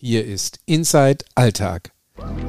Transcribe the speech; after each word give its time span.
Hier 0.00 0.24
ist 0.24 0.60
Inside 0.64 1.24
Alltag, 1.34 1.90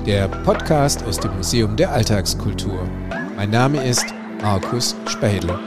der 0.06 0.28
Podcast 0.28 1.02
aus 1.02 1.20
dem 1.20 1.36
Museum 1.36 1.76
der 1.76 1.92
Alltagskultur. 1.92 2.88
Mein 3.36 3.50
Name 3.50 3.84
ist 3.84 4.06
Markus 4.40 4.96
Spähle. 5.08 5.60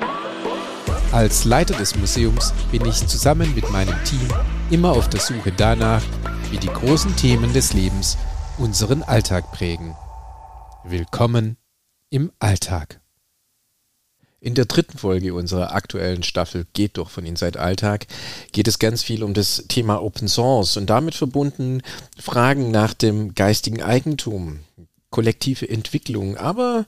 Als 1.11 1.45
Leiter 1.45 1.75
des 1.75 1.97
Museums 1.97 2.55
bin 2.71 2.87
ich 2.87 3.05
zusammen 3.09 3.53
mit 3.57 3.69
meinem 3.73 3.97
Team 4.05 4.29
immer 4.71 4.93
auf 4.93 5.11
der 5.11 5.19
Suche 5.19 5.51
danach, 5.51 6.05
wie 6.53 6.59
die 6.59 6.69
großen 6.69 7.17
Themen 7.17 7.53
des 7.53 7.73
Lebens 7.73 8.17
unseren 8.59 9.03
Alltag 9.03 9.51
prägen. 9.51 9.97
Willkommen 10.85 11.57
im 12.11 12.31
Alltag. 12.39 13.02
In 14.43 14.57
der 14.57 14.65
dritten 14.65 14.99
Folge 14.99 15.35
unserer 15.35 15.73
aktuellen 15.73 16.25
Staffel 16.25 16.67
Geht 16.73 16.99
doch 16.99 17.11
von 17.11 17.25
Inside 17.25 17.61
Alltag 17.61 18.09
geht 18.51 18.67
es 18.67 18.81
ganz 18.81 19.05
viel 19.05 19.23
um 19.23 19.35
das 19.35 19.67
Thema 19.69 20.03
Open 20.03 20.27
Source 20.27 20.77
und 20.77 20.91
damit 20.91 21.15
verbunden 21.15 21.81
Fragen 22.19 22.73
nach 22.73 22.93
dem 22.93 23.37
geistigen 23.37 23.85
Eigentum, 23.85 24.59
kollektive 25.11 25.69
Entwicklung. 25.69 26.37
Aber 26.39 26.87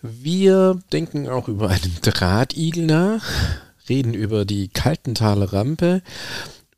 wir 0.00 0.80
denken 0.90 1.28
auch 1.28 1.48
über 1.48 1.68
einen 1.68 1.98
Drahtigel 2.00 2.86
nach, 2.86 3.26
reden 3.90 4.14
über 4.14 4.46
die 4.46 4.68
Kaltenthaler 4.68 5.52
Rampe 5.52 6.00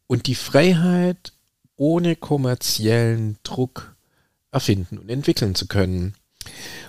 und 0.09 0.27
die 0.27 0.35
Freiheit, 0.35 1.32
ohne 1.77 2.16
kommerziellen 2.16 3.38
Druck 3.45 3.95
erfinden 4.51 4.98
und 4.98 5.10
entwickeln 5.10 5.55
zu 5.55 5.69
können. 5.69 6.15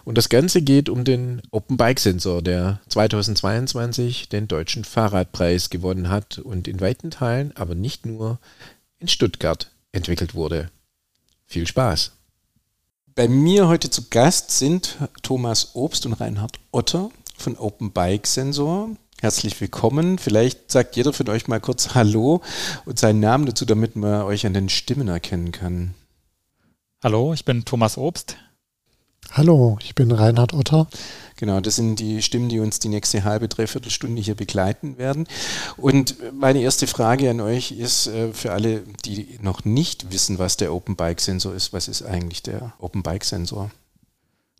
Und 0.05 0.17
das 0.17 0.29
Ganze 0.29 0.61
geht 0.61 0.89
um 0.89 1.03
den 1.03 1.41
Open 1.51 1.77
Bike 1.77 1.99
Sensor, 1.99 2.41
der 2.41 2.79
2022 2.89 4.29
den 4.29 4.47
deutschen 4.47 4.83
Fahrradpreis 4.83 5.69
gewonnen 5.69 6.09
hat 6.09 6.39
und 6.39 6.67
in 6.67 6.81
weiten 6.81 7.11
Teilen, 7.11 7.55
aber 7.55 7.75
nicht 7.75 8.05
nur 8.05 8.39
in 8.99 9.07
Stuttgart 9.07 9.71
entwickelt 9.91 10.33
wurde. 10.35 10.69
Viel 11.45 11.67
Spaß! 11.67 12.11
Bei 13.15 13.27
mir 13.27 13.67
heute 13.67 13.89
zu 13.89 14.09
Gast 14.09 14.51
sind 14.51 14.97
Thomas 15.23 15.71
Obst 15.73 16.05
und 16.05 16.13
Reinhard 16.13 16.59
Otter 16.71 17.11
von 17.37 17.57
Open 17.57 17.91
Bike 17.91 18.25
Sensor. 18.25 18.91
Herzlich 19.19 19.59
willkommen. 19.59 20.17
Vielleicht 20.17 20.71
sagt 20.71 20.95
jeder 20.95 21.11
von 21.11 21.27
euch 21.27 21.47
mal 21.49 21.59
kurz 21.59 21.93
Hallo 21.93 22.41
und 22.85 22.97
seinen 22.97 23.19
Namen 23.19 23.45
dazu, 23.45 23.65
damit 23.65 23.97
man 23.97 24.21
euch 24.21 24.45
an 24.45 24.53
den 24.53 24.69
Stimmen 24.69 25.09
erkennen 25.09 25.51
kann. 25.51 25.93
Hallo, 27.03 27.33
ich 27.33 27.43
bin 27.43 27.65
Thomas 27.65 27.97
Obst. 27.97 28.37
Hallo, 29.31 29.77
ich 29.81 29.95
bin 29.95 30.11
Reinhard 30.11 30.53
Otter. 30.53 30.87
Genau, 31.35 31.61
das 31.61 31.75
sind 31.75 31.99
die 31.99 32.21
Stimmen, 32.21 32.49
die 32.49 32.59
uns 32.59 32.79
die 32.79 32.89
nächste 32.89 33.23
halbe, 33.23 33.47
dreiviertel 33.47 33.91
Stunde 33.91 34.21
hier 34.21 34.35
begleiten 34.35 34.97
werden. 34.97 35.27
Und 35.77 36.15
meine 36.33 36.59
erste 36.59 36.87
Frage 36.87 37.29
an 37.29 37.39
euch 37.39 37.71
ist 37.71 38.07
äh, 38.07 38.33
für 38.33 38.51
alle, 38.51 38.83
die 39.05 39.39
noch 39.41 39.63
nicht 39.63 40.11
wissen, 40.11 40.39
was 40.39 40.57
der 40.57 40.73
Open 40.73 40.95
Bike 40.95 41.21
Sensor 41.21 41.53
ist, 41.53 41.71
was 41.71 41.87
ist 41.87 42.01
eigentlich 42.01 42.43
der 42.43 42.73
Open 42.79 43.03
Bike 43.03 43.23
Sensor? 43.23 43.71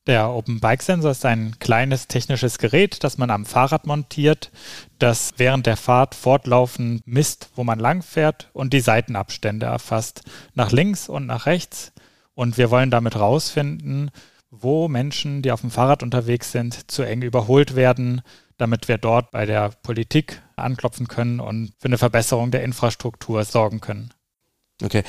Der 0.07 0.29
Open 0.29 0.59
Bike 0.59 0.81
Sensor 0.81 1.11
ist 1.11 1.25
ein 1.25 1.57
kleines 1.59 2.07
technisches 2.07 2.57
Gerät, 2.57 3.03
das 3.03 3.17
man 3.17 3.29
am 3.29 3.45
Fahrrad 3.45 3.85
montiert, 3.85 4.49
das 4.97 5.33
während 5.37 5.65
der 5.65 5.77
Fahrt 5.77 6.15
fortlaufend 6.15 7.05
misst, 7.05 7.49
wo 7.55 7.63
man 7.63 7.79
lang 7.79 8.01
fährt 8.01 8.49
und 8.53 8.73
die 8.73 8.79
Seitenabstände 8.79 9.65
erfasst, 9.65 10.21
nach 10.53 10.71
links 10.71 11.09
und 11.09 11.25
nach 11.25 11.45
rechts. 11.45 11.91
Und 12.33 12.57
wir 12.57 12.71
wollen 12.71 12.89
damit 12.89 13.15
herausfinden, 13.15 14.11
wo 14.51 14.87
Menschen, 14.87 15.41
die 15.41 15.51
auf 15.51 15.61
dem 15.61 15.71
Fahrrad 15.71 16.03
unterwegs 16.03 16.51
sind, 16.51 16.91
zu 16.91 17.03
eng 17.03 17.21
überholt 17.21 17.75
werden, 17.75 18.21
damit 18.57 18.87
wir 18.87 18.97
dort 18.97 19.31
bei 19.31 19.45
der 19.45 19.69
Politik 19.83 20.41
anklopfen 20.55 21.07
können 21.07 21.39
und 21.39 21.71
für 21.79 21.85
eine 21.85 21.97
Verbesserung 21.97 22.51
der 22.51 22.63
Infrastruktur 22.63 23.43
sorgen 23.45 23.79
können. 23.79 24.11
Okay. 24.83 25.03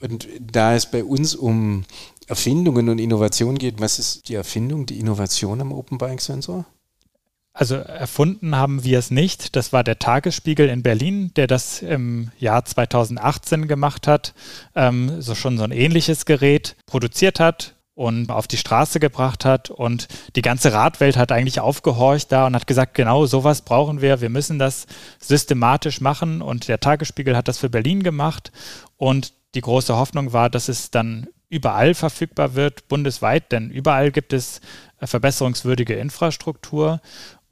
Und 0.00 0.28
da 0.40 0.74
es 0.74 0.90
bei 0.90 1.04
uns 1.04 1.34
um 1.34 1.84
Erfindungen 2.28 2.88
und 2.88 2.98
Innovationen 2.98 3.58
geht, 3.58 3.80
was 3.80 3.98
ist 3.98 4.28
die 4.28 4.34
Erfindung, 4.34 4.86
die 4.86 4.98
Innovation 4.98 5.60
am 5.60 5.72
Open 5.72 5.98
Bike 5.98 6.20
Sensor? 6.20 6.64
Also 7.52 7.74
erfunden 7.74 8.54
haben 8.54 8.84
wir 8.84 9.00
es 9.00 9.10
nicht. 9.10 9.56
Das 9.56 9.72
war 9.72 9.82
der 9.82 9.98
Tagesspiegel 9.98 10.68
in 10.68 10.84
Berlin, 10.84 11.32
der 11.34 11.48
das 11.48 11.82
im 11.82 12.30
Jahr 12.38 12.64
2018 12.64 13.66
gemacht 13.66 14.06
hat. 14.06 14.32
Ähm, 14.76 15.20
so 15.20 15.34
schon 15.34 15.58
so 15.58 15.64
ein 15.64 15.72
ähnliches 15.72 16.24
Gerät 16.24 16.76
produziert 16.86 17.40
hat, 17.40 17.74
und 17.98 18.30
auf 18.30 18.46
die 18.46 18.56
Straße 18.56 19.00
gebracht 19.00 19.44
hat. 19.44 19.70
Und 19.70 20.06
die 20.36 20.42
ganze 20.42 20.72
Radwelt 20.72 21.16
hat 21.16 21.32
eigentlich 21.32 21.58
aufgehorcht 21.58 22.30
da 22.30 22.46
und 22.46 22.54
hat 22.54 22.68
gesagt, 22.68 22.94
genau 22.94 23.26
sowas 23.26 23.62
brauchen 23.62 24.00
wir. 24.00 24.20
Wir 24.20 24.28
müssen 24.30 24.60
das 24.60 24.86
systematisch 25.18 26.00
machen. 26.00 26.40
Und 26.40 26.68
der 26.68 26.78
Tagesspiegel 26.78 27.36
hat 27.36 27.48
das 27.48 27.58
für 27.58 27.68
Berlin 27.68 28.04
gemacht. 28.04 28.52
Und 28.96 29.32
die 29.56 29.62
große 29.62 29.96
Hoffnung 29.96 30.32
war, 30.32 30.48
dass 30.48 30.68
es 30.68 30.92
dann 30.92 31.26
überall 31.48 31.92
verfügbar 31.94 32.54
wird, 32.54 32.86
bundesweit, 32.86 33.50
denn 33.50 33.70
überall 33.70 34.12
gibt 34.12 34.32
es 34.32 34.60
verbesserungswürdige 35.02 35.94
Infrastruktur. 35.94 37.00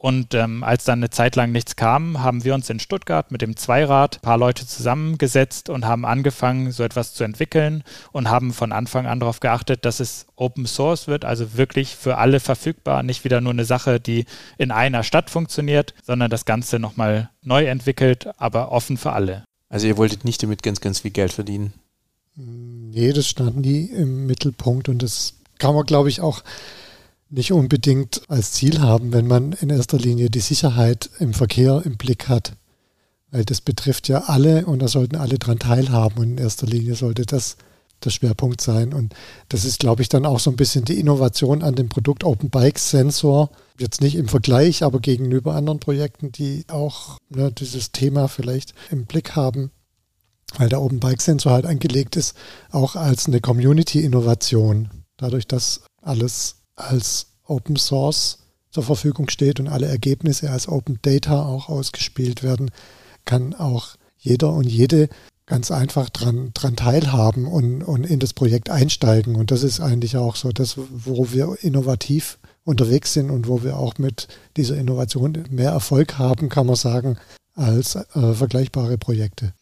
Und 0.07 0.35
ähm, 0.35 0.63
als 0.63 0.85
dann 0.85 1.01
eine 1.01 1.11
Zeit 1.11 1.35
lang 1.35 1.51
nichts 1.51 1.75
kam, 1.75 2.23
haben 2.23 2.45
wir 2.45 2.55
uns 2.55 2.71
in 2.71 2.79
Stuttgart 2.79 3.33
mit 3.33 3.43
dem 3.43 3.57
Zweirad 3.57 4.19
ein 4.19 4.21
paar 4.21 4.39
Leute 4.39 4.65
zusammengesetzt 4.65 5.69
und 5.69 5.85
haben 5.85 6.05
angefangen, 6.05 6.71
so 6.71 6.85
etwas 6.85 7.13
zu 7.13 7.25
entwickeln 7.25 7.83
und 8.13 8.31
haben 8.31 8.53
von 8.53 8.71
Anfang 8.71 9.07
an 9.07 9.19
darauf 9.19 9.41
geachtet, 9.41 9.85
dass 9.85 9.99
es 9.99 10.27
Open 10.37 10.67
Source 10.67 11.09
wird, 11.09 11.25
also 11.25 11.57
wirklich 11.57 11.97
für 11.97 12.19
alle 12.19 12.39
verfügbar, 12.39 13.03
nicht 13.03 13.25
wieder 13.25 13.41
nur 13.41 13.53
eine 13.53 13.65
Sache, 13.65 13.99
die 13.99 14.27
in 14.59 14.71
einer 14.71 15.03
Stadt 15.03 15.29
funktioniert, 15.29 15.93
sondern 16.05 16.31
das 16.31 16.45
Ganze 16.45 16.79
nochmal 16.79 17.31
neu 17.43 17.65
entwickelt, 17.65 18.29
aber 18.37 18.71
offen 18.71 18.99
für 18.99 19.11
alle. 19.11 19.43
Also 19.71 19.89
ihr 19.89 19.97
wolltet 19.97 20.25
nicht 20.25 20.41
damit 20.41 20.63
ganz, 20.63 20.81
ganz 20.81 21.01
viel 21.01 21.11
Geld 21.11 21.33
verdienen? 21.33 21.73
Nee, 22.37 23.13
das 23.13 23.27
stand 23.27 23.57
nie 23.57 23.87
im 23.87 24.29
Mittelpunkt 24.29 24.89
und 24.89 25.03
das 25.03 25.35
kann 25.59 25.75
man, 25.75 25.85
glaube 25.85 26.11
ich, 26.11 26.21
auch 26.21 26.45
nicht 27.29 27.53
unbedingt 27.53 28.23
als 28.29 28.53
Ziel 28.53 28.81
haben, 28.81 29.13
wenn 29.13 29.27
man 29.27 29.53
in 29.53 29.71
erster 29.71 29.99
Linie 29.99 30.31
die 30.31 30.41
Sicherheit 30.41 31.11
im 31.19 31.35
Verkehr 31.35 31.83
im 31.85 31.97
Blick 31.97 32.29
hat. 32.29 32.53
Weil 33.31 33.45
das 33.45 33.61
betrifft 33.61 34.09
ja 34.09 34.25
alle 34.27 34.67
und 34.67 34.81
da 34.81 34.89
sollten 34.89 35.17
alle 35.17 35.39
dran 35.39 35.59
teilhaben 35.59 36.19
und 36.19 36.31
in 36.33 36.39
erster 36.39 36.67
Linie 36.67 36.95
sollte 36.95 37.27
das 37.27 37.57
der 38.05 38.11
Schwerpunkt 38.11 38.61
sein. 38.61 38.93
Und 38.93 39.15
das 39.49 39.65
ist, 39.65 39.81
glaube 39.81 40.03
ich, 40.03 40.09
dann 40.09 40.27
auch 40.27 40.39
so 40.39 40.51
ein 40.51 40.57
bisschen 40.57 40.85
die 40.85 40.99
Innovation 40.99 41.63
an 41.63 41.75
dem 41.75 41.89
Produkt 41.89 42.25
Open 42.25 42.51
Bike 42.51 42.79
Sensor. 42.79 43.51
Jetzt 43.79 44.01
nicht 44.01 44.17
im 44.17 44.29
Vergleich, 44.29 44.83
aber 44.83 45.01
gegenüber 45.01 45.55
anderen 45.55 45.81
Projekten, 45.81 46.33
die 46.33 46.65
auch 46.69 47.19
ne, 47.29 47.51
dieses 47.53 47.93
Thema 47.93 48.29
vielleicht 48.29 48.75
im 48.91 49.07
Blick 49.07 49.35
haben. 49.35 49.71
Weil 50.57 50.69
der 50.69 50.81
Open 50.81 51.01
Bike 51.01 51.23
Sensor 51.23 51.53
halt 51.53 51.67
angelegt 51.67 52.17
ist, 52.17 52.37
auch 52.71 52.97
als 52.97 53.27
eine 53.27 53.41
Community-Innovation. 53.41 54.91
Dadurch, 55.17 55.47
dass 55.47 55.83
alles 56.03 56.57
als 56.77 57.27
Open 57.45 57.77
Source 57.77 58.39
zur 58.71 58.83
Verfügung 58.83 59.29
steht 59.31 59.59
und 59.59 59.69
alle 59.69 59.87
Ergebnisse 59.87 60.51
als 60.51 60.69
Open 60.69 60.99
Data 61.03 61.45
auch 61.45 61.69
ausgespielt 61.69 62.43
werden, 62.43 62.71
kann 63.25 63.55
auch 63.55 63.97
jeder 64.19 64.53
und 64.53 64.67
jede 64.67 65.09
ganz 65.47 65.71
einfach 65.71 66.11
dran, 66.11 66.51
dran 66.55 66.77
teilhaben 66.77 67.47
und, 67.47 67.83
und 67.83 68.05
in 68.05 68.19
das 68.19 68.35
Projekt 68.35 68.69
einsteigen. 68.69 69.37
Und 69.37 69.51
das 69.51 69.63
ist 69.63 69.81
eigentlich 69.81 70.17
auch 70.17 70.37
so 70.37 70.51
das, 70.51 70.77
wo 70.77 71.33
wir 71.33 71.57
innovativ 71.63 72.39
unterwegs 72.65 73.13
sind 73.13 73.31
und 73.31 73.47
wo 73.47 73.63
wir 73.63 73.79
auch 73.79 73.97
mit 73.99 74.27
dieser 74.57 74.77
Innovation 74.77 75.45
mehr 75.51 75.71
Erfolg 75.71 76.19
haben, 76.19 76.49
kann 76.49 76.67
man 76.67 76.77
sagen, 76.77 77.17
als 77.55 77.95
äh, 77.95 78.35
vergleichbare 78.35 78.99
Projekte 78.99 79.53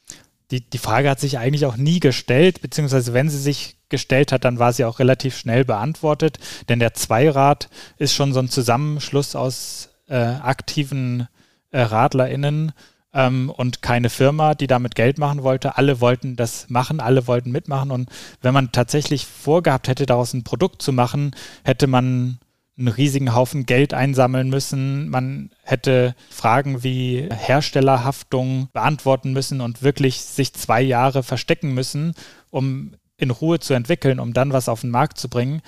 die, 0.50 0.60
die 0.60 0.78
Frage 0.78 1.08
hat 1.08 1.20
sich 1.20 1.38
eigentlich 1.38 1.66
auch 1.66 1.76
nie 1.76 2.00
gestellt, 2.00 2.60
beziehungsweise 2.60 3.14
wenn 3.14 3.30
sie 3.30 3.38
sich 3.38 3.76
gestellt 3.88 4.32
hat, 4.32 4.44
dann 4.44 4.58
war 4.58 4.72
sie 4.72 4.84
auch 4.84 4.98
relativ 4.98 5.36
schnell 5.36 5.64
beantwortet, 5.64 6.38
denn 6.68 6.78
der 6.78 6.94
Zweirad 6.94 7.68
ist 7.96 8.14
schon 8.14 8.32
so 8.32 8.40
ein 8.40 8.48
Zusammenschluss 8.48 9.36
aus 9.36 9.90
äh, 10.08 10.16
aktiven 10.16 11.28
äh, 11.70 11.80
RadlerInnen 11.80 12.72
ähm, 13.14 13.50
und 13.50 13.82
keine 13.82 14.10
Firma, 14.10 14.54
die 14.54 14.66
damit 14.66 14.94
Geld 14.94 15.18
machen 15.18 15.42
wollte. 15.42 15.76
Alle 15.76 16.00
wollten 16.00 16.36
das 16.36 16.68
machen, 16.68 17.00
alle 17.00 17.26
wollten 17.26 17.50
mitmachen 17.50 17.90
und 17.90 18.10
wenn 18.42 18.52
man 18.52 18.72
tatsächlich 18.72 19.26
vorgehabt 19.26 19.88
hätte, 19.88 20.06
daraus 20.06 20.34
ein 20.34 20.44
Produkt 20.44 20.82
zu 20.82 20.92
machen, 20.92 21.34
hätte 21.64 21.86
man 21.86 22.38
einen 22.76 22.88
riesigen 22.88 23.34
Haufen 23.34 23.66
Geld 23.66 23.94
einsammeln 23.94 24.48
müssen. 24.48 25.08
Man 25.08 25.50
hätte 25.62 26.14
Fragen 26.30 26.82
wie 26.82 27.28
Herstellerhaftung 27.30 28.68
beantworten 28.72 29.32
müssen 29.32 29.60
und 29.60 29.82
wirklich 29.82 30.20
sich 30.22 30.52
zwei 30.54 30.82
Jahre 30.82 31.22
verstecken 31.22 31.72
müssen, 31.72 32.14
um 32.50 32.94
in 33.16 33.30
Ruhe 33.30 33.60
zu 33.60 33.74
entwickeln, 33.74 34.18
um 34.18 34.32
dann 34.32 34.52
was 34.52 34.68
auf 34.68 34.80
den 34.80 34.90
Markt 34.90 35.18
zu 35.18 35.28
bringen. 35.28 35.62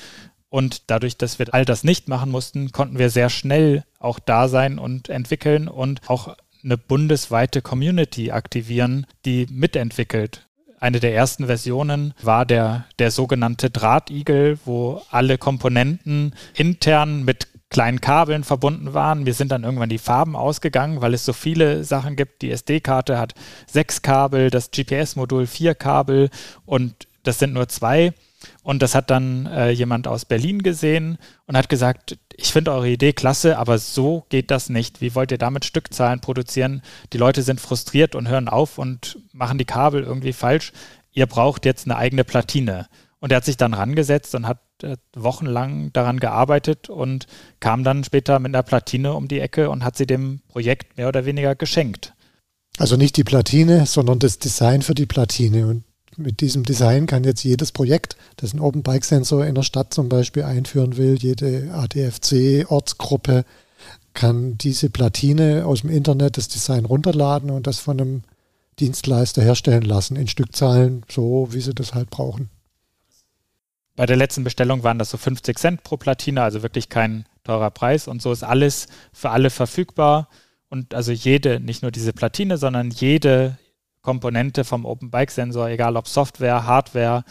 Und 0.49 0.91
dadurch, 0.91 1.17
dass 1.17 1.39
wir 1.39 1.53
all 1.53 1.65
das 1.65 1.85
nicht 1.85 2.09
machen 2.09 2.31
mussten, 2.31 2.73
konnten 2.73 2.99
wir 2.99 3.11
sehr 3.11 3.31
schnell 3.31 3.85
auch 3.99 4.19
da 4.19 4.49
sein 4.49 4.79
und 4.79 5.09
entwickeln 5.09 5.69
und 5.69 6.01
auch 6.09 6.37
eine 6.65 6.79
bundesweite 6.79 7.63
Community 7.63 8.33
aktivieren, 8.33 9.07
die 9.25 9.47
mitentwickelt 9.51 10.46
eine 10.81 11.01
der 11.01 11.15
ersten 11.15 11.47
Versionen 11.47 12.15
war 12.23 12.45
der, 12.45 12.85
der 12.99 13.11
sogenannte 13.11 13.71
Drahtigel, 13.71 14.59
wo 14.65 15.03
alle 15.11 15.39
Komponenten 15.39 16.35
intern 16.55 17.25
mit 17.25 17.49
kleinen 17.71 18.01
Kabeln 18.01 18.45
verbunden 18.45 18.95
waren. 18.95 19.27
Wir 19.27 19.35
sind 19.35 19.51
dann 19.53 19.65
irgendwann 19.65 19.89
die 19.89 19.99
Farben 19.99 20.37
ausgegangen, 20.37 21.01
weil 21.01 21.15
es 21.15 21.25
so 21.25 21.33
viele 21.33 21.85
Sachen 21.85 22.17
gibt. 22.17 22.43
Die 22.43 22.51
SD-Karte 22.51 23.19
hat 23.19 23.35
sechs 23.67 24.03
Kabel, 24.03 24.51
das 24.51 24.71
GPS-Modul 24.71 25.47
vier 25.47 25.75
Kabel 25.75 26.31
und 26.65 26.95
das 27.23 27.39
sind 27.39 27.53
nur 27.53 27.69
zwei. 27.69 28.13
Und 28.63 28.83
das 28.83 28.95
hat 28.95 29.11
dann 29.11 29.47
äh, 29.47 29.71
jemand 29.71 30.07
aus 30.09 30.25
Berlin 30.25 30.63
gesehen 30.63 31.19
und 31.47 31.57
hat 31.57 31.69
gesagt, 31.69 32.19
ich 32.37 32.53
finde 32.53 32.73
eure 32.73 32.91
Idee 32.91 33.13
klasse, 33.13 33.59
aber 33.59 33.79
so 33.79 34.27
geht 34.29 34.51
das 34.51 34.69
nicht. 34.69 35.01
Wie 35.01 35.15
wollt 35.15 35.33
ihr 35.33 35.39
damit 35.39 35.65
Stückzahlen 35.65 36.21
produzieren? 36.21 36.83
Die 37.13 37.19
Leute 37.19 37.43
sind 37.43 37.61
frustriert 37.61 38.15
und 38.15 38.29
hören 38.29 38.49
auf 38.49 38.79
und 38.79 39.19
machen 39.33 39.59
die 39.59 39.65
Kabel 39.65 40.03
irgendwie 40.03 40.33
falsch. 40.33 40.73
Ihr 41.13 41.27
braucht 41.27 41.65
jetzt 41.65 41.87
eine 41.87 41.97
eigene 41.97 42.25
Platine. 42.25 42.87
Und 43.19 43.33
er 43.33 43.37
hat 43.37 43.45
sich 43.45 43.57
dann 43.57 43.75
rangesetzt 43.75 44.35
und 44.35 44.47
hat 44.47 44.61
äh, 44.83 44.97
wochenlang 45.15 45.93
daran 45.93 46.21
gearbeitet 46.21 46.91
und 46.91 47.27
kam 47.61 47.83
dann 47.83 48.05
später 48.05 48.39
mit 48.39 48.55
einer 48.55 48.63
Platine 48.63 49.15
um 49.15 49.27
die 49.29 49.41
Ecke 49.41 49.71
und 49.71 49.83
hat 49.83 49.97
sie 49.97 50.07
dem 50.07 50.41
Projekt 50.49 50.99
mehr 50.99 51.09
oder 51.09 51.25
weniger 51.25 51.55
geschenkt. 51.55 52.13
Also 52.79 52.97
nicht 52.97 53.17
die 53.17 53.25
Platine, 53.25 53.87
sondern 53.87 54.19
das 54.19 54.39
Design 54.39 54.83
für 54.83 54.95
die 54.95 55.07
Platine. 55.07 55.67
Und 55.67 55.85
mit 56.17 56.41
diesem 56.41 56.65
Design 56.65 57.07
kann 57.07 57.25
jetzt 57.25 57.45
jedes 57.45 57.73
Projekt, 57.73 58.17
das 58.37 58.53
einen 58.53 58.61
Open 58.61 58.83
Bike 58.83 59.05
Sensor 59.05 59.45
in 59.47 59.55
der 59.55 59.63
Stadt 59.63 59.93
zum 59.93 60.09
Beispiel 60.09 60.43
einführen 60.43 60.97
will, 60.97 61.17
jede 61.17 61.71
ADFC-Ortsgruppe, 61.73 63.45
kann 64.15 64.57
diese 64.59 64.91
Platine 64.91 65.67
aus 65.67 65.83
dem 65.83 65.91
Internet 65.91 66.39
das 66.39 66.49
Design 66.49 66.85
runterladen 66.85 67.51
und 67.51 67.67
das 67.67 67.79
von 67.79 68.01
einem 68.01 68.23
Dienstleister 68.81 69.43
herstellen 69.43 69.83
lassen 69.83 70.17
in 70.17 70.29
Stückzahlen, 70.29 71.05
so 71.11 71.49
wie 71.51 71.61
sie 71.61 71.75
das 71.75 71.95
halt 71.95 72.11
brauchen. 72.11 72.51
Bei 73.95 74.05
der 74.05 74.17
letzten 74.17 74.45
Bestellung 74.45 74.83
waren 74.83 74.99
das 74.99 75.11
so 75.11 75.17
50 75.17 75.59
Cent 75.59 75.83
pro 75.83 75.97
Platine, 75.97 76.43
also 76.43 76.63
wirklich 76.63 76.91
kein 76.91 77.25
teurer 77.45 77.71
Preis. 77.71 78.09
Und 78.09 78.21
so 78.21 78.31
ist 78.31 78.43
alles 78.43 78.89
für 79.13 79.31
alle 79.31 79.49
verfügbar. 79.49 80.29
Und 80.69 80.95
also 80.95 81.13
jede, 81.13 81.61
nicht 81.61 81.81
nur 81.81 81.91
diese 81.91 82.13
Platine, 82.13 82.59
sondern 82.59 82.91
jede 82.91 83.57
Komponente 84.07 84.63
vom 84.63 84.85
Open 84.85 85.11
Bike 85.11 85.33
Sensor, 85.33 85.69
egal 85.69 85.97
ob 85.97 86.07
Software, 86.07 86.65
Hardware, 86.65 87.25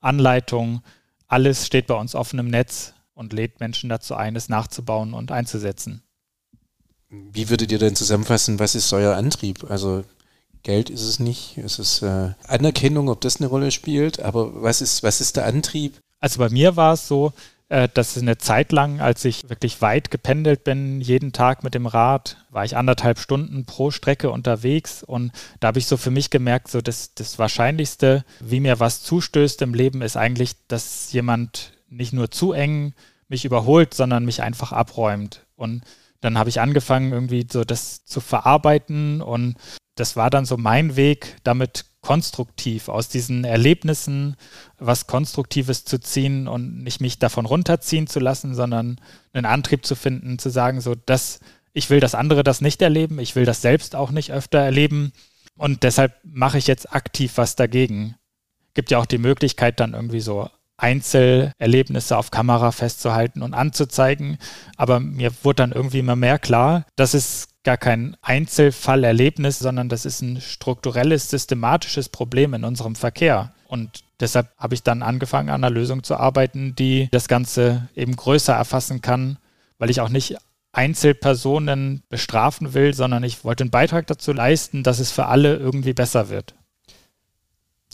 Anleitung, 0.00 0.80
alles 1.28 1.66
steht 1.66 1.86
bei 1.86 1.94
uns 1.94 2.14
offen 2.14 2.38
im 2.38 2.48
Netz 2.48 2.94
und 3.12 3.34
lädt 3.34 3.60
Menschen 3.60 3.90
dazu 3.90 4.14
ein, 4.14 4.34
es 4.34 4.48
nachzubauen 4.48 5.12
und 5.12 5.30
einzusetzen. 5.30 6.02
Wie 7.10 7.50
würdet 7.50 7.70
ihr 7.70 7.78
denn 7.78 7.96
zusammenfassen, 7.96 8.58
was 8.58 8.74
ist 8.74 8.90
euer 8.94 9.14
Antrieb? 9.14 9.70
Also 9.70 10.04
Geld 10.62 10.88
ist 10.88 11.02
es 11.02 11.20
nicht, 11.20 11.58
es 11.58 11.78
ist 11.78 12.00
äh, 12.00 12.30
Anerkennung, 12.48 13.10
ob 13.10 13.20
das 13.20 13.36
eine 13.36 13.48
Rolle 13.48 13.70
spielt, 13.70 14.18
aber 14.18 14.62
was 14.62 14.80
ist, 14.80 15.02
was 15.02 15.20
ist 15.20 15.36
der 15.36 15.44
Antrieb? 15.44 16.00
Also 16.18 16.38
bei 16.38 16.48
mir 16.48 16.76
war 16.76 16.94
es 16.94 17.06
so, 17.06 17.34
dass 17.94 18.18
eine 18.18 18.36
Zeit 18.36 18.70
lang, 18.70 19.00
als 19.00 19.24
ich 19.24 19.48
wirklich 19.48 19.80
weit 19.80 20.10
gependelt 20.10 20.62
bin, 20.62 21.00
jeden 21.00 21.32
Tag 21.32 21.64
mit 21.64 21.74
dem 21.74 21.86
Rad, 21.86 22.36
war 22.50 22.66
ich 22.66 22.76
anderthalb 22.76 23.18
Stunden 23.18 23.64
pro 23.64 23.90
Strecke 23.90 24.30
unterwegs 24.30 25.02
und 25.02 25.32
da 25.60 25.68
habe 25.68 25.78
ich 25.78 25.86
so 25.86 25.96
für 25.96 26.10
mich 26.10 26.28
gemerkt, 26.28 26.68
so 26.68 26.82
das, 26.82 27.14
das 27.14 27.38
Wahrscheinlichste, 27.38 28.26
wie 28.40 28.60
mir 28.60 28.78
was 28.78 29.02
zustößt 29.02 29.62
im 29.62 29.72
Leben, 29.72 30.02
ist 30.02 30.18
eigentlich, 30.18 30.52
dass 30.68 31.12
jemand 31.12 31.72
nicht 31.88 32.12
nur 32.12 32.30
zu 32.30 32.52
eng 32.52 32.92
mich 33.28 33.46
überholt, 33.46 33.94
sondern 33.94 34.26
mich 34.26 34.42
einfach 34.42 34.72
abräumt. 34.72 35.46
Und 35.56 35.82
dann 36.20 36.36
habe 36.36 36.50
ich 36.50 36.60
angefangen, 36.60 37.12
irgendwie 37.12 37.46
so 37.50 37.64
das 37.64 38.04
zu 38.04 38.20
verarbeiten 38.20 39.22
und 39.22 39.56
das 39.94 40.16
war 40.16 40.28
dann 40.28 40.44
so 40.44 40.58
mein 40.58 40.96
Weg, 40.96 41.36
damit 41.42 41.86
konstruktiv 42.02 42.88
aus 42.88 43.08
diesen 43.08 43.44
Erlebnissen 43.44 44.36
was 44.78 45.06
Konstruktives 45.06 45.84
zu 45.84 45.98
ziehen 45.98 46.48
und 46.48 46.82
nicht 46.82 47.00
mich 47.00 47.18
davon 47.18 47.46
runterziehen 47.46 48.06
zu 48.06 48.20
lassen, 48.20 48.54
sondern 48.54 49.00
einen 49.32 49.46
Antrieb 49.46 49.86
zu 49.86 49.94
finden, 49.94 50.38
zu 50.38 50.50
sagen, 50.50 50.80
so, 50.80 50.94
dass 50.94 51.40
ich 51.72 51.88
will, 51.88 52.00
dass 52.00 52.14
andere 52.14 52.44
das 52.44 52.60
nicht 52.60 52.82
erleben, 52.82 53.18
ich 53.18 53.34
will 53.36 53.44
das 53.44 53.62
selbst 53.62 53.96
auch 53.96 54.10
nicht 54.10 54.32
öfter 54.32 54.58
erleben 54.58 55.12
und 55.56 55.84
deshalb 55.84 56.14
mache 56.24 56.58
ich 56.58 56.66
jetzt 56.66 56.92
aktiv 56.92 57.32
was 57.36 57.56
dagegen. 57.56 58.16
Gibt 58.74 58.90
ja 58.90 58.98
auch 58.98 59.06
die 59.06 59.18
Möglichkeit, 59.18 59.80
dann 59.80 59.94
irgendwie 59.94 60.20
so 60.20 60.48
Einzelerlebnisse 60.76 62.16
auf 62.16 62.30
Kamera 62.30 62.72
festzuhalten 62.72 63.42
und 63.42 63.54
anzuzeigen. 63.54 64.38
Aber 64.76 64.98
mir 64.98 65.32
wurde 65.42 65.56
dann 65.56 65.72
irgendwie 65.72 66.00
immer 66.00 66.16
mehr 66.16 66.38
klar, 66.38 66.86
dass 66.96 67.14
es 67.14 67.48
gar 67.64 67.76
kein 67.76 68.16
Einzelfallerlebnis, 68.22 69.58
sondern 69.58 69.88
das 69.88 70.04
ist 70.04 70.22
ein 70.22 70.40
strukturelles, 70.40 71.30
systematisches 71.30 72.08
Problem 72.08 72.54
in 72.54 72.64
unserem 72.64 72.96
Verkehr. 72.96 73.52
Und 73.66 74.04
deshalb 74.20 74.48
habe 74.58 74.74
ich 74.74 74.82
dann 74.82 75.02
angefangen, 75.02 75.48
an 75.48 75.64
einer 75.64 75.70
Lösung 75.70 76.02
zu 76.02 76.16
arbeiten, 76.16 76.74
die 76.74 77.08
das 77.12 77.28
Ganze 77.28 77.88
eben 77.94 78.16
größer 78.16 78.54
erfassen 78.54 79.00
kann, 79.00 79.38
weil 79.78 79.90
ich 79.90 80.00
auch 80.00 80.08
nicht 80.08 80.36
Einzelpersonen 80.72 82.02
bestrafen 82.08 82.74
will, 82.74 82.94
sondern 82.94 83.22
ich 83.24 83.44
wollte 83.44 83.64
einen 83.64 83.70
Beitrag 83.70 84.06
dazu 84.06 84.32
leisten, 84.32 84.82
dass 84.82 84.98
es 84.98 85.10
für 85.10 85.26
alle 85.26 85.56
irgendwie 85.56 85.92
besser 85.92 86.28
wird. 86.30 86.54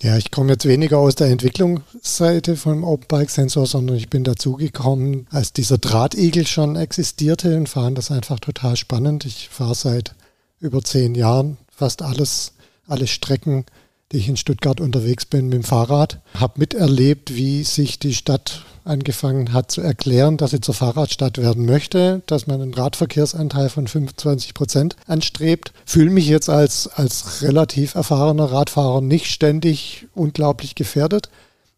Ja, 0.03 0.17
ich 0.17 0.31
komme 0.31 0.53
jetzt 0.53 0.65
weniger 0.65 0.99
aus 0.99 1.17
der 1.17 1.27
Entwicklungsseite 1.29 2.57
vom 2.57 2.85
Open 2.85 3.07
Bike 3.09 3.31
Sensor, 3.31 3.67
sondern 3.67 3.97
ich 3.97 4.09
bin 4.09 4.23
dazugekommen, 4.23 5.27
als 5.31 5.53
dieser 5.53 5.79
Drahtigel 5.79 6.47
schon 6.47 6.77
existierte 6.77 7.57
und 7.57 7.69
fand 7.69 7.99
das 7.99 8.11
einfach 8.11 8.39
total 8.39 8.77
spannend. 8.77 9.25
Ich 9.25 9.49
fahre 9.49 9.75
seit 9.75 10.15
über 10.61 10.83
zehn 10.83 11.17
Jahren 11.17 11.57
fast 11.69 12.03
alles, 12.03 12.53
alle 12.87 13.09
Strecken 13.09 13.65
die 14.13 14.19
ich 14.19 14.29
in 14.29 14.37
Stuttgart 14.37 14.81
unterwegs 14.81 15.27
bin 15.27 15.47
mit 15.47 15.55
dem 15.55 15.65
Fahrrad, 15.65 16.21
habe 16.35 16.61
miterlebt, 16.61 17.35
wie 17.35 17.63
sich 17.65 17.99
die 17.99 18.15
Stadt 18.15 18.65
angefangen 18.85 19.53
hat 19.53 19.71
zu 19.71 19.81
erklären, 19.81 20.37
dass 20.37 20.51
sie 20.51 20.61
zur 20.61 20.75
Fahrradstadt 20.75 21.39
werden 21.39 21.67
möchte, 21.67 22.23
dass 22.27 22.47
man 22.47 22.61
einen 22.61 22.75
Radverkehrsanteil 22.75 23.69
von 23.69 23.87
25 23.87 24.55
Prozent 24.55 24.97
anstrebt. 25.07 25.73
Fühle 25.85 26.11
mich 26.11 26.29
jetzt 26.29 26.49
als, 26.49 26.89
als 26.89 27.43
relativ 27.43 27.95
erfahrener 27.95 28.51
Radfahrer 28.53 29.01
nicht 29.01 29.27
ständig 29.27 30.07
unglaublich 30.15 30.75
gefährdet. 30.75 31.29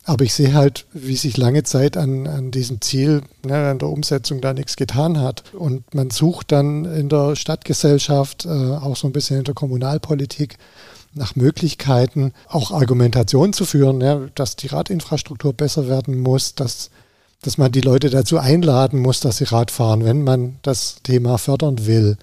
Aber 0.04 0.24
ich 0.24 0.32
sehe 0.32 0.54
halt, 0.54 0.86
wie 0.92 1.16
sich 1.16 1.36
lange 1.36 1.62
Zeit 1.62 1.96
an, 1.96 2.26
an 2.26 2.50
diesem 2.50 2.80
Ziel, 2.80 3.22
ne, 3.44 3.68
an 3.68 3.78
der 3.78 3.90
Umsetzung 3.90 4.40
da 4.40 4.54
nichts 4.54 4.76
getan 4.76 5.20
hat. 5.20 5.44
Und 5.52 5.94
man 5.94 6.10
sucht 6.10 6.52
dann 6.52 6.86
in 6.86 7.08
der 7.08 7.36
Stadtgesellschaft, 7.36 8.46
äh, 8.46 8.48
auch 8.48 8.96
so 8.96 9.06
ein 9.06 9.12
bisschen 9.12 9.38
in 9.38 9.44
der 9.44 9.54
Kommunalpolitik, 9.54 10.56
nach 11.12 11.36
Möglichkeiten, 11.36 12.32
auch 12.48 12.70
Argumentation 12.70 13.52
zu 13.52 13.64
führen, 13.64 14.00
ja, 14.00 14.28
dass 14.34 14.56
die 14.56 14.68
Radinfrastruktur 14.68 15.52
besser 15.52 15.88
werden 15.88 16.20
muss, 16.20 16.54
dass, 16.54 16.90
dass 17.42 17.58
man 17.58 17.72
die 17.72 17.80
Leute 17.80 18.10
dazu 18.10 18.38
einladen 18.38 19.00
muss, 19.00 19.20
dass 19.20 19.38
sie 19.38 19.44
Rad 19.44 19.70
fahren, 19.70 20.04
wenn 20.04 20.22
man 20.22 20.58
das 20.62 20.96
Thema 21.02 21.38
fördern 21.38 21.86
will. 21.86 22.16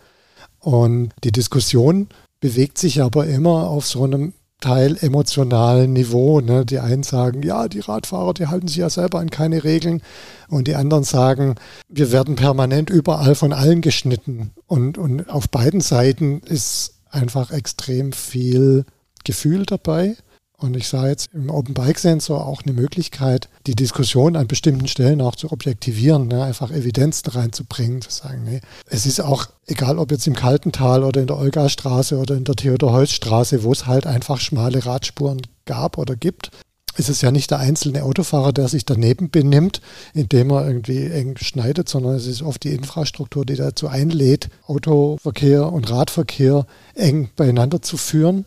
Und 0.59 1.11
die 1.23 1.31
Diskussion 1.31 2.07
bewegt 2.39 2.77
sich 2.77 3.01
aber 3.01 3.27
immer 3.27 3.69
auf 3.69 3.87
so 3.87 4.03
einem 4.03 4.33
Teil 4.59 4.97
emotionalen 5.01 5.93
Niveau. 5.93 6.41
Ne? 6.41 6.65
Die 6.65 6.79
einen 6.79 7.03
sagen, 7.03 7.43
ja, 7.43 7.67
die 7.67 7.79
Radfahrer, 7.79 8.33
die 8.33 8.47
halten 8.47 8.67
sich 8.67 8.77
ja 8.77 8.89
selber 8.89 9.19
an 9.19 9.29
keine 9.29 9.63
Regeln. 9.63 10.01
Und 10.49 10.67
die 10.67 10.75
anderen 10.75 11.03
sagen, 11.03 11.55
wir 11.87 12.11
werden 12.11 12.35
permanent 12.35 12.89
überall 12.89 13.35
von 13.35 13.53
allen 13.53 13.81
geschnitten. 13.81 14.51
Und, 14.65 14.97
und 14.97 15.29
auf 15.29 15.49
beiden 15.49 15.81
Seiten 15.81 16.39
ist 16.39 16.96
einfach 17.11 17.51
extrem 17.51 18.13
viel 18.13 18.85
Gefühl 19.23 19.65
dabei. 19.65 20.15
Und 20.59 20.75
ich 20.75 20.87
sah 20.87 21.07
jetzt 21.07 21.29
im 21.33 21.51
Open 21.51 21.75
Bike 21.75 21.99
Sensor 21.99 22.47
auch 22.47 22.63
eine 22.63 22.73
Möglichkeit, 22.73 23.47
die 23.67 23.75
Diskussion 23.75 24.35
an 24.35 24.47
bestimmten 24.47 24.87
Stellen 24.87 25.21
auch 25.21 25.35
zu 25.35 25.51
objektivieren, 25.51 26.27
ne? 26.27 26.43
einfach 26.43 26.71
Evidenzen 26.71 27.29
reinzubringen, 27.29 28.01
zu 28.01 28.09
sagen, 28.09 28.43
nee, 28.43 28.61
es 28.87 29.05
ist 29.05 29.21
auch 29.21 29.45
egal, 29.67 29.99
ob 29.99 30.09
jetzt 30.09 30.25
im 30.25 30.35
Kaltental 30.35 31.03
oder 31.03 31.21
in 31.21 31.27
der 31.27 31.37
Olga-Straße 31.37 32.17
oder 32.17 32.35
in 32.35 32.43
der 32.43 32.55
Theodor-Heuss-Straße, 32.55 33.61
wo 33.61 33.71
es 33.71 33.85
halt 33.85 34.07
einfach 34.07 34.39
schmale 34.39 34.83
Radspuren 34.83 35.41
gab 35.65 35.99
oder 35.99 36.15
gibt, 36.15 36.49
ist 36.97 37.09
es 37.09 37.21
ja 37.21 37.31
nicht 37.31 37.51
der 37.51 37.59
einzelne 37.59 38.03
Autofahrer, 38.03 38.51
der 38.51 38.67
sich 38.67 38.85
daneben 38.85 39.29
benimmt, 39.29 39.81
indem 40.13 40.51
er 40.51 40.67
irgendwie 40.67 41.05
eng 41.05 41.37
schneidet, 41.37 41.87
sondern 41.87 42.15
es 42.15 42.27
ist 42.27 42.41
oft 42.41 42.63
die 42.63 42.73
Infrastruktur, 42.73 43.45
die 43.45 43.55
dazu 43.55 43.87
einlädt, 43.87 44.49
Autoverkehr 44.65 45.71
und 45.71 45.89
Radverkehr 45.89 46.65
eng 46.95 47.29
beieinander 47.35 47.81
zu 47.81 47.97
führen, 47.97 48.45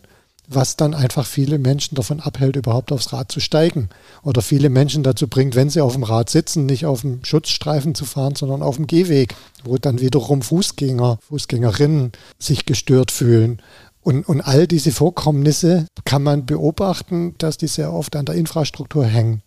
was 0.53 0.75
dann 0.75 0.93
einfach 0.93 1.25
viele 1.25 1.59
Menschen 1.59 1.95
davon 1.95 2.19
abhält, 2.19 2.57
überhaupt 2.57 2.91
aufs 2.91 3.13
Rad 3.13 3.31
zu 3.31 3.39
steigen. 3.39 3.87
Oder 4.21 4.41
viele 4.41 4.69
Menschen 4.69 5.01
dazu 5.01 5.27
bringt, 5.27 5.55
wenn 5.55 5.69
sie 5.69 5.79
auf 5.79 5.93
dem 5.93 6.03
Rad 6.03 6.29
sitzen, 6.29 6.65
nicht 6.65 6.85
auf 6.85 7.01
dem 7.01 7.23
Schutzstreifen 7.23 7.95
zu 7.95 8.03
fahren, 8.03 8.35
sondern 8.35 8.61
auf 8.61 8.75
dem 8.75 8.87
Gehweg, 8.87 9.35
wo 9.63 9.77
dann 9.77 10.01
wiederum 10.01 10.41
Fußgänger, 10.41 11.19
Fußgängerinnen 11.29 12.11
sich 12.37 12.65
gestört 12.65 13.11
fühlen 13.11 13.61
und, 14.01 14.27
und 14.27 14.41
all 14.41 14.67
diese 14.67 14.91
Vorkommnisse 14.91 15.85
kann 16.05 16.23
man 16.23 16.45
beobachten, 16.45 17.35
dass 17.37 17.57
die 17.57 17.67
sehr 17.67 17.93
oft 17.93 18.15
an 18.15 18.25
der 18.25 18.35
Infrastruktur 18.35 19.05
hängen. 19.05 19.41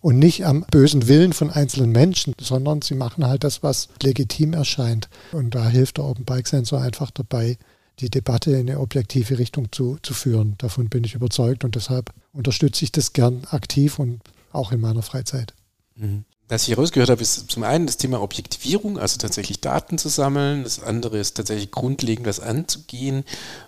Und 0.00 0.18
nicht 0.18 0.44
am 0.44 0.64
bösen 0.68 1.06
Willen 1.06 1.32
von 1.32 1.50
einzelnen 1.50 1.92
Menschen, 1.92 2.34
sondern 2.40 2.82
sie 2.82 2.94
machen 2.94 3.24
halt 3.24 3.44
das, 3.44 3.62
was 3.62 3.88
legitim 4.02 4.52
erscheint. 4.52 5.08
Und 5.30 5.54
da 5.54 5.68
hilft 5.68 5.98
der 5.98 6.04
Open 6.04 6.24
Bike 6.24 6.48
Sensor 6.48 6.80
einfach 6.80 7.12
dabei, 7.12 7.56
die 8.00 8.10
Debatte 8.10 8.50
in 8.50 8.68
eine 8.68 8.80
objektive 8.80 9.38
Richtung 9.38 9.70
zu, 9.70 9.98
zu 10.02 10.12
führen. 10.12 10.56
Davon 10.58 10.88
bin 10.88 11.04
ich 11.04 11.14
überzeugt 11.14 11.64
und 11.64 11.76
deshalb 11.76 12.10
unterstütze 12.32 12.84
ich 12.84 12.90
das 12.90 13.12
gern 13.12 13.44
aktiv 13.50 14.00
und 14.00 14.20
auch 14.50 14.72
in 14.72 14.80
meiner 14.80 15.02
Freizeit. 15.02 15.54
Mhm. 15.94 16.24
Was 16.52 16.64
ich 16.64 16.76
herausgehört 16.76 17.08
habe, 17.08 17.22
ist 17.22 17.50
zum 17.50 17.62
einen 17.62 17.86
das 17.86 17.96
Thema 17.96 18.20
Objektivierung, 18.20 18.98
also 18.98 19.16
tatsächlich 19.16 19.62
Daten 19.62 19.96
zu 19.96 20.10
sammeln. 20.10 20.64
Das 20.64 20.82
andere 20.82 21.16
ist 21.16 21.38
tatsächlich 21.38 21.70
grundlegend 21.70 22.26
was 22.26 22.40
anzugehen 22.40 23.24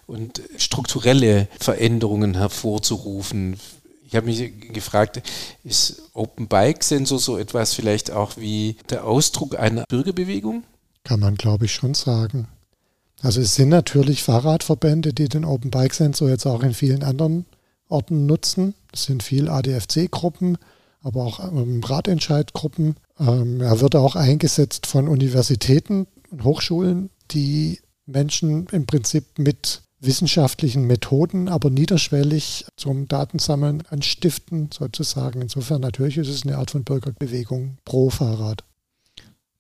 und 0.06 0.42
strukturelle 0.58 1.48
Veränderungen 1.58 2.34
hervorzurufen. 2.34 3.58
Ich 4.06 4.14
habe 4.14 4.26
mich 4.26 4.52
gefragt, 4.74 5.22
ist 5.64 6.02
Open 6.12 6.46
Bike 6.46 6.84
Sensor 6.84 7.18
so 7.18 7.38
etwas 7.38 7.72
vielleicht 7.72 8.10
auch 8.10 8.36
wie 8.36 8.76
der 8.90 9.06
Ausdruck 9.06 9.58
einer 9.58 9.84
Bürgerbewegung? 9.88 10.64
Kann 11.04 11.20
man, 11.20 11.36
glaube 11.36 11.64
ich, 11.64 11.72
schon 11.72 11.94
sagen. 11.94 12.48
Also 13.22 13.40
es 13.40 13.54
sind 13.54 13.70
natürlich 13.70 14.22
Fahrradverbände, 14.22 15.14
die 15.14 15.30
den 15.30 15.46
Open 15.46 15.70
Bike 15.70 15.94
Sensor 15.94 16.28
jetzt 16.28 16.44
auch 16.44 16.62
in 16.62 16.74
vielen 16.74 17.02
anderen 17.02 17.46
Orten 17.88 18.26
nutzen. 18.26 18.74
Es 18.92 19.04
sind 19.04 19.22
viel 19.22 19.48
ADFC-Gruppen, 19.48 20.58
aber 21.04 21.22
auch 21.22 21.40
ähm, 21.40 21.82
Radentscheidgruppen. 21.84 22.96
Ähm, 23.20 23.60
er 23.60 23.80
wird 23.80 23.94
auch 23.94 24.16
eingesetzt 24.16 24.86
von 24.86 25.06
Universitäten 25.06 26.06
und 26.30 26.44
Hochschulen, 26.44 27.10
die 27.30 27.80
Menschen 28.06 28.66
im 28.72 28.86
Prinzip 28.86 29.38
mit 29.38 29.82
wissenschaftlichen 30.00 30.86
Methoden, 30.86 31.48
aber 31.48 31.70
niederschwellig 31.70 32.66
zum 32.76 33.06
Datensammeln 33.06 33.82
anstiften, 33.88 34.70
sozusagen. 34.72 35.42
Insofern 35.42 35.80
natürlich 35.80 36.18
ist 36.18 36.28
es 36.28 36.44
eine 36.44 36.58
Art 36.58 36.70
von 36.70 36.84
Bürgerbewegung 36.84 37.78
pro 37.84 38.10
Fahrrad. 38.10 38.64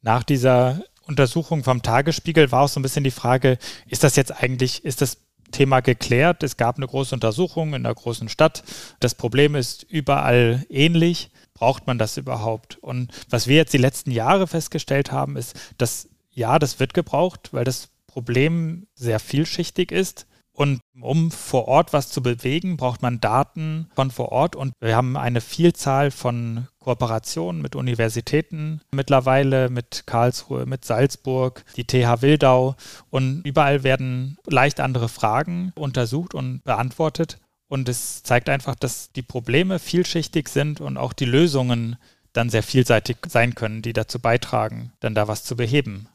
Nach 0.02 0.22
dieser 0.22 0.82
Untersuchung 1.06 1.62
vom 1.62 1.82
Tagesspiegel 1.82 2.52
war 2.52 2.62
auch 2.62 2.68
so 2.68 2.80
ein 2.80 2.82
bisschen 2.82 3.04
die 3.04 3.10
Frage, 3.10 3.58
ist 3.86 4.04
das 4.04 4.16
jetzt 4.16 4.32
eigentlich, 4.32 4.84
ist 4.84 5.00
das 5.00 5.18
Thema 5.54 5.80
geklärt? 5.80 6.42
Es 6.42 6.56
gab 6.56 6.76
eine 6.76 6.86
große 6.86 7.14
Untersuchung 7.14 7.68
in 7.68 7.86
einer 7.86 7.94
großen 7.94 8.28
Stadt. 8.28 8.64
Das 9.00 9.14
Problem 9.14 9.54
ist 9.54 9.84
überall 9.84 10.66
ähnlich. 10.68 11.30
Braucht 11.54 11.86
man 11.86 11.98
das 11.98 12.16
überhaupt? 12.16 12.76
Und 12.78 13.12
was 13.30 13.46
wir 13.46 13.56
jetzt 13.56 13.72
die 13.72 13.78
letzten 13.78 14.10
Jahre 14.10 14.46
festgestellt 14.46 15.12
haben, 15.12 15.36
ist, 15.36 15.54
dass 15.78 16.08
ja, 16.32 16.58
das 16.58 16.80
wird 16.80 16.94
gebraucht, 16.94 17.50
weil 17.52 17.64
das 17.64 17.88
Problem 18.08 18.86
sehr 18.94 19.20
vielschichtig 19.20 19.92
ist. 19.92 20.26
Und 20.52 20.80
um 21.00 21.30
vor 21.30 21.66
Ort 21.66 21.92
was 21.92 22.10
zu 22.10 22.22
bewegen, 22.22 22.76
braucht 22.76 23.02
man 23.02 23.20
Daten 23.20 23.90
von 23.94 24.10
vor 24.10 24.30
Ort. 24.30 24.54
Und 24.54 24.72
wir 24.80 24.94
haben 24.94 25.16
eine 25.16 25.40
Vielzahl 25.40 26.10
von 26.10 26.68
Kooperationen 26.84 27.62
mit 27.62 27.74
Universitäten 27.76 28.82
mittlerweile, 28.92 29.70
mit 29.70 30.04
Karlsruhe, 30.06 30.66
mit 30.66 30.84
Salzburg, 30.84 31.64
die 31.76 31.86
TH 31.86 32.20
Wildau. 32.20 32.76
Und 33.08 33.40
überall 33.44 33.82
werden 33.84 34.36
leicht 34.46 34.80
andere 34.80 35.08
Fragen 35.08 35.72
untersucht 35.76 36.34
und 36.34 36.62
beantwortet. 36.64 37.38
Und 37.68 37.88
es 37.88 38.22
zeigt 38.22 38.50
einfach, 38.50 38.74
dass 38.74 39.10
die 39.12 39.22
Probleme 39.22 39.78
vielschichtig 39.78 40.48
sind 40.48 40.82
und 40.82 40.98
auch 40.98 41.14
die 41.14 41.24
Lösungen 41.24 41.96
dann 42.34 42.50
sehr 42.50 42.62
vielseitig 42.62 43.16
sein 43.28 43.54
können, 43.54 43.80
die 43.80 43.94
dazu 43.94 44.18
beitragen, 44.18 44.92
dann 45.00 45.14
da 45.14 45.26
was 45.26 45.42
zu 45.44 45.56
beheben. 45.56 46.06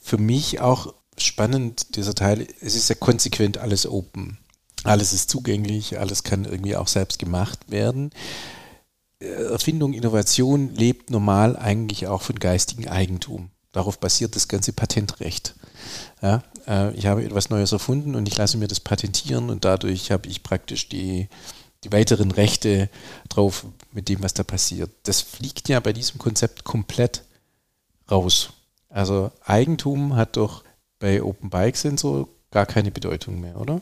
Für 0.00 0.16
mich 0.16 0.60
auch 0.60 0.94
spannend, 1.18 1.96
dieser 1.96 2.14
Teil, 2.14 2.46
es 2.60 2.74
ist 2.76 2.88
ja 2.88 2.94
konsequent 2.94 3.58
alles 3.58 3.86
open. 3.86 4.38
Alles 4.84 5.12
ist 5.12 5.28
zugänglich, 5.28 5.98
alles 5.98 6.22
kann 6.24 6.46
irgendwie 6.46 6.76
auch 6.76 6.88
selbst 6.88 7.18
gemacht 7.18 7.60
werden. 7.68 8.10
Erfindung, 9.22 9.92
Innovation 9.92 10.74
lebt 10.74 11.10
normal 11.10 11.56
eigentlich 11.56 12.06
auch 12.06 12.22
von 12.22 12.38
geistigem 12.38 12.88
Eigentum. 12.88 13.50
Darauf 13.72 13.98
basiert 13.98 14.36
das 14.36 14.48
ganze 14.48 14.72
Patentrecht. 14.72 15.54
Ja, 16.20 16.42
äh, 16.66 16.94
ich 16.94 17.06
habe 17.06 17.24
etwas 17.24 17.50
Neues 17.50 17.72
erfunden 17.72 18.14
und 18.14 18.28
ich 18.28 18.36
lasse 18.36 18.58
mir 18.58 18.68
das 18.68 18.80
patentieren 18.80 19.50
und 19.50 19.64
dadurch 19.64 20.10
habe 20.10 20.28
ich 20.28 20.42
praktisch 20.42 20.88
die, 20.88 21.28
die 21.84 21.92
weiteren 21.92 22.30
Rechte 22.30 22.90
drauf 23.28 23.64
mit 23.92 24.08
dem, 24.08 24.22
was 24.22 24.34
da 24.34 24.42
passiert. 24.42 24.90
Das 25.04 25.20
fliegt 25.20 25.68
ja 25.68 25.80
bei 25.80 25.92
diesem 25.92 26.18
Konzept 26.18 26.64
komplett 26.64 27.24
raus. 28.10 28.50
Also 28.88 29.32
Eigentum 29.44 30.16
hat 30.16 30.36
doch 30.36 30.64
bei 30.98 31.22
Open 31.22 31.50
Bike 31.50 31.76
Sensor 31.76 32.28
gar 32.50 32.66
keine 32.66 32.90
Bedeutung 32.90 33.40
mehr, 33.40 33.58
oder? 33.58 33.80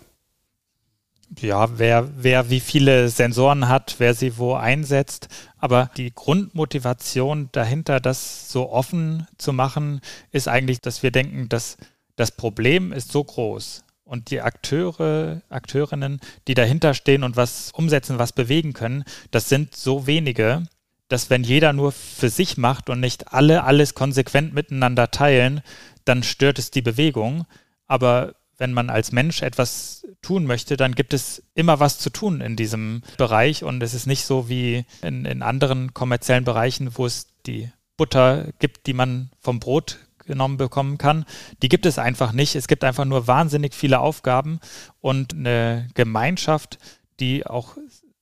Ja, 1.38 1.78
wer, 1.78 2.08
wer 2.16 2.50
wie 2.50 2.60
viele 2.60 3.08
Sensoren 3.08 3.68
hat, 3.68 3.96
wer 3.98 4.14
sie 4.14 4.36
wo 4.36 4.54
einsetzt. 4.54 5.28
Aber 5.58 5.90
die 5.96 6.12
Grundmotivation 6.12 7.50
dahinter, 7.52 8.00
das 8.00 8.50
so 8.50 8.70
offen 8.70 9.28
zu 9.38 9.52
machen, 9.52 10.00
ist 10.32 10.48
eigentlich, 10.48 10.80
dass 10.80 11.02
wir 11.02 11.12
denken, 11.12 11.48
dass 11.48 11.76
das 12.16 12.32
Problem 12.32 12.92
ist 12.92 13.12
so 13.12 13.22
groß 13.22 13.84
und 14.04 14.32
die 14.32 14.40
Akteure, 14.40 15.40
Akteurinnen, 15.48 16.20
die 16.48 16.54
dahinter 16.54 16.94
stehen 16.94 17.22
und 17.22 17.36
was 17.36 17.70
umsetzen, 17.72 18.18
was 18.18 18.32
bewegen 18.32 18.72
können, 18.72 19.04
das 19.30 19.48
sind 19.48 19.76
so 19.76 20.08
wenige, 20.08 20.64
dass 21.08 21.30
wenn 21.30 21.44
jeder 21.44 21.72
nur 21.72 21.92
für 21.92 22.28
sich 22.28 22.56
macht 22.56 22.90
und 22.90 22.98
nicht 22.98 23.32
alle 23.32 23.62
alles 23.62 23.94
konsequent 23.94 24.52
miteinander 24.52 25.12
teilen, 25.12 25.62
dann 26.04 26.24
stört 26.24 26.58
es 26.58 26.72
die 26.72 26.82
Bewegung. 26.82 27.46
Aber 27.86 28.34
wenn 28.60 28.74
man 28.74 28.90
als 28.90 29.10
Mensch 29.10 29.40
etwas 29.40 30.06
tun 30.20 30.44
möchte, 30.44 30.76
dann 30.76 30.94
gibt 30.94 31.14
es 31.14 31.42
immer 31.54 31.80
was 31.80 31.98
zu 31.98 32.10
tun 32.10 32.42
in 32.42 32.56
diesem 32.56 33.02
Bereich 33.16 33.64
und 33.64 33.82
es 33.82 33.94
ist 33.94 34.06
nicht 34.06 34.26
so 34.26 34.50
wie 34.50 34.84
in, 35.00 35.24
in 35.24 35.42
anderen 35.42 35.94
kommerziellen 35.94 36.44
Bereichen, 36.44 36.90
wo 36.96 37.06
es 37.06 37.26
die 37.46 37.72
Butter 37.96 38.48
gibt, 38.58 38.86
die 38.86 38.92
man 38.92 39.30
vom 39.40 39.60
Brot 39.60 39.98
genommen 40.26 40.58
bekommen 40.58 40.98
kann. 40.98 41.24
Die 41.62 41.70
gibt 41.70 41.86
es 41.86 41.98
einfach 41.98 42.32
nicht. 42.32 42.54
Es 42.54 42.68
gibt 42.68 42.84
einfach 42.84 43.06
nur 43.06 43.26
wahnsinnig 43.26 43.74
viele 43.74 43.98
Aufgaben 43.98 44.60
und 45.00 45.32
eine 45.32 45.88
Gemeinschaft, 45.94 46.78
die 47.18 47.46
auch 47.46 47.78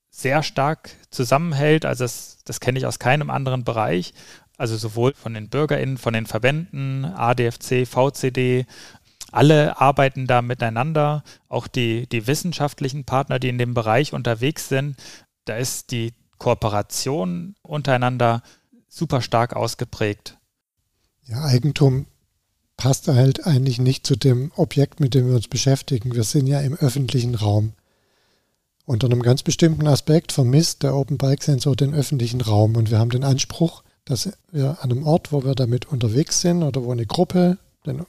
sehr 0.09 0.45
stark 0.45 0.91
zusammenhält. 1.11 1.85
Also 1.85 2.05
das, 2.05 2.39
das 2.45 2.61
kenne 2.61 2.79
ich 2.79 2.87
aus 2.87 3.01
keinem 3.01 3.29
anderen 3.29 3.65
Bereich. 3.65 4.15
Also 4.57 4.77
sowohl 4.77 5.15
von 5.15 5.35
den 5.35 5.49
BürgerInnen, 5.49 5.99
von 5.99 6.13
den 6.13 6.27
Verbänden, 6.27 7.05
ADFC, 7.05 7.87
VCD, 7.87 8.67
alle 9.33 9.81
arbeiten 9.81 10.27
da 10.27 10.43
miteinander, 10.43 11.23
auch 11.49 11.67
die, 11.67 12.07
die 12.09 12.27
wissenschaftlichen 12.27 13.05
Partner, 13.05 13.39
die 13.39 13.49
in 13.49 13.59
dem 13.59 13.75
Bereich 13.75 14.13
unterwegs 14.13 14.69
sind. 14.69 14.97
Da 15.45 15.57
ist 15.57 15.91
die 15.91 16.13
Kooperation 16.39 17.55
untereinander 17.63 18.43
super 18.89 19.21
stark 19.21 19.55
ausgeprägt. 19.55 20.39
Ja, 21.27 21.45
Eigentum 21.45 22.07
passt 22.77 23.09
halt 23.09 23.47
eigentlich 23.47 23.79
nicht 23.79 24.07
zu 24.07 24.17
dem 24.17 24.53
Objekt, 24.57 25.01
mit 25.01 25.15
dem 25.15 25.29
wir 25.29 25.35
uns 25.35 25.49
beschäftigen. 25.49 26.15
Wir 26.15 26.25
sind 26.25 26.47
ja 26.47 26.61
im 26.61 26.75
öffentlichen 26.75 27.35
Raum. 27.35 27.73
Unter 28.87 29.09
einem 29.09 29.21
ganz 29.21 29.43
bestimmten 29.43 29.87
Aspekt 29.87 30.33
vermisst 30.33 30.83
der 30.83 30.95
Open 30.95 31.19
Bike 31.19 31.43
Sensor 31.43 31.77
den 31.77 31.93
öffentlichen 31.93 32.41
Raum 32.41 32.77
und 32.77 32.91
wir 32.91 32.99
haben 32.99 33.11
den 33.11 33.25
Anspruch, 33.25 33.83
dass 34.07 34.31
wir 34.51 34.79
an 34.83 34.91
einem 34.91 35.07
Ort, 35.07 35.33
wo 35.33 35.45
wir 35.45 35.55
damit 35.55 35.87
unterwegs 35.87 36.41
sind 36.41 36.63
oder 36.63 36.83
wo 36.83 36.93
eine 36.93 37.05
Gruppe 37.05 37.59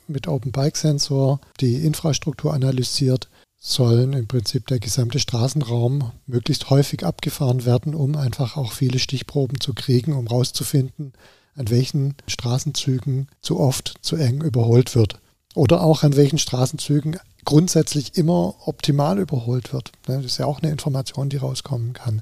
mit 0.07 0.27
Open 0.27 0.51
Bike 0.51 0.77
Sensor 0.77 1.39
die 1.59 1.75
Infrastruktur 1.85 2.53
analysiert, 2.53 3.29
sollen 3.57 4.13
im 4.13 4.27
Prinzip 4.27 4.67
der 4.67 4.79
gesamte 4.79 5.19
Straßenraum 5.19 6.11
möglichst 6.25 6.69
häufig 6.69 7.05
abgefahren 7.05 7.65
werden, 7.65 7.93
um 7.93 8.15
einfach 8.15 8.55
auch 8.55 8.71
viele 8.71 8.99
Stichproben 8.99 9.59
zu 9.59 9.73
kriegen, 9.73 10.13
um 10.13 10.27
herauszufinden, 10.27 11.13
an 11.55 11.69
welchen 11.69 12.15
Straßenzügen 12.27 13.27
zu 13.41 13.59
oft 13.59 13.95
zu 14.01 14.15
eng 14.15 14.41
überholt 14.41 14.95
wird. 14.95 15.19
Oder 15.55 15.81
auch 15.81 16.03
an 16.03 16.15
welchen 16.15 16.37
Straßenzügen 16.37 17.19
grundsätzlich 17.43 18.15
immer 18.15 18.55
optimal 18.65 19.19
überholt 19.19 19.73
wird. 19.73 19.91
Das 20.05 20.23
ist 20.23 20.37
ja 20.37 20.45
auch 20.45 20.61
eine 20.61 20.71
Information, 20.71 21.29
die 21.29 21.37
rauskommen 21.37 21.93
kann. 21.93 22.21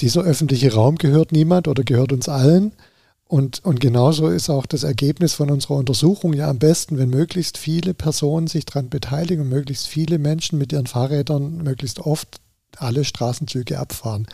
Dieser 0.00 0.22
öffentliche 0.22 0.72
Raum 0.72 0.96
gehört 0.96 1.32
niemand 1.32 1.68
oder 1.68 1.84
gehört 1.84 2.12
uns 2.12 2.28
allen. 2.28 2.72
Und, 3.26 3.64
und 3.64 3.80
genauso 3.80 4.28
ist 4.28 4.50
auch 4.50 4.66
das 4.66 4.82
Ergebnis 4.82 5.34
von 5.34 5.50
unserer 5.50 5.76
Untersuchung 5.76 6.34
ja 6.34 6.48
am 6.50 6.58
besten, 6.58 6.98
wenn 6.98 7.08
möglichst 7.08 7.56
viele 7.56 7.94
Personen 7.94 8.46
sich 8.46 8.66
daran 8.66 8.90
beteiligen 8.90 9.44
und 9.44 9.48
möglichst 9.48 9.88
viele 9.88 10.18
Menschen 10.18 10.58
mit 10.58 10.72
ihren 10.72 10.86
Fahrrädern 10.86 11.62
möglichst 11.62 12.00
oft 12.00 12.40
alle 12.76 13.04
Straßenzüge 13.04 13.78
abfahren. 13.78 14.26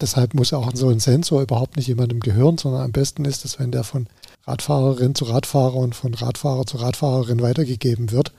Deshalb 0.00 0.34
muss 0.34 0.52
auch 0.52 0.70
so 0.74 0.88
ein 0.88 1.00
Sensor 1.00 1.42
überhaupt 1.42 1.76
nicht 1.76 1.88
jemandem 1.88 2.20
gehören, 2.20 2.58
sondern 2.58 2.82
am 2.82 2.92
besten 2.92 3.24
ist 3.24 3.44
es, 3.44 3.58
wenn 3.58 3.72
der 3.72 3.84
von 3.84 4.06
Radfahrerin 4.46 5.14
zu 5.14 5.24
Radfahrer 5.24 5.74
und 5.74 5.94
von 5.94 6.14
Radfahrer 6.14 6.66
zu 6.66 6.76
Radfahrerin 6.76 7.40
weitergegeben 7.42 8.12
wird. 8.12 8.32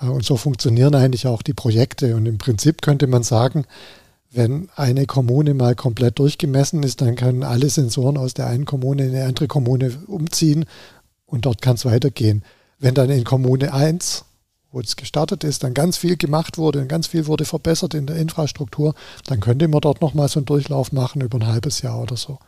Äh, 0.00 0.06
und 0.06 0.24
so 0.24 0.36
funktionieren 0.36 0.94
eigentlich 0.94 1.26
auch 1.26 1.42
die 1.42 1.54
Projekte. 1.54 2.14
Und 2.14 2.26
im 2.26 2.38
Prinzip 2.38 2.82
könnte 2.82 3.06
man 3.06 3.22
sagen, 3.22 3.64
wenn 4.36 4.68
eine 4.76 5.06
Kommune 5.06 5.54
mal 5.54 5.74
komplett 5.74 6.18
durchgemessen 6.18 6.82
ist, 6.82 7.00
dann 7.00 7.16
können 7.16 7.42
alle 7.42 7.70
Sensoren 7.70 8.18
aus 8.18 8.34
der 8.34 8.46
einen 8.46 8.66
Kommune 8.66 9.06
in 9.06 9.14
eine 9.14 9.24
andere 9.24 9.48
Kommune 9.48 9.96
umziehen 10.06 10.66
und 11.24 11.46
dort 11.46 11.62
kann 11.62 11.76
es 11.76 11.86
weitergehen. 11.86 12.44
Wenn 12.78 12.94
dann 12.94 13.08
in 13.08 13.24
Kommune 13.24 13.72
1, 13.72 14.26
wo 14.70 14.80
es 14.80 14.96
gestartet 14.96 15.42
ist, 15.42 15.64
dann 15.64 15.72
ganz 15.72 15.96
viel 15.96 16.18
gemacht 16.18 16.58
wurde 16.58 16.80
und 16.80 16.88
ganz 16.88 17.06
viel 17.06 17.26
wurde 17.26 17.46
verbessert 17.46 17.94
in 17.94 18.06
der 18.06 18.16
Infrastruktur, 18.16 18.94
dann 19.24 19.40
könnte 19.40 19.68
man 19.68 19.80
dort 19.80 20.02
nochmal 20.02 20.28
so 20.28 20.38
einen 20.38 20.46
Durchlauf 20.46 20.92
machen 20.92 21.22
über 21.22 21.38
ein 21.38 21.46
halbes 21.46 21.80
Jahr 21.80 22.00
oder 22.02 22.18
so. 22.18 22.38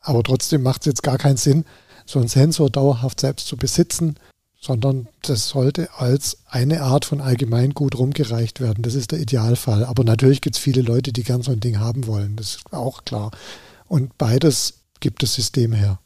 Aber 0.00 0.22
trotzdem 0.22 0.62
macht 0.62 0.82
es 0.82 0.86
jetzt 0.86 1.02
gar 1.02 1.18
keinen 1.18 1.36
Sinn, 1.36 1.66
so 2.06 2.20
einen 2.20 2.28
Sensor 2.28 2.70
dauerhaft 2.70 3.20
selbst 3.20 3.46
zu 3.46 3.58
besitzen, 3.58 4.16
sondern 4.64 5.08
das 5.22 5.48
sollte 5.48 5.88
als 5.98 6.38
eine 6.48 6.82
Art 6.82 7.04
von 7.04 7.20
Allgemeingut 7.20 7.98
rumgereicht 7.98 8.60
werden. 8.60 8.82
Das 8.82 8.94
ist 8.94 9.12
der 9.12 9.20
Idealfall. 9.20 9.84
Aber 9.84 10.04
natürlich 10.04 10.40
gibt 10.40 10.56
es 10.56 10.62
viele 10.62 10.82
Leute, 10.82 11.12
die 11.12 11.22
gern 11.22 11.42
so 11.42 11.52
ein 11.52 11.60
Ding 11.60 11.78
haben 11.78 12.06
wollen. 12.06 12.36
Das 12.36 12.56
ist 12.56 12.72
auch 12.72 13.04
klar. 13.04 13.30
Und 13.88 14.16
beides 14.16 14.80
gibt 15.00 15.22
das 15.22 15.34
System 15.34 15.72
her. 15.72 15.98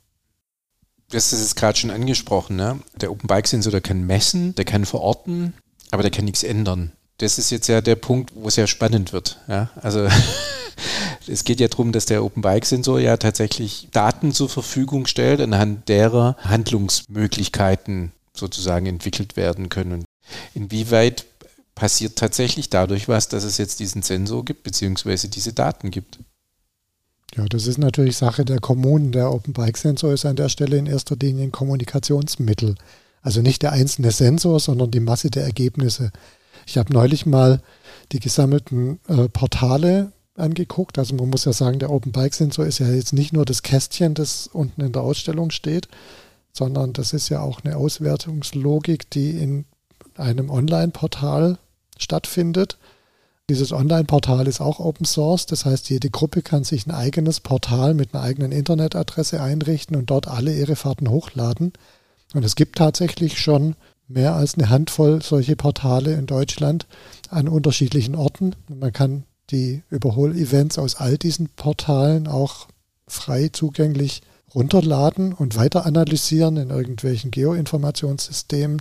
Du 1.10 1.16
hast 1.16 1.32
es 1.32 1.40
jetzt 1.40 1.56
gerade 1.56 1.78
schon 1.78 1.90
angesprochen. 1.90 2.56
Ne? 2.56 2.80
Der 3.00 3.12
Open 3.12 3.28
Bike 3.28 3.46
Sensor, 3.46 3.80
kann 3.80 4.04
messen, 4.06 4.54
der 4.56 4.64
kann 4.64 4.84
verorten, 4.84 5.54
aber 5.90 6.02
der 6.02 6.10
kann 6.10 6.24
nichts 6.24 6.42
ändern. 6.42 6.92
Das 7.18 7.38
ist 7.38 7.50
jetzt 7.50 7.68
ja 7.68 7.80
der 7.80 7.96
Punkt, 7.96 8.32
wo 8.34 8.48
es 8.48 8.56
ja 8.56 8.66
spannend 8.66 9.12
wird. 9.12 9.40
Ja? 9.48 9.70
Also 9.76 10.08
Es 11.26 11.44
geht 11.44 11.60
ja 11.60 11.68
darum, 11.68 11.92
dass 11.92 12.06
der 12.06 12.24
Open 12.24 12.42
Bike 12.42 12.64
Sensor 12.64 13.00
ja 13.00 13.16
tatsächlich 13.16 13.88
Daten 13.92 14.32
zur 14.32 14.48
Verfügung 14.48 15.06
stellt, 15.06 15.40
anhand 15.40 15.88
derer 15.88 16.36
Handlungsmöglichkeiten 16.40 18.12
sozusagen 18.38 18.86
entwickelt 18.86 19.36
werden 19.36 19.68
können. 19.68 20.04
Inwieweit 20.54 21.26
passiert 21.74 22.16
tatsächlich 22.16 22.70
dadurch 22.70 23.08
was, 23.08 23.28
dass 23.28 23.44
es 23.44 23.56
jetzt 23.56 23.78
diesen 23.80 24.02
Sensor 24.02 24.44
gibt, 24.44 24.64
beziehungsweise 24.64 25.28
diese 25.28 25.52
Daten 25.52 25.90
gibt? 25.90 26.18
Ja, 27.36 27.44
das 27.46 27.66
ist 27.66 27.78
natürlich 27.78 28.16
Sache 28.16 28.44
der 28.44 28.58
Kommunen. 28.58 29.12
Der 29.12 29.30
Open 29.30 29.52
Bike 29.52 29.76
Sensor 29.76 30.12
ist 30.12 30.26
an 30.26 30.36
der 30.36 30.48
Stelle 30.48 30.76
in 30.76 30.86
erster 30.86 31.16
Linie 31.16 31.44
ein 31.44 31.52
Kommunikationsmittel. 31.52 32.74
Also 33.22 33.42
nicht 33.42 33.62
der 33.62 33.72
einzelne 33.72 34.10
Sensor, 34.10 34.58
sondern 34.58 34.90
die 34.90 35.00
Masse 35.00 35.30
der 35.30 35.44
Ergebnisse. 35.44 36.10
Ich 36.66 36.78
habe 36.78 36.92
neulich 36.92 37.26
mal 37.26 37.62
die 38.12 38.20
gesammelten 38.20 38.98
äh, 39.06 39.28
Portale 39.28 40.12
angeguckt. 40.34 40.98
Also 40.98 41.14
man 41.14 41.30
muss 41.30 41.44
ja 41.44 41.52
sagen, 41.52 41.78
der 41.78 41.90
Open 41.90 42.12
Bike 42.12 42.34
Sensor 42.34 42.66
ist 42.66 42.78
ja 42.78 42.88
jetzt 42.88 43.12
nicht 43.12 43.32
nur 43.32 43.44
das 43.44 43.62
Kästchen, 43.62 44.14
das 44.14 44.48
unten 44.48 44.80
in 44.80 44.92
der 44.92 45.02
Ausstellung 45.02 45.50
steht, 45.50 45.88
sondern 46.58 46.92
das 46.92 47.12
ist 47.12 47.28
ja 47.28 47.40
auch 47.40 47.64
eine 47.64 47.76
Auswertungslogik, 47.76 49.08
die 49.10 49.30
in 49.30 49.64
einem 50.16 50.50
Online-Portal 50.50 51.58
stattfindet. 51.96 52.76
Dieses 53.48 53.72
Online-Portal 53.72 54.46
ist 54.46 54.60
auch 54.60 54.80
Open 54.80 55.06
Source, 55.06 55.46
das 55.46 55.64
heißt, 55.64 55.88
jede 55.88 56.10
Gruppe 56.10 56.42
kann 56.42 56.64
sich 56.64 56.86
ein 56.86 56.90
eigenes 56.90 57.40
Portal 57.40 57.94
mit 57.94 58.12
einer 58.12 58.22
eigenen 58.22 58.52
Internetadresse 58.52 59.40
einrichten 59.40 59.96
und 59.96 60.10
dort 60.10 60.28
alle 60.28 60.54
ihre 60.54 60.76
Fahrten 60.76 61.08
hochladen. 61.08 61.72
Und 62.34 62.44
es 62.44 62.56
gibt 62.56 62.76
tatsächlich 62.76 63.38
schon 63.38 63.74
mehr 64.08 64.34
als 64.34 64.54
eine 64.54 64.68
Handvoll 64.68 65.22
solche 65.22 65.56
Portale 65.56 66.14
in 66.14 66.26
Deutschland 66.26 66.86
an 67.30 67.48
unterschiedlichen 67.48 68.16
Orten. 68.16 68.54
Man 68.68 68.92
kann 68.92 69.24
die 69.50 69.82
Überholevents 69.88 70.78
aus 70.78 70.96
all 70.96 71.16
diesen 71.16 71.48
Portalen 71.50 72.26
auch 72.26 72.66
frei 73.06 73.48
zugänglich 73.48 74.22
runterladen 74.54 75.32
und 75.32 75.56
weiter 75.56 75.86
analysieren 75.86 76.56
in 76.56 76.70
irgendwelchen 76.70 77.30
Geoinformationssystemen. 77.30 78.80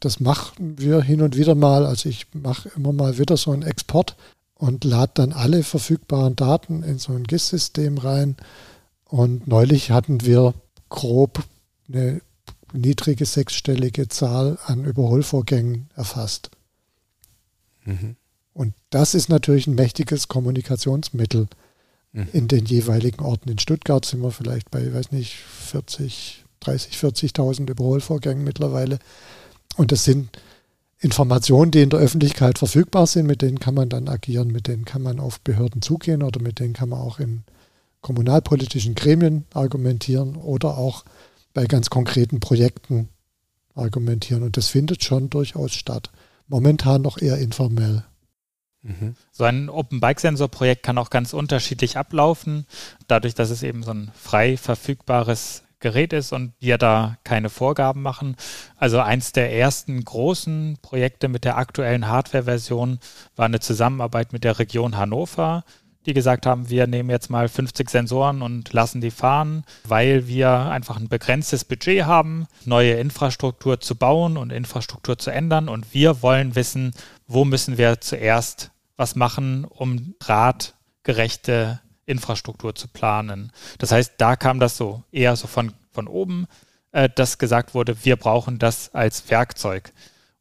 Das 0.00 0.20
machen 0.20 0.78
wir 0.78 1.02
hin 1.02 1.22
und 1.22 1.36
wieder 1.36 1.54
mal. 1.54 1.84
Also 1.84 2.08
ich 2.08 2.26
mache 2.32 2.70
immer 2.76 2.92
mal 2.92 3.18
wieder 3.18 3.36
so 3.36 3.50
einen 3.52 3.62
Export 3.62 4.16
und 4.54 4.84
lade 4.84 5.12
dann 5.14 5.32
alle 5.32 5.62
verfügbaren 5.62 6.36
Daten 6.36 6.82
in 6.82 6.98
so 6.98 7.12
ein 7.12 7.24
GIS-System 7.24 7.98
rein. 7.98 8.36
Und 9.04 9.46
neulich 9.46 9.90
hatten 9.90 10.24
wir 10.24 10.54
grob 10.88 11.42
eine 11.88 12.20
niedrige 12.72 13.26
sechsstellige 13.26 14.08
Zahl 14.08 14.58
an 14.64 14.84
Überholvorgängen 14.84 15.90
erfasst. 15.96 16.50
Mhm. 17.84 18.16
Und 18.52 18.74
das 18.90 19.14
ist 19.14 19.28
natürlich 19.28 19.66
ein 19.66 19.74
mächtiges 19.74 20.28
Kommunikationsmittel 20.28 21.48
in 22.12 22.48
den 22.48 22.64
jeweiligen 22.64 23.22
Orten. 23.24 23.48
In 23.48 23.58
Stuttgart 23.58 24.04
sind 24.04 24.20
wir 24.20 24.32
vielleicht 24.32 24.70
bei, 24.70 24.92
weiß 24.92 25.12
nicht, 25.12 25.36
40, 25.36 26.44
30, 26.60 26.94
40.000 26.96 27.70
Überholvorgängen 27.70 28.42
mittlerweile. 28.42 28.98
Und 29.76 29.92
das 29.92 30.04
sind 30.04 30.28
Informationen, 30.98 31.70
die 31.70 31.82
in 31.82 31.90
der 31.90 32.00
Öffentlichkeit 32.00 32.58
verfügbar 32.58 33.06
sind, 33.06 33.26
mit 33.26 33.42
denen 33.42 33.60
kann 33.60 33.74
man 33.74 33.88
dann 33.88 34.08
agieren, 34.08 34.48
mit 34.48 34.66
denen 34.66 34.84
kann 34.84 35.02
man 35.02 35.20
auf 35.20 35.40
Behörden 35.40 35.82
zugehen 35.82 36.22
oder 36.22 36.42
mit 36.42 36.58
denen 36.58 36.74
kann 36.74 36.90
man 36.90 37.00
auch 37.00 37.20
in 37.20 37.42
kommunalpolitischen 38.02 38.94
Gremien 38.94 39.44
argumentieren 39.54 40.36
oder 40.36 40.76
auch 40.76 41.04
bei 41.54 41.66
ganz 41.66 41.90
konkreten 41.90 42.40
Projekten 42.40 43.08
argumentieren. 43.74 44.42
Und 44.42 44.56
das 44.56 44.68
findet 44.68 45.04
schon 45.04 45.30
durchaus 45.30 45.72
statt. 45.72 46.10
Momentan 46.48 47.02
noch 47.02 47.18
eher 47.18 47.38
informell. 47.38 48.04
So 49.30 49.44
ein 49.44 49.68
Open 49.68 50.00
Bike 50.00 50.20
Sensor 50.20 50.48
Projekt 50.48 50.82
kann 50.82 50.98
auch 50.98 51.10
ganz 51.10 51.32
unterschiedlich 51.32 51.96
ablaufen, 51.96 52.66
dadurch, 53.08 53.34
dass 53.34 53.50
es 53.50 53.62
eben 53.62 53.82
so 53.82 53.92
ein 53.92 54.10
frei 54.14 54.56
verfügbares 54.56 55.64
Gerät 55.80 56.12
ist 56.12 56.32
und 56.32 56.52
wir 56.60 56.76
da 56.76 57.16
keine 57.24 57.48
Vorgaben 57.48 58.02
machen. 58.02 58.36
Also 58.76 59.00
eins 59.00 59.32
der 59.32 59.52
ersten 59.52 60.04
großen 60.04 60.78
Projekte 60.82 61.28
mit 61.28 61.44
der 61.44 61.56
aktuellen 61.56 62.06
Hardware-Version 62.06 63.00
war 63.36 63.46
eine 63.46 63.60
Zusammenarbeit 63.60 64.32
mit 64.32 64.44
der 64.44 64.58
Region 64.58 64.96
Hannover 64.96 65.64
die 66.06 66.14
gesagt 66.14 66.46
haben, 66.46 66.70
wir 66.70 66.86
nehmen 66.86 67.10
jetzt 67.10 67.28
mal 67.28 67.48
50 67.48 67.90
Sensoren 67.90 68.40
und 68.40 68.72
lassen 68.72 69.00
die 69.00 69.10
fahren, 69.10 69.64
weil 69.84 70.26
wir 70.26 70.50
einfach 70.50 70.96
ein 70.96 71.08
begrenztes 71.08 71.64
Budget 71.64 72.04
haben, 72.04 72.46
neue 72.64 72.94
Infrastruktur 72.94 73.80
zu 73.80 73.96
bauen 73.96 74.36
und 74.36 74.50
Infrastruktur 74.50 75.18
zu 75.18 75.30
ändern. 75.30 75.68
Und 75.68 75.92
wir 75.92 76.22
wollen 76.22 76.54
wissen, 76.54 76.92
wo 77.30 77.44
müssen 77.44 77.78
wir 77.78 78.00
zuerst 78.00 78.70
was 78.96 79.14
machen, 79.14 79.64
um 79.64 80.14
radgerechte 80.22 81.80
Infrastruktur 82.06 82.74
zu 82.74 82.88
planen. 82.88 83.52
Das 83.78 83.92
heißt, 83.92 84.14
da 84.18 84.36
kam 84.36 84.60
das 84.60 84.76
so 84.76 85.04
eher 85.12 85.36
so 85.36 85.46
von, 85.46 85.72
von 85.92 86.08
oben, 86.08 86.46
äh, 86.92 87.08
dass 87.08 87.38
gesagt 87.38 87.72
wurde, 87.72 88.04
wir 88.04 88.16
brauchen 88.16 88.58
das 88.58 88.92
als 88.94 89.30
Werkzeug. 89.30 89.92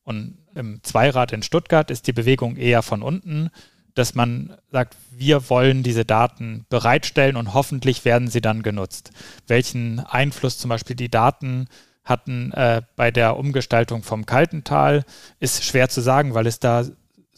Und 0.04 0.38
im 0.56 0.84
Zweirad 0.84 1.32
in 1.32 1.44
Stuttgart 1.44 1.92
ist 1.92 2.08
die 2.08 2.14
Bewegung 2.14 2.58
eher 2.58 2.82
von 2.82 3.04
unten 3.04 3.52
dass 4.00 4.16
man 4.16 4.56
sagt, 4.72 4.96
wir 5.12 5.50
wollen 5.50 5.84
diese 5.84 6.06
Daten 6.06 6.66
bereitstellen 6.70 7.36
und 7.36 7.54
hoffentlich 7.54 8.06
werden 8.06 8.30
sie 8.30 8.40
dann 8.40 8.64
genutzt. 8.64 9.12
Welchen 9.46 10.00
Einfluss 10.00 10.58
zum 10.58 10.70
Beispiel 10.70 10.96
die 10.96 11.10
Daten 11.12 11.68
hatten 12.10 12.52
äh, 12.52 12.82
bei 12.96 13.12
der 13.12 13.38
Umgestaltung 13.38 14.04
vom 14.04 14.26
Kaltental, 14.26 15.06
ist 15.40 15.64
schwer 15.64 15.90
zu 15.90 16.02
sagen, 16.02 16.34
weil 16.34 16.48
es 16.48 16.60
da 16.60 16.84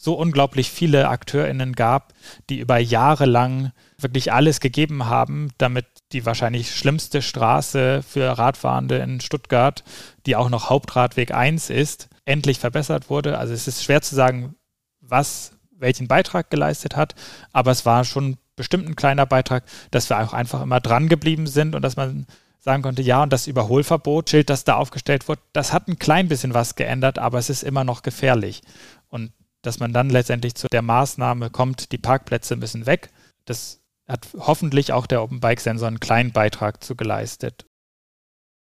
so 0.02 0.14
unglaublich 0.14 0.68
viele 0.70 1.08
AkteurInnen 1.08 1.74
gab, 1.74 2.12
die 2.50 2.58
über 2.58 2.78
Jahre 2.78 3.24
lang 3.24 3.70
wirklich 3.98 4.32
alles 4.32 4.58
gegeben 4.58 5.06
haben, 5.06 5.50
damit 5.58 5.86
die 6.10 6.26
wahrscheinlich 6.26 6.74
schlimmste 6.74 7.22
Straße 7.22 8.02
für 8.02 8.36
Radfahrende 8.36 8.96
in 8.96 9.20
Stuttgart, 9.20 9.84
die 10.26 10.34
auch 10.34 10.50
noch 10.50 10.70
Hauptradweg 10.70 11.32
1 11.32 11.70
ist, 11.70 12.08
endlich 12.24 12.58
verbessert 12.58 13.10
wurde. 13.10 13.38
Also 13.38 13.54
es 13.54 13.68
ist 13.68 13.84
schwer 13.84 14.02
zu 14.02 14.16
sagen, 14.16 14.56
was 15.00 15.52
welchen 15.70 16.08
Beitrag 16.08 16.50
geleistet 16.50 16.96
hat, 16.96 17.14
aber 17.52 17.70
es 17.70 17.86
war 17.86 18.04
schon 18.04 18.38
bestimmt 18.56 18.88
ein 18.88 18.96
kleiner 18.96 19.26
Beitrag, 19.26 19.64
dass 19.92 20.10
wir 20.10 20.18
auch 20.20 20.32
einfach 20.32 20.62
immer 20.62 20.80
dran 20.80 21.08
geblieben 21.08 21.46
sind 21.46 21.76
und 21.76 21.82
dass 21.82 21.96
man 21.96 22.26
sagen 22.62 22.82
konnte, 22.82 23.02
ja, 23.02 23.24
und 23.24 23.32
das 23.32 23.48
Überholverbotsschild, 23.48 24.48
das 24.48 24.64
da 24.64 24.76
aufgestellt 24.76 25.28
wurde, 25.28 25.42
das 25.52 25.72
hat 25.72 25.88
ein 25.88 25.98
klein 25.98 26.28
bisschen 26.28 26.54
was 26.54 26.76
geändert, 26.76 27.18
aber 27.18 27.38
es 27.38 27.50
ist 27.50 27.64
immer 27.64 27.82
noch 27.82 28.02
gefährlich. 28.02 28.62
Und 29.08 29.32
dass 29.62 29.80
man 29.80 29.92
dann 29.92 30.10
letztendlich 30.10 30.54
zu 30.54 30.68
der 30.68 30.82
Maßnahme 30.82 31.50
kommt, 31.50 31.90
die 31.90 31.98
Parkplätze 31.98 32.54
müssen 32.54 32.86
weg, 32.86 33.10
das 33.46 33.80
hat 34.06 34.28
hoffentlich 34.38 34.92
auch 34.92 35.06
der 35.06 35.22
Open 35.22 35.40
Bike 35.40 35.60
Sensor 35.60 35.88
einen 35.88 36.00
kleinen 36.00 36.32
Beitrag 36.32 36.84
zu 36.84 36.94
geleistet. 36.94 37.66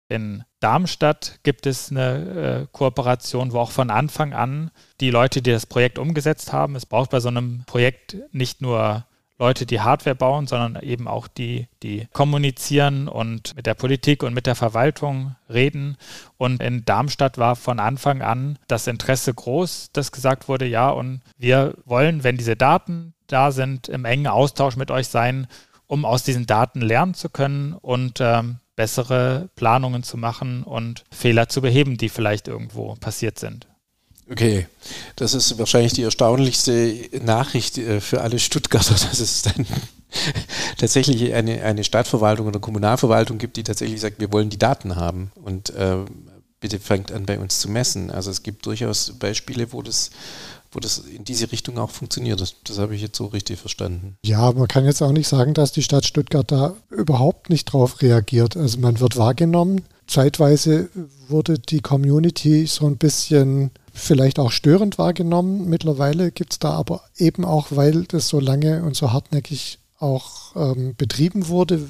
In 0.08 0.44
Darmstadt 0.60 1.40
gibt 1.44 1.66
es 1.66 1.92
eine 1.92 2.64
äh, 2.64 2.68
Kooperation, 2.72 3.52
wo 3.52 3.60
auch 3.60 3.72
von 3.72 3.92
Anfang 3.92 4.34
an 4.34 4.72
die 5.02 5.12
Leute, 5.12 5.42
die 5.42 5.52
das 5.52 5.66
Projekt 5.66 6.00
umgesetzt 6.00 6.54
haben, 6.54 6.76
es 6.76 6.86
braucht 6.86 7.12
bei 7.12 7.20
so 7.20 7.28
einem 7.28 7.64
Projekt 7.66 8.18
nicht 8.32 8.62
nur 8.62 9.06
Leute, 9.40 9.66
die 9.66 9.80
Hardware 9.80 10.16
bauen, 10.16 10.48
sondern 10.48 10.84
eben 10.84 11.08
auch 11.08 11.30
die, 11.30 11.70
die 11.82 12.08
kommunizieren 12.12 13.08
und 13.08 13.56
mit 13.56 13.66
der 13.66 13.74
Politik 13.74 14.22
und 14.22 14.34
mit 14.34 14.46
der 14.46 14.56
Verwaltung 14.56 15.36
reden. 15.50 15.96
Und 16.38 16.62
in 16.62 16.84
Darmstadt 16.84 17.38
war 17.38 17.56
von 17.56 17.80
Anfang 17.80 18.22
an 18.22 18.60
das 18.68 18.88
Interesse 18.88 19.34
groß, 19.34 19.92
dass 19.94 20.12
gesagt 20.12 20.50
wurde, 20.50 20.66
ja, 20.66 20.90
und 20.90 21.22
wir 21.38 21.76
wollen, 21.86 22.26
wenn 22.26 22.36
diese 22.36 22.58
Daten 22.58 23.14
da 23.28 23.52
sind, 23.52 23.88
im 23.88 24.04
engen 24.04 24.28
Austausch 24.28 24.76
mit 24.76 24.92
euch 24.92 25.08
sein, 25.08 25.48
um 25.88 26.04
aus 26.04 26.24
diesen 26.24 26.46
Daten 26.46 26.82
lernen 26.82 27.14
zu 27.14 27.30
können 27.30 27.74
und 27.74 28.20
ähm, 28.20 28.60
bessere 28.76 29.50
Planungen 29.56 30.04
zu 30.04 30.18
machen 30.18 30.64
und 30.64 31.06
Fehler 31.12 31.48
zu 31.48 31.62
beheben, 31.62 31.98
die 31.98 32.10
vielleicht 32.10 32.50
irgendwo 32.50 32.96
passiert 32.96 33.40
sind. 33.40 33.69
Okay, 34.32 34.68
das 35.16 35.34
ist 35.34 35.58
wahrscheinlich 35.58 35.94
die 35.94 36.04
erstaunlichste 36.04 37.10
Nachricht 37.24 37.78
äh, 37.78 38.00
für 38.00 38.22
alle 38.22 38.40
Stuttgarter, 38.40 38.94
dass 39.10 39.20
es 39.20 39.42
dann 39.42 39.66
tatsächlich 40.78 41.34
eine, 41.34 41.64
eine 41.64 41.84
Stadtverwaltung 41.84 42.48
oder 42.48 42.60
Kommunalverwaltung 42.60 43.38
gibt, 43.38 43.58
die 43.58 43.64
tatsächlich 43.64 44.02
sagt, 44.02 44.20
wir 44.20 44.32
wollen 44.32 44.50
die 44.50 44.60
Daten 44.60 44.96
haben 44.96 45.32
und 45.36 45.72
äh, 45.72 45.98
bitte 46.60 46.80
fängt 46.80 47.12
an 47.12 47.26
bei 47.26 47.40
uns 47.40 47.60
zu 47.60 47.70
messen. 47.70 48.12
Also 48.12 48.30
es 48.30 48.44
gibt 48.44 48.66
durchaus 48.66 49.14
Beispiele, 49.18 49.72
wo 49.74 49.82
das 49.82 50.12
wo 50.72 50.80
das 50.80 51.00
in 51.00 51.24
diese 51.24 51.52
Richtung 51.52 51.78
auch 51.78 51.90
funktioniert. 51.90 52.40
Das, 52.40 52.56
das 52.64 52.78
habe 52.78 52.96
ich 52.96 53.02
jetzt 53.02 53.18
so 53.18 53.26
richtig 53.26 53.60
verstanden. 53.60 54.18
Ja, 54.24 54.52
man 54.52 54.68
kann 54.68 54.86
jetzt 54.86 55.02
auch 55.02 55.12
nicht 55.12 55.28
sagen, 55.28 55.54
dass 55.54 55.72
die 55.72 55.82
Stadt 55.82 56.06
Stuttgart 56.06 56.52
da 56.52 56.76
überhaupt 56.90 57.50
nicht 57.50 57.66
drauf 57.66 58.02
reagiert. 58.02 58.56
Also 58.56 58.80
man 58.80 59.00
wird 59.00 59.18
wahrgenommen. 59.18 59.84
Zeitweise 60.06 60.90
wurde 61.28 61.60
die 61.60 61.82
Community 61.82 62.68
so 62.68 62.86
ein 62.86 62.98
bisschen 62.98 63.72
vielleicht 64.00 64.40
auch 64.40 64.52
störend 64.52 64.98
wahrgenommen. 64.98 65.70
Mittlerweile 65.70 66.32
gibt 66.32 66.54
es 66.54 66.60
da 66.60 66.72
aber 66.72 67.02
eben 67.18 67.46
auch, 67.46 67.68
weil 67.72 68.04
das 68.06 68.28
so 68.28 68.40
lange 68.40 68.84
und 68.84 68.96
so 68.96 69.12
hartnäckig 69.12 69.80
auch 70.00 70.56
ähm, 70.56 70.96
betrieben 70.96 71.50
wurde, 71.50 71.82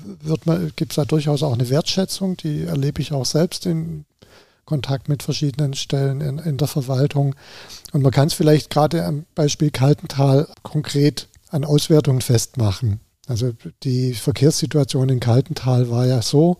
gibt 0.75 0.91
es 0.91 0.95
da 0.95 1.05
durchaus 1.05 1.43
auch 1.43 1.53
eine 1.53 1.69
Wertschätzung. 1.69 2.37
Die 2.37 2.63
erlebe 2.63 3.01
ich 3.01 3.13
auch 3.13 3.25
selbst 3.25 3.65
in 3.65 4.05
Kontakt 4.65 5.09
mit 5.09 5.23
verschiedenen 5.23 5.73
Stellen 5.73 6.21
in, 6.21 6.39
in 6.39 6.57
der 6.57 6.67
Verwaltung. 6.67 7.35
Und 7.91 8.01
man 8.01 8.11
kann 8.11 8.27
es 8.27 8.33
vielleicht 8.33 8.69
gerade 8.69 9.05
am 9.05 9.25
Beispiel 9.35 9.71
Kaltental 9.71 10.47
konkret 10.63 11.27
an 11.49 11.65
Auswertungen 11.65 12.21
festmachen. 12.21 12.99
Also 13.27 13.51
die 13.83 14.13
Verkehrssituation 14.13 15.09
in 15.09 15.19
Kaltental 15.19 15.89
war 15.89 16.07
ja 16.07 16.21
so, 16.21 16.57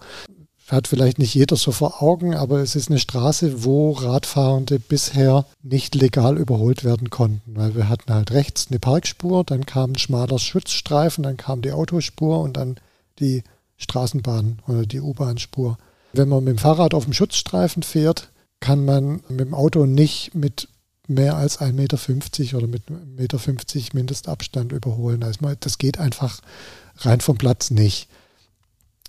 hat 0.69 0.87
vielleicht 0.87 1.17
nicht 1.19 1.33
jeder 1.33 1.55
so 1.55 1.71
vor 1.71 2.01
Augen, 2.01 2.35
aber 2.35 2.59
es 2.59 2.75
ist 2.75 2.89
eine 2.89 2.99
Straße, 2.99 3.63
wo 3.63 3.91
Radfahrende 3.91 4.79
bisher 4.79 5.45
nicht 5.63 5.95
legal 5.95 6.37
überholt 6.37 6.83
werden 6.83 7.09
konnten, 7.09 7.55
weil 7.55 7.75
wir 7.75 7.89
hatten 7.89 8.13
halt 8.13 8.31
rechts 8.31 8.67
eine 8.69 8.79
Parkspur, 8.79 9.43
dann 9.43 9.65
kam 9.65 9.91
ein 9.91 9.97
schmaler 9.97 10.39
Schutzstreifen, 10.39 11.23
dann 11.23 11.37
kam 11.37 11.61
die 11.61 11.71
Autospur 11.71 12.41
und 12.41 12.57
dann 12.57 12.75
die 13.19 13.43
Straßenbahn 13.77 14.59
oder 14.67 14.85
die 14.85 15.01
U-Bahn-Spur. 15.01 15.77
Wenn 16.13 16.29
man 16.29 16.43
mit 16.43 16.57
dem 16.57 16.59
Fahrrad 16.59 16.93
auf 16.93 17.05
dem 17.05 17.13
Schutzstreifen 17.13 17.83
fährt, 17.83 18.29
kann 18.59 18.85
man 18.85 19.21
mit 19.29 19.39
dem 19.39 19.53
Auto 19.53 19.85
nicht 19.85 20.35
mit 20.35 20.67
mehr 21.07 21.35
als 21.35 21.59
1,50 21.59 21.73
Meter 21.73 22.57
oder 22.57 22.67
mit 22.67 22.83
1,50 22.87 23.15
Meter 23.17 23.39
Mindestabstand 23.93 24.71
überholen. 24.71 25.23
Also 25.23 25.39
das 25.59 25.77
geht 25.77 25.97
einfach 25.97 26.41
rein 26.97 27.21
vom 27.21 27.37
Platz 27.37 27.71
nicht. 27.71 28.07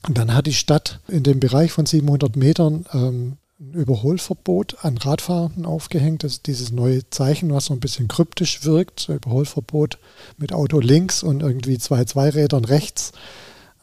Und 0.07 0.17
dann 0.19 0.35
hat 0.35 0.47
die 0.47 0.55
Stadt 0.55 1.01
in 1.09 1.23
dem 1.23 1.41
Bereich 1.41 1.73
von 1.73 1.87
700 1.87 2.37
Metern 2.37 2.87
ähm, 2.93 3.37
ein 3.61 3.75
Überholverbot 3.75 4.79
an 4.83 4.97
Radfahrenden 4.97 5.67
aufgehängt. 5.67 6.25
Das 6.25 6.33
ist 6.33 6.47
dieses 6.47 6.73
neue 6.73 7.09
Zeichen, 7.11 7.53
was 7.53 7.67
so 7.67 7.75
ein 7.75 7.81
bisschen 7.81 8.09
kryptisch 8.09 8.65
wirkt. 8.65 9.09
Überholverbot 9.09 9.99
mit 10.39 10.53
Auto 10.53 10.81
links 10.81 11.23
und 11.23 11.43
irgendwie 11.43 11.79
zwei 11.79 12.05
Zweirädern 12.05 12.65
rechts. 12.65 13.13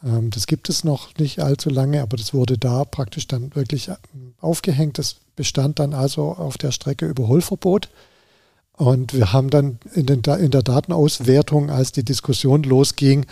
Ähm, 0.04 0.30
das 0.30 0.48
gibt 0.48 0.68
es 0.68 0.82
noch 0.82 1.16
nicht 1.18 1.40
allzu 1.40 1.70
lange, 1.70 2.02
aber 2.02 2.16
das 2.16 2.34
wurde 2.34 2.58
da 2.58 2.84
praktisch 2.84 3.28
dann 3.28 3.54
wirklich 3.54 3.88
ähm, 3.88 4.34
aufgehängt. 4.40 4.98
Das 4.98 5.16
bestand 5.36 5.78
dann 5.78 5.94
also 5.94 6.32
auf 6.32 6.58
der 6.58 6.72
Strecke 6.72 7.06
Überholverbot. 7.06 7.88
Und 8.72 9.12
wir 9.12 9.32
haben 9.32 9.50
dann 9.50 9.78
in, 9.94 10.06
den, 10.06 10.22
in 10.22 10.50
der 10.50 10.62
Datenauswertung, 10.62 11.70
als 11.70 11.90
die 11.92 12.04
Diskussion 12.04 12.62
losging, 12.62 13.26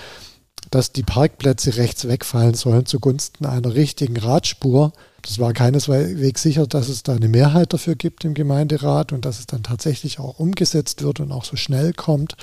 dass 0.70 0.92
die 0.92 1.02
Parkplätze 1.02 1.76
rechts 1.76 2.08
wegfallen 2.08 2.54
sollen 2.54 2.86
zugunsten 2.86 3.46
einer 3.46 3.74
richtigen 3.74 4.16
Radspur. 4.16 4.92
Das 5.22 5.38
war 5.38 5.52
keineswegs 5.52 6.42
sicher, 6.42 6.66
dass 6.66 6.88
es 6.88 7.02
da 7.02 7.14
eine 7.14 7.28
Mehrheit 7.28 7.72
dafür 7.72 7.94
gibt 7.94 8.24
im 8.24 8.34
Gemeinderat 8.34 9.12
und 9.12 9.24
dass 9.24 9.38
es 9.38 9.46
dann 9.46 9.62
tatsächlich 9.62 10.18
auch 10.18 10.38
umgesetzt 10.38 11.02
wird 11.02 11.20
und 11.20 11.32
auch 11.32 11.44
so 11.44 11.56
schnell 11.56 11.92
kommt. 11.92 12.36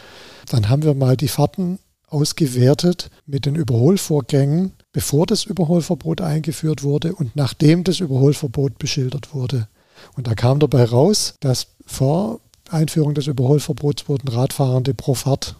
Dann 0.49 0.69
haben 0.69 0.83
wir 0.83 0.93
mal 0.93 1.17
die 1.17 1.27
Fahrten 1.27 1.79
ausgewertet 2.07 3.09
mit 3.25 3.45
den 3.45 3.55
Überholvorgängen, 3.55 4.73
bevor 4.91 5.25
das 5.25 5.45
Überholverbot 5.45 6.21
eingeführt 6.21 6.83
wurde 6.83 7.15
und 7.15 7.35
nachdem 7.35 7.83
das 7.83 7.99
Überholverbot 7.99 8.77
beschildert 8.77 9.33
wurde. 9.33 9.67
Und 10.15 10.27
da 10.27 10.35
kam 10.35 10.59
dabei 10.59 10.85
raus, 10.85 11.35
dass 11.39 11.67
vor 11.85 12.39
Einführung 12.69 13.13
des 13.13 13.27
Überholverbots 13.27 14.07
wurden 14.07 14.27
Radfahrende 14.27 14.93
pro 14.93 15.15
Fahrt 15.15 15.55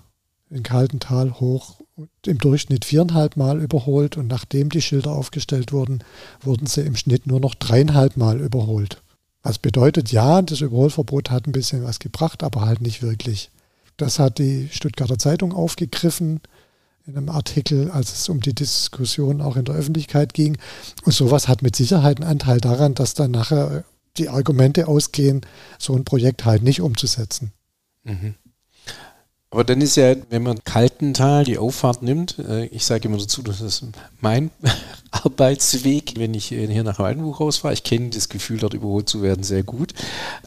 in 0.49 0.63
Kaltental 0.63 1.39
hoch 1.39 1.77
im 2.25 2.37
Durchschnitt 2.39 2.85
viereinhalb 2.85 3.37
Mal 3.37 3.61
überholt 3.61 4.17
und 4.17 4.27
nachdem 4.27 4.69
die 4.69 4.81
Schilder 4.81 5.11
aufgestellt 5.11 5.71
wurden, 5.71 6.03
wurden 6.41 6.65
sie 6.65 6.81
im 6.81 6.95
Schnitt 6.95 7.27
nur 7.27 7.39
noch 7.39 7.55
dreieinhalb 7.55 8.17
Mal 8.17 8.39
überholt. 8.39 9.01
Was 9.43 9.59
bedeutet, 9.59 10.11
ja, 10.11 10.41
das 10.41 10.61
Überholverbot 10.61 11.29
hat 11.29 11.47
ein 11.47 11.51
bisschen 11.51 11.83
was 11.83 11.99
gebracht, 11.99 12.43
aber 12.43 12.61
halt 12.61 12.81
nicht 12.81 13.03
wirklich. 13.03 13.51
Das 13.97 14.17
hat 14.17 14.39
die 14.39 14.69
Stuttgarter 14.71 15.19
Zeitung 15.19 15.53
aufgegriffen 15.53 16.39
in 17.05 17.17
einem 17.17 17.29
Artikel, 17.29 17.91
als 17.91 18.13
es 18.13 18.29
um 18.29 18.39
die 18.39 18.55
Diskussion 18.55 19.41
auch 19.41 19.57
in 19.57 19.65
der 19.65 19.75
Öffentlichkeit 19.75 20.33
ging. 20.33 20.57
Und 21.03 21.11
sowas 21.11 21.47
hat 21.47 21.61
mit 21.61 21.75
Sicherheit 21.75 22.21
einen 22.21 22.29
Anteil 22.29 22.61
daran, 22.61 22.95
dass 22.95 23.13
dann 23.13 23.31
nachher 23.31 23.83
die 24.17 24.29
Argumente 24.29 24.87
ausgehen, 24.87 25.41
so 25.77 25.95
ein 25.95 26.05
Projekt 26.05 26.45
halt 26.45 26.63
nicht 26.63 26.81
umzusetzen. 26.81 27.51
Mhm. 28.03 28.35
Aber 29.53 29.63
dann 29.63 29.81
ist 29.81 29.97
ja, 29.97 30.15
wenn 30.31 30.41
man 30.41 30.63
Kaltental 30.63 31.43
die 31.43 31.59
Auffahrt 31.59 32.01
nimmt, 32.01 32.39
äh, 32.39 32.65
ich 32.65 32.85
sage 32.85 33.07
immer 33.07 33.19
dazu, 33.19 33.43
das 33.43 33.61
ist 33.61 33.85
mein 34.19 34.49
Arbeitsweg, 35.11 36.13
wenn 36.17 36.33
ich 36.33 36.47
hier 36.47 36.83
nach 36.83 36.97
Waldenbuch 36.97 37.39
rausfahre. 37.39 37.75
Ich 37.75 37.83
kenne 37.83 38.09
das 38.09 38.29
Gefühl, 38.29 38.57
dort 38.57 38.73
überholt 38.73 39.07
zu 39.07 39.21
werden, 39.21 39.43
sehr 39.43 39.61
gut. 39.61 39.93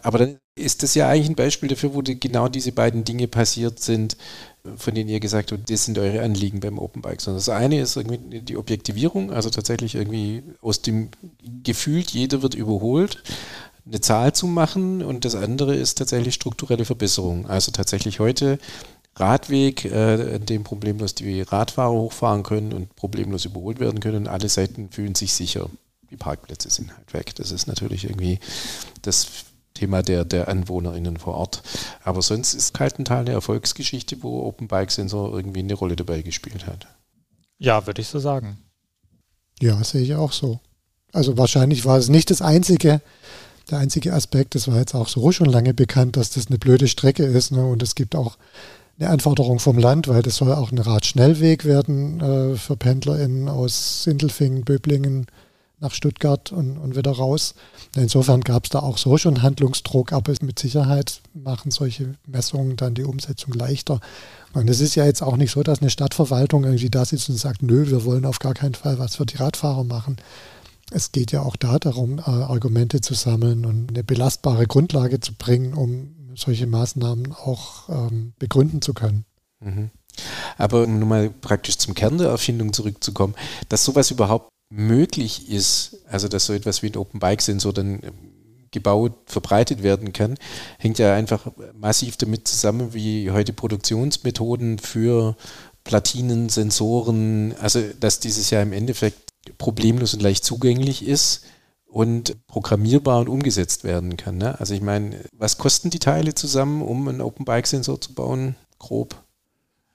Aber 0.02 0.18
dann 0.18 0.38
ist 0.56 0.82
das 0.82 0.96
ja 0.96 1.08
eigentlich 1.08 1.28
ein 1.28 1.36
Beispiel 1.36 1.68
dafür, 1.68 1.94
wo 1.94 2.02
genau 2.02 2.48
diese 2.48 2.72
beiden 2.72 3.04
Dinge 3.04 3.28
passiert 3.28 3.78
sind, 3.78 4.16
von 4.76 4.92
denen 4.92 5.08
ihr 5.08 5.20
gesagt 5.20 5.52
habt, 5.52 5.70
das 5.70 5.84
sind 5.84 5.98
eure 5.98 6.22
Anliegen 6.22 6.58
beim 6.58 6.76
Open 6.76 7.00
Bike. 7.00 7.20
Sondern 7.20 7.38
das 7.38 7.48
eine 7.48 7.80
ist 7.80 7.94
irgendwie 7.94 8.40
die 8.40 8.56
Objektivierung, 8.56 9.30
also 9.30 9.50
tatsächlich 9.50 9.94
irgendwie 9.94 10.42
aus 10.62 10.82
dem 10.82 11.10
Gefühl, 11.62 12.00
jeder 12.00 12.42
wird 12.42 12.56
überholt 12.56 13.22
eine 13.86 14.00
Zahl 14.00 14.32
zu 14.32 14.46
machen 14.46 15.02
und 15.02 15.24
das 15.24 15.34
andere 15.34 15.74
ist 15.76 15.98
tatsächlich 15.98 16.34
strukturelle 16.34 16.84
Verbesserung. 16.84 17.46
Also 17.46 17.70
tatsächlich 17.70 18.18
heute 18.18 18.58
Radweg, 19.16 19.86
äh, 19.86 20.36
an 20.36 20.46
dem 20.46 20.62
problemlos 20.62 21.14
die 21.14 21.40
Radfahrer 21.42 21.92
hochfahren 21.92 22.42
können 22.42 22.72
und 22.72 22.94
problemlos 22.96 23.44
überholt 23.44 23.80
werden 23.80 24.00
können. 24.00 24.28
Alle 24.28 24.48
Seiten 24.48 24.90
fühlen 24.90 25.14
sich 25.14 25.32
sicher. 25.32 25.68
Die 26.10 26.16
Parkplätze 26.16 26.70
sind 26.70 26.96
halt 26.96 27.12
weg. 27.14 27.34
Das 27.34 27.50
ist 27.50 27.66
natürlich 27.66 28.04
irgendwie 28.04 28.38
das 29.02 29.26
Thema 29.74 30.02
der, 30.02 30.24
der 30.24 30.48
AnwohnerInnen 30.48 31.16
vor 31.16 31.34
Ort. 31.34 31.62
Aber 32.04 32.22
sonst 32.22 32.54
ist 32.54 32.74
Kaltental 32.74 33.20
eine 33.20 33.32
Erfolgsgeschichte, 33.32 34.22
wo 34.22 34.42
Open 34.42 34.68
Bike 34.68 34.90
Sensor 34.90 35.34
irgendwie 35.34 35.60
eine 35.60 35.74
Rolle 35.74 35.96
dabei 35.96 36.22
gespielt 36.22 36.66
hat. 36.66 36.86
Ja, 37.58 37.86
würde 37.86 38.02
ich 38.02 38.08
so 38.08 38.18
sagen. 38.18 38.58
Ja, 39.60 39.82
sehe 39.82 40.02
ich 40.02 40.14
auch 40.14 40.32
so. 40.32 40.60
Also 41.12 41.38
wahrscheinlich 41.38 41.84
war 41.86 41.96
es 41.96 42.08
nicht 42.08 42.30
das 42.30 42.42
einzige, 42.42 43.00
der 43.70 43.78
einzige 43.78 44.12
Aspekt. 44.12 44.54
Das 44.54 44.68
war 44.68 44.78
jetzt 44.78 44.94
auch 44.94 45.08
so 45.08 45.32
schon 45.32 45.46
lange 45.46 45.72
bekannt, 45.72 46.16
dass 46.16 46.30
das 46.30 46.48
eine 46.48 46.58
blöde 46.58 46.88
Strecke 46.88 47.24
ist. 47.24 47.52
Ne? 47.52 47.64
Und 47.66 47.82
es 47.82 47.94
gibt 47.94 48.14
auch 48.14 48.36
eine 48.98 49.10
Anforderung 49.10 49.58
vom 49.58 49.78
Land, 49.78 50.08
weil 50.08 50.22
das 50.22 50.36
soll 50.36 50.52
auch 50.52 50.72
ein 50.72 50.78
Radschnellweg 50.78 51.64
werden 51.64 52.20
äh, 52.20 52.56
für 52.56 52.76
PendlerInnen 52.76 53.48
aus 53.48 54.04
Sindelfingen, 54.04 54.64
Böblingen 54.64 55.26
nach 55.78 55.92
Stuttgart 55.92 56.52
und, 56.52 56.78
und 56.78 56.96
wieder 56.96 57.12
raus. 57.12 57.54
Insofern 57.94 58.40
gab 58.40 58.64
es 58.64 58.70
da 58.70 58.80
auch 58.80 58.96
so 58.96 59.18
schon 59.18 59.42
Handlungsdruck, 59.42 60.12
aber 60.12 60.32
mit 60.40 60.58
Sicherheit 60.58 61.20
machen 61.34 61.70
solche 61.70 62.14
Messungen 62.26 62.76
dann 62.76 62.94
die 62.94 63.04
Umsetzung 63.04 63.52
leichter. 63.52 64.00
Und 64.54 64.70
es 64.70 64.80
ist 64.80 64.94
ja 64.94 65.04
jetzt 65.04 65.22
auch 65.22 65.36
nicht 65.36 65.50
so, 65.50 65.62
dass 65.62 65.80
eine 65.80 65.90
Stadtverwaltung 65.90 66.64
irgendwie 66.64 66.88
da 66.88 67.04
sitzt 67.04 67.28
und 67.28 67.36
sagt, 67.36 67.62
nö, 67.62 67.90
wir 67.90 68.04
wollen 68.04 68.24
auf 68.24 68.38
gar 68.38 68.54
keinen 68.54 68.74
Fall 68.74 68.98
was 68.98 69.16
für 69.16 69.26
die 69.26 69.36
Radfahrer 69.36 69.84
machen. 69.84 70.16
Es 70.90 71.12
geht 71.12 71.32
ja 71.32 71.42
auch 71.42 71.56
da 71.56 71.78
darum, 71.78 72.18
äh, 72.20 72.22
Argumente 72.22 73.02
zu 73.02 73.12
sammeln 73.12 73.66
und 73.66 73.90
eine 73.90 74.04
belastbare 74.04 74.66
Grundlage 74.66 75.20
zu 75.20 75.34
bringen, 75.34 75.74
um 75.74 76.15
solche 76.36 76.66
Maßnahmen 76.66 77.32
auch 77.32 77.88
ähm, 77.88 78.32
begründen 78.38 78.82
zu 78.82 78.94
können. 78.94 79.24
Mhm. 79.60 79.90
Aber 80.56 80.84
um 80.84 80.98
nun 80.98 81.08
mal 81.08 81.30
praktisch 81.30 81.78
zum 81.78 81.94
Kern 81.94 82.18
der 82.18 82.28
Erfindung 82.28 82.72
zurückzukommen, 82.72 83.34
dass 83.68 83.84
sowas 83.84 84.10
überhaupt 84.10 84.48
möglich 84.70 85.50
ist, 85.50 85.98
also 86.08 86.28
dass 86.28 86.46
so 86.46 86.52
etwas 86.52 86.82
wie 86.82 86.90
ein 86.90 86.96
Open 86.96 87.20
Bike 87.20 87.42
Sensor 87.42 87.72
dann 87.72 88.00
ähm, 88.02 88.12
gebaut, 88.70 89.12
verbreitet 89.26 89.82
werden 89.82 90.12
kann, 90.12 90.36
hängt 90.78 90.98
ja 90.98 91.14
einfach 91.14 91.46
massiv 91.74 92.16
damit 92.16 92.48
zusammen, 92.48 92.92
wie 92.92 93.30
heute 93.30 93.52
Produktionsmethoden 93.52 94.78
für 94.78 95.36
Platinen, 95.84 96.48
Sensoren, 96.48 97.54
also 97.60 97.80
dass 98.00 98.20
dieses 98.20 98.50
ja 98.50 98.60
im 98.60 98.72
Endeffekt 98.72 99.30
problemlos 99.56 100.12
und 100.14 100.22
leicht 100.22 100.44
zugänglich 100.44 101.06
ist 101.06 101.44
und 101.96 102.46
programmierbar 102.46 103.20
und 103.20 103.30
umgesetzt 103.30 103.82
werden 103.82 104.18
kann. 104.18 104.36
Ne? 104.36 104.60
Also 104.60 104.74
ich 104.74 104.82
meine, 104.82 105.24
was 105.32 105.56
kosten 105.56 105.88
die 105.88 105.98
Teile 105.98 106.34
zusammen, 106.34 106.82
um 106.82 107.08
einen 107.08 107.22
Open 107.22 107.46
Bike 107.46 107.66
Sensor 107.66 107.98
zu 107.98 108.12
bauen? 108.12 108.54
Grob. 108.78 109.16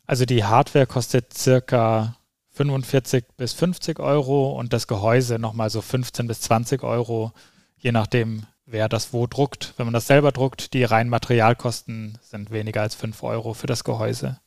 Also 0.07 0.25
die 0.25 0.43
Hardware 0.43 0.87
kostet 0.87 1.31
circa 1.37 2.17
45 2.53 3.25
bis 3.37 3.53
50 3.53 3.99
Euro 3.99 4.57
und 4.59 4.73
das 4.73 4.87
Gehäuse 4.87 5.37
nochmal 5.37 5.69
so 5.69 5.79
15 5.79 6.25
bis 6.25 6.41
20 6.41 6.81
Euro, 6.81 7.33
je 7.77 7.91
nachdem, 7.91 8.47
wer 8.65 8.89
das 8.89 9.13
wo 9.13 9.27
druckt. 9.27 9.75
Wenn 9.77 9.85
man 9.85 9.93
das 9.93 10.07
selber 10.07 10.31
druckt, 10.31 10.73
die 10.73 10.83
reinen 10.83 11.11
Materialkosten 11.11 12.17
sind 12.23 12.49
weniger 12.49 12.81
als 12.81 12.95
5 12.95 13.21
Euro 13.21 13.53
für 13.53 13.67
das 13.67 13.83
Gehäuse. 13.83 14.39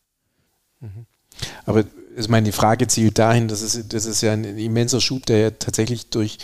Mhm. 0.81 1.07
Aber 1.67 1.85
ich 2.17 2.29
meine, 2.29 2.47
die 2.47 2.53
Frage 2.53 2.89
zielt 2.89 3.19
dahin, 3.19 3.47
das 3.47 3.63
ist, 3.63 3.93
das 3.93 4.07
ist 4.07 4.23
ja 4.23 4.33
ein 4.33 4.45
immenser 4.45 5.01
Schub, 5.01 5.27
der 5.27 5.39
ja 5.39 5.51
tatsächlich 5.51 6.11
durch 6.11 6.39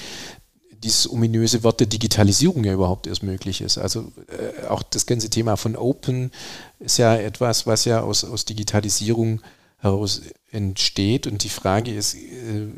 dieses 0.82 1.10
ominöse 1.10 1.62
Wort 1.62 1.80
der 1.80 1.86
Digitalisierung 1.86 2.64
ja 2.64 2.72
überhaupt 2.72 3.06
erst 3.06 3.22
möglich 3.22 3.60
ist. 3.60 3.78
Also 3.78 4.12
äh, 4.28 4.66
auch 4.66 4.82
das 4.82 5.06
ganze 5.06 5.28
Thema 5.28 5.56
von 5.56 5.76
Open 5.76 6.30
ist 6.78 6.98
ja 6.98 7.16
etwas, 7.16 7.66
was 7.66 7.84
ja 7.84 8.00
aus, 8.00 8.24
aus 8.24 8.44
Digitalisierung 8.44 9.42
heraus 9.78 10.22
entsteht. 10.50 11.26
Und 11.26 11.44
die 11.44 11.50
Frage 11.50 11.94
ist, 11.94 12.14
äh, 12.14 12.68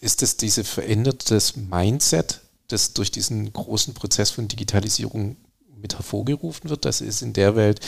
ist 0.00 0.22
das 0.22 0.36
diese 0.36 0.64
verändertes 0.64 1.56
Mindset, 1.56 2.40
das 2.68 2.94
durch 2.94 3.10
diesen 3.10 3.52
großen 3.52 3.94
Prozess 3.94 4.30
von 4.30 4.48
Digitalisierung 4.48 5.36
mit 5.76 5.94
hervorgerufen 5.94 6.70
wird? 6.70 6.84
Das 6.84 7.00
ist 7.00 7.22
in 7.22 7.32
der 7.32 7.54
Welt 7.56 7.80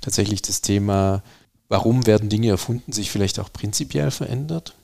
tatsächlich 0.00 0.42
das 0.42 0.60
Thema, 0.62 1.22
warum 1.68 2.06
werden 2.06 2.28
Dinge 2.28 2.48
erfunden, 2.48 2.92
sich 2.92 3.10
vielleicht 3.10 3.38
auch 3.38 3.52
prinzipiell 3.52 4.10
verändert? 4.10 4.74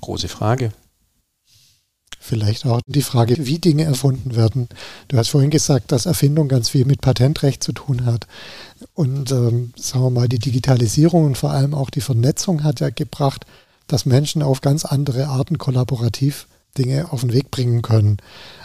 Große 0.00 0.28
Frage. 0.28 0.72
Vielleicht 2.22 2.66
auch 2.66 2.82
die 2.86 3.00
Frage, 3.00 3.46
wie 3.46 3.58
Dinge 3.58 3.84
erfunden 3.84 4.36
werden. 4.36 4.68
Du 5.08 5.16
hast 5.16 5.30
vorhin 5.30 5.48
gesagt, 5.48 5.90
dass 5.90 6.04
Erfindung 6.04 6.48
ganz 6.48 6.68
viel 6.68 6.84
mit 6.84 7.00
Patentrecht 7.00 7.64
zu 7.64 7.72
tun 7.72 8.04
hat. 8.04 8.26
Und 8.94 9.32
ähm, 9.32 9.72
sagen 9.74 10.04
wir 10.04 10.10
mal, 10.10 10.28
die 10.28 10.38
Digitalisierung 10.38 11.24
und 11.24 11.38
vor 11.38 11.50
allem 11.50 11.72
auch 11.72 11.88
die 11.88 12.02
Vernetzung 12.02 12.62
hat 12.62 12.80
ja 12.80 12.90
gebracht, 12.90 13.46
dass 13.86 14.04
Menschen 14.04 14.42
auf 14.42 14.60
ganz 14.60 14.84
andere 14.84 15.28
Arten 15.28 15.56
kollaborativ 15.56 16.46
Dinge 16.76 17.10
auf 17.10 17.22
den 17.22 17.32
Weg 17.32 17.50
bringen 17.50 17.80
können. 17.80 18.18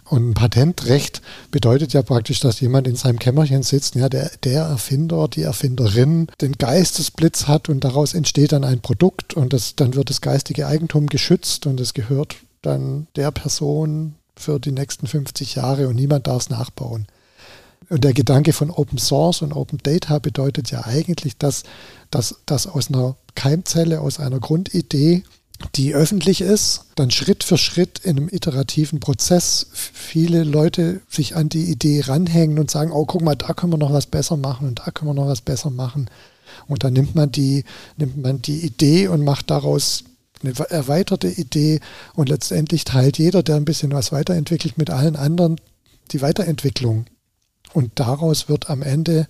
Und 0.03 0.33
Patentrecht 0.33 1.21
bedeutet 1.49 1.93
ja 1.93 2.03
praktisch, 2.03 2.41
dass 2.41 2.59
jemand 2.59 2.87
in 2.87 2.97
seinem 2.97 3.19
Kämmerchen 3.19 3.63
sitzt, 3.63 3.95
ja, 3.95 4.09
der, 4.09 4.31
der 4.43 4.63
Erfinder, 4.63 5.29
die 5.29 5.41
Erfinderin 5.41 6.27
den 6.41 6.51
Geistesblitz 6.53 7.47
hat 7.47 7.69
und 7.69 7.85
daraus 7.85 8.13
entsteht 8.13 8.51
dann 8.51 8.65
ein 8.65 8.81
Produkt 8.81 9.33
und 9.33 9.53
das, 9.53 9.75
dann 9.75 9.95
wird 9.95 10.09
das 10.09 10.21
geistige 10.21 10.67
Eigentum 10.67 11.07
geschützt 11.07 11.65
und 11.65 11.79
es 11.79 11.93
gehört 11.93 12.35
dann 12.65 13.07
der 13.15 13.31
Person 13.31 14.15
für 14.35 14.59
die 14.59 14.71
nächsten 14.71 15.07
50 15.07 15.55
Jahre 15.55 15.87
und 15.87 15.95
niemand 15.95 16.27
darf 16.27 16.43
es 16.43 16.49
nachbauen. 16.49 17.07
Und 17.89 18.03
der 18.03 18.13
Gedanke 18.13 18.51
von 18.53 18.71
Open 18.71 18.97
Source 18.97 19.41
und 19.41 19.53
Open 19.53 19.79
Data 19.83 20.19
bedeutet 20.19 20.71
ja 20.71 20.85
eigentlich, 20.85 21.37
dass, 21.37 21.63
dass, 22.09 22.35
dass 22.45 22.67
aus 22.67 22.89
einer 22.89 23.15
Keimzelle, 23.35 24.01
aus 24.01 24.19
einer 24.19 24.39
Grundidee 24.39 25.23
die 25.75 25.93
öffentlich 25.93 26.41
ist, 26.41 26.85
dann 26.95 27.11
Schritt 27.11 27.43
für 27.43 27.57
Schritt 27.57 27.99
in 27.99 28.17
einem 28.17 28.29
iterativen 28.29 28.99
Prozess 28.99 29.67
viele 29.71 30.43
Leute 30.43 31.01
sich 31.09 31.35
an 31.35 31.47
die 31.47 31.65
Idee 31.65 32.01
ranhängen 32.05 32.59
und 32.59 32.71
sagen, 32.71 32.91
oh, 32.91 33.05
guck 33.05 33.21
mal, 33.21 33.35
da 33.35 33.53
können 33.53 33.71
wir 33.71 33.77
noch 33.77 33.93
was 33.93 34.07
besser 34.07 34.35
machen 34.35 34.67
und 34.67 34.79
da 34.79 34.91
können 34.91 35.09
wir 35.09 35.13
noch 35.13 35.27
was 35.27 35.41
besser 35.41 35.69
machen. 35.69 36.09
Und 36.67 36.83
dann 36.83 36.93
nimmt 36.93 37.15
man 37.15 37.31
die, 37.31 37.63
nimmt 37.97 38.17
man 38.17 38.41
die 38.41 38.65
Idee 38.65 39.07
und 39.07 39.23
macht 39.23 39.49
daraus 39.49 40.03
eine 40.45 40.69
erweiterte 40.69 41.27
Idee 41.27 41.79
und 42.13 42.29
letztendlich 42.29 42.83
teilt 42.83 43.17
jeder, 43.17 43.43
der 43.43 43.55
ein 43.55 43.65
bisschen 43.65 43.91
was 43.91 44.11
weiterentwickelt, 44.11 44.77
mit 44.77 44.89
allen 44.89 45.15
anderen 45.15 45.59
die 46.11 46.21
Weiterentwicklung. 46.21 47.05
Und 47.73 47.91
daraus 47.95 48.47
wird 48.47 48.69
am 48.69 48.81
Ende 48.81 49.27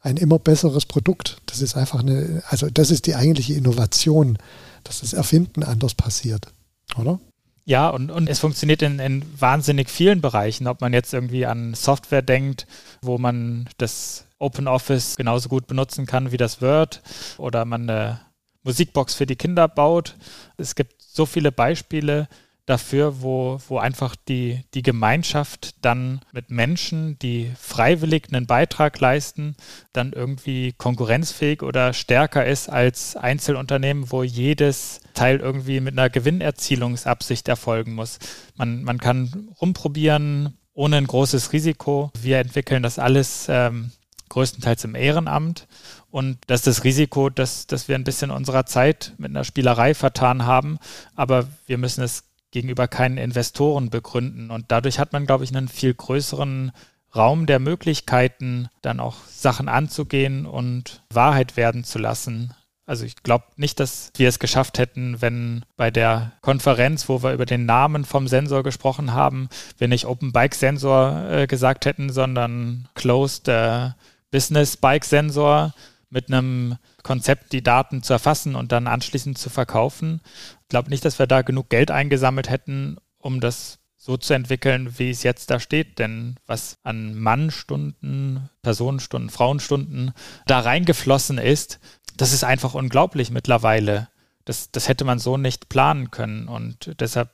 ein 0.00 0.16
immer 0.16 0.38
besseres 0.38 0.86
Produkt. 0.86 1.40
Das 1.46 1.60
ist 1.60 1.76
einfach 1.76 2.00
eine, 2.00 2.42
also 2.48 2.68
das 2.70 2.90
ist 2.90 3.06
die 3.06 3.14
eigentliche 3.14 3.54
Innovation 3.54 4.38
dass 4.84 5.00
das 5.00 5.12
Erfinden 5.12 5.62
anders 5.62 5.94
passiert, 5.94 6.48
oder? 6.96 7.20
Ja, 7.64 7.90
und, 7.90 8.10
und 8.10 8.28
es 8.28 8.40
funktioniert 8.40 8.82
in, 8.82 8.98
in 8.98 9.24
wahnsinnig 9.38 9.88
vielen 9.88 10.20
Bereichen, 10.20 10.66
ob 10.66 10.80
man 10.80 10.92
jetzt 10.92 11.14
irgendwie 11.14 11.46
an 11.46 11.74
Software 11.74 12.22
denkt, 12.22 12.66
wo 13.02 13.18
man 13.18 13.68
das 13.78 14.24
Open 14.38 14.66
Office 14.66 15.16
genauso 15.16 15.48
gut 15.48 15.68
benutzen 15.68 16.06
kann 16.06 16.32
wie 16.32 16.36
das 16.36 16.60
Word 16.60 17.02
oder 17.38 17.64
man 17.64 17.88
eine 17.88 18.20
Musikbox 18.62 19.14
für 19.14 19.26
die 19.26 19.36
Kinder 19.36 19.68
baut. 19.68 20.16
Es 20.56 20.74
gibt 20.74 21.02
so 21.02 21.26
viele 21.26 21.52
Beispiele, 21.52 22.28
dafür, 22.66 23.22
wo, 23.22 23.60
wo 23.68 23.78
einfach 23.78 24.14
die, 24.16 24.64
die 24.74 24.82
Gemeinschaft 24.82 25.74
dann 25.82 26.20
mit 26.32 26.50
Menschen, 26.50 27.18
die 27.18 27.50
freiwillig 27.58 28.28
einen 28.30 28.46
Beitrag 28.46 28.98
leisten, 29.00 29.56
dann 29.92 30.12
irgendwie 30.12 30.72
konkurrenzfähig 30.78 31.62
oder 31.62 31.92
stärker 31.92 32.46
ist 32.46 32.68
als 32.68 33.16
Einzelunternehmen, 33.16 34.12
wo 34.12 34.22
jedes 34.22 35.00
Teil 35.14 35.40
irgendwie 35.40 35.80
mit 35.80 35.98
einer 35.98 36.08
Gewinnerzielungsabsicht 36.08 37.48
erfolgen 37.48 37.94
muss. 37.94 38.18
Man, 38.54 38.84
man 38.84 38.98
kann 38.98 39.48
rumprobieren 39.60 40.56
ohne 40.72 40.96
ein 40.96 41.06
großes 41.06 41.52
Risiko. 41.52 42.10
Wir 42.20 42.38
entwickeln 42.38 42.82
das 42.82 42.98
alles 42.98 43.46
ähm, 43.48 43.90
größtenteils 44.32 44.84
im 44.84 44.94
Ehrenamt. 44.94 45.68
Und 46.10 46.38
das 46.46 46.60
ist 46.60 46.78
das 46.78 46.84
Risiko, 46.84 47.30
dass, 47.30 47.66
dass 47.66 47.88
wir 47.88 47.94
ein 47.94 48.04
bisschen 48.04 48.30
unserer 48.30 48.66
Zeit 48.66 49.12
mit 49.18 49.30
einer 49.30 49.44
Spielerei 49.44 49.94
vertan 49.94 50.44
haben. 50.46 50.78
Aber 51.14 51.46
wir 51.66 51.78
müssen 51.78 52.02
es 52.02 52.24
gegenüber 52.50 52.88
keinen 52.88 53.18
Investoren 53.18 53.90
begründen. 53.90 54.50
Und 54.50 54.66
dadurch 54.68 54.98
hat 54.98 55.12
man, 55.12 55.26
glaube 55.26 55.44
ich, 55.44 55.54
einen 55.54 55.68
viel 55.68 55.94
größeren 55.94 56.72
Raum 57.14 57.46
der 57.46 57.58
Möglichkeiten, 57.58 58.68
dann 58.80 59.00
auch 59.00 59.16
Sachen 59.28 59.68
anzugehen 59.68 60.46
und 60.46 61.02
Wahrheit 61.10 61.56
werden 61.56 61.84
zu 61.84 61.98
lassen. 61.98 62.54
Also 62.84 63.04
ich 63.04 63.22
glaube 63.22 63.44
nicht, 63.56 63.80
dass 63.80 64.10
wir 64.16 64.28
es 64.28 64.38
geschafft 64.38 64.78
hätten, 64.78 65.20
wenn 65.20 65.64
bei 65.76 65.90
der 65.90 66.32
Konferenz, 66.40 67.08
wo 67.08 67.22
wir 67.22 67.32
über 67.32 67.46
den 67.46 67.64
Namen 67.64 68.04
vom 68.04 68.28
Sensor 68.28 68.62
gesprochen 68.62 69.12
haben, 69.12 69.48
wir 69.78 69.88
nicht 69.88 70.06
Open 70.06 70.32
Bike 70.32 70.54
Sensor 70.54 71.30
äh, 71.30 71.46
gesagt 71.46 71.86
hätten, 71.86 72.10
sondern 72.10 72.88
Closed 72.94 73.48
äh, 73.48 73.90
Business 74.32 74.76
Bike 74.76 75.04
Sensor 75.04 75.72
mit 76.10 76.26
einem 76.26 76.76
Konzept, 77.04 77.52
die 77.52 77.62
Daten 77.62 78.02
zu 78.02 78.12
erfassen 78.12 78.56
und 78.56 78.72
dann 78.72 78.88
anschließend 78.88 79.38
zu 79.38 79.48
verkaufen. 79.48 80.20
Ich 80.62 80.68
glaube 80.68 80.90
nicht, 80.90 81.04
dass 81.04 81.20
wir 81.20 81.28
da 81.28 81.42
genug 81.42 81.70
Geld 81.70 81.92
eingesammelt 81.92 82.50
hätten, 82.50 82.96
um 83.18 83.40
das 83.40 83.78
so 83.96 84.16
zu 84.16 84.34
entwickeln, 84.34 84.98
wie 84.98 85.10
es 85.10 85.22
jetzt 85.22 85.50
da 85.50 85.60
steht. 85.60 86.00
Denn 86.00 86.36
was 86.44 86.78
an 86.82 87.14
Mannstunden, 87.14 88.50
Personenstunden, 88.62 89.30
Frauenstunden 89.30 90.12
da 90.46 90.58
reingeflossen 90.58 91.38
ist, 91.38 91.78
das 92.16 92.32
ist 92.32 92.42
einfach 92.42 92.74
unglaublich 92.74 93.30
mittlerweile. 93.30 94.08
Das, 94.44 94.72
das 94.72 94.88
hätte 94.88 95.04
man 95.04 95.20
so 95.20 95.36
nicht 95.36 95.68
planen 95.68 96.10
können. 96.10 96.48
Und 96.48 97.00
deshalb 97.00 97.30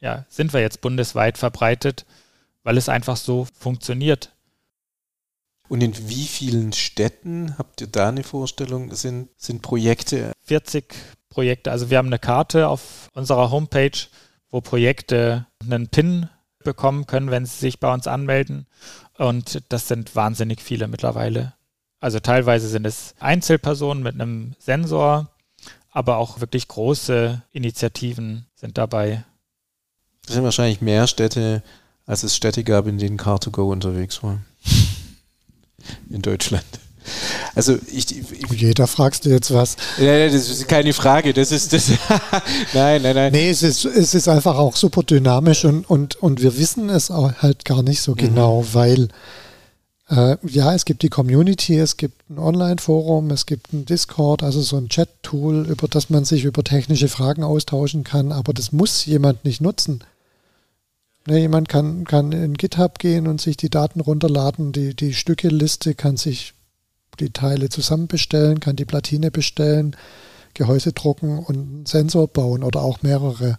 ja, 0.00 0.26
sind 0.28 0.52
wir 0.52 0.60
jetzt 0.60 0.82
bundesweit 0.82 1.38
verbreitet, 1.38 2.06
weil 2.64 2.76
es 2.76 2.88
einfach 2.88 3.16
so 3.16 3.46
funktioniert. 3.58 4.32
Und 5.70 5.82
in 5.82 6.08
wie 6.08 6.26
vielen 6.26 6.72
Städten, 6.72 7.56
habt 7.56 7.80
ihr 7.80 7.86
da 7.86 8.08
eine 8.08 8.24
Vorstellung, 8.24 8.92
sind, 8.92 9.28
sind 9.36 9.62
Projekte? 9.62 10.32
40 10.42 10.92
Projekte. 11.28 11.70
Also 11.70 11.90
wir 11.90 11.98
haben 11.98 12.08
eine 12.08 12.18
Karte 12.18 12.66
auf 12.66 13.08
unserer 13.14 13.52
Homepage, 13.52 13.96
wo 14.50 14.60
Projekte 14.60 15.46
einen 15.62 15.86
PIN 15.86 16.28
bekommen 16.64 17.06
können, 17.06 17.30
wenn 17.30 17.46
sie 17.46 17.56
sich 17.56 17.78
bei 17.78 17.94
uns 17.94 18.08
anmelden. 18.08 18.66
Und 19.16 19.62
das 19.68 19.86
sind 19.86 20.16
wahnsinnig 20.16 20.60
viele 20.60 20.88
mittlerweile. 20.88 21.54
Also 22.00 22.18
teilweise 22.18 22.66
sind 22.66 22.84
es 22.84 23.14
Einzelpersonen 23.20 24.02
mit 24.02 24.16
einem 24.16 24.56
Sensor, 24.58 25.30
aber 25.92 26.16
auch 26.16 26.40
wirklich 26.40 26.66
große 26.66 27.42
Initiativen 27.52 28.44
sind 28.56 28.76
dabei. 28.76 29.22
Das 30.26 30.34
sind 30.34 30.42
wahrscheinlich 30.42 30.80
mehr 30.80 31.06
Städte, 31.06 31.62
als 32.06 32.24
es 32.24 32.34
Städte 32.34 32.64
gab, 32.64 32.88
in 32.88 32.98
denen 32.98 33.20
Car2Go 33.20 33.70
unterwegs 33.70 34.20
war 34.24 34.40
in 36.10 36.22
Deutschland. 36.22 36.64
Also 37.54 37.76
ich, 37.92 38.06
ich 38.16 38.60
jeder 38.60 38.86
fragst 38.86 39.24
du 39.24 39.30
jetzt 39.30 39.52
was. 39.52 39.76
Nein, 39.98 40.32
das 40.32 40.48
ist 40.48 40.68
keine 40.68 40.92
Frage. 40.92 41.32
Das 41.32 41.50
ist 41.50 41.72
das. 41.72 41.90
nein, 42.74 43.02
nein, 43.02 43.14
nein. 43.14 43.32
Nee, 43.32 43.50
es 43.50 43.62
ist, 43.62 43.84
es 43.84 44.14
ist 44.14 44.28
einfach 44.28 44.56
auch 44.56 44.76
super 44.76 45.02
dynamisch 45.02 45.64
und, 45.64 45.88
und, 45.88 46.16
und 46.16 46.42
wir 46.42 46.56
wissen 46.58 46.88
es 46.90 47.10
halt 47.10 47.64
gar 47.64 47.82
nicht 47.82 48.00
so 48.00 48.12
mhm. 48.12 48.16
genau, 48.16 48.64
weil 48.72 49.08
äh, 50.10 50.36
ja, 50.46 50.74
es 50.74 50.84
gibt 50.84 51.02
die 51.02 51.08
Community, 51.08 51.78
es 51.78 51.96
gibt 51.96 52.28
ein 52.30 52.38
Online-Forum, 52.38 53.30
es 53.30 53.46
gibt 53.46 53.72
ein 53.72 53.86
Discord, 53.86 54.42
also 54.42 54.60
so 54.60 54.76
ein 54.76 54.88
Chat-Tool, 54.88 55.66
über 55.68 55.88
das 55.88 56.10
man 56.10 56.24
sich 56.24 56.44
über 56.44 56.64
technische 56.64 57.08
Fragen 57.08 57.44
austauschen 57.44 58.04
kann, 58.04 58.32
aber 58.32 58.52
das 58.52 58.72
muss 58.72 59.06
jemand 59.06 59.44
nicht 59.44 59.60
nutzen. 59.60 60.02
Ne, 61.26 61.38
jemand 61.38 61.68
kann, 61.68 62.04
kann 62.04 62.32
in 62.32 62.54
GitHub 62.54 62.98
gehen 62.98 63.26
und 63.26 63.40
sich 63.40 63.56
die 63.56 63.68
Daten 63.68 64.00
runterladen, 64.00 64.72
die, 64.72 64.96
die 64.96 65.12
Stückeliste, 65.12 65.94
kann 65.94 66.16
sich 66.16 66.54
die 67.18 67.30
Teile 67.30 67.68
zusammenbestellen, 67.68 68.60
kann 68.60 68.76
die 68.76 68.86
Platine 68.86 69.30
bestellen, 69.30 69.96
Gehäuse 70.54 70.92
drucken 70.92 71.38
und 71.38 71.56
einen 71.56 71.86
Sensor 71.86 72.26
bauen 72.26 72.64
oder 72.64 72.80
auch 72.80 73.02
mehrere. 73.02 73.58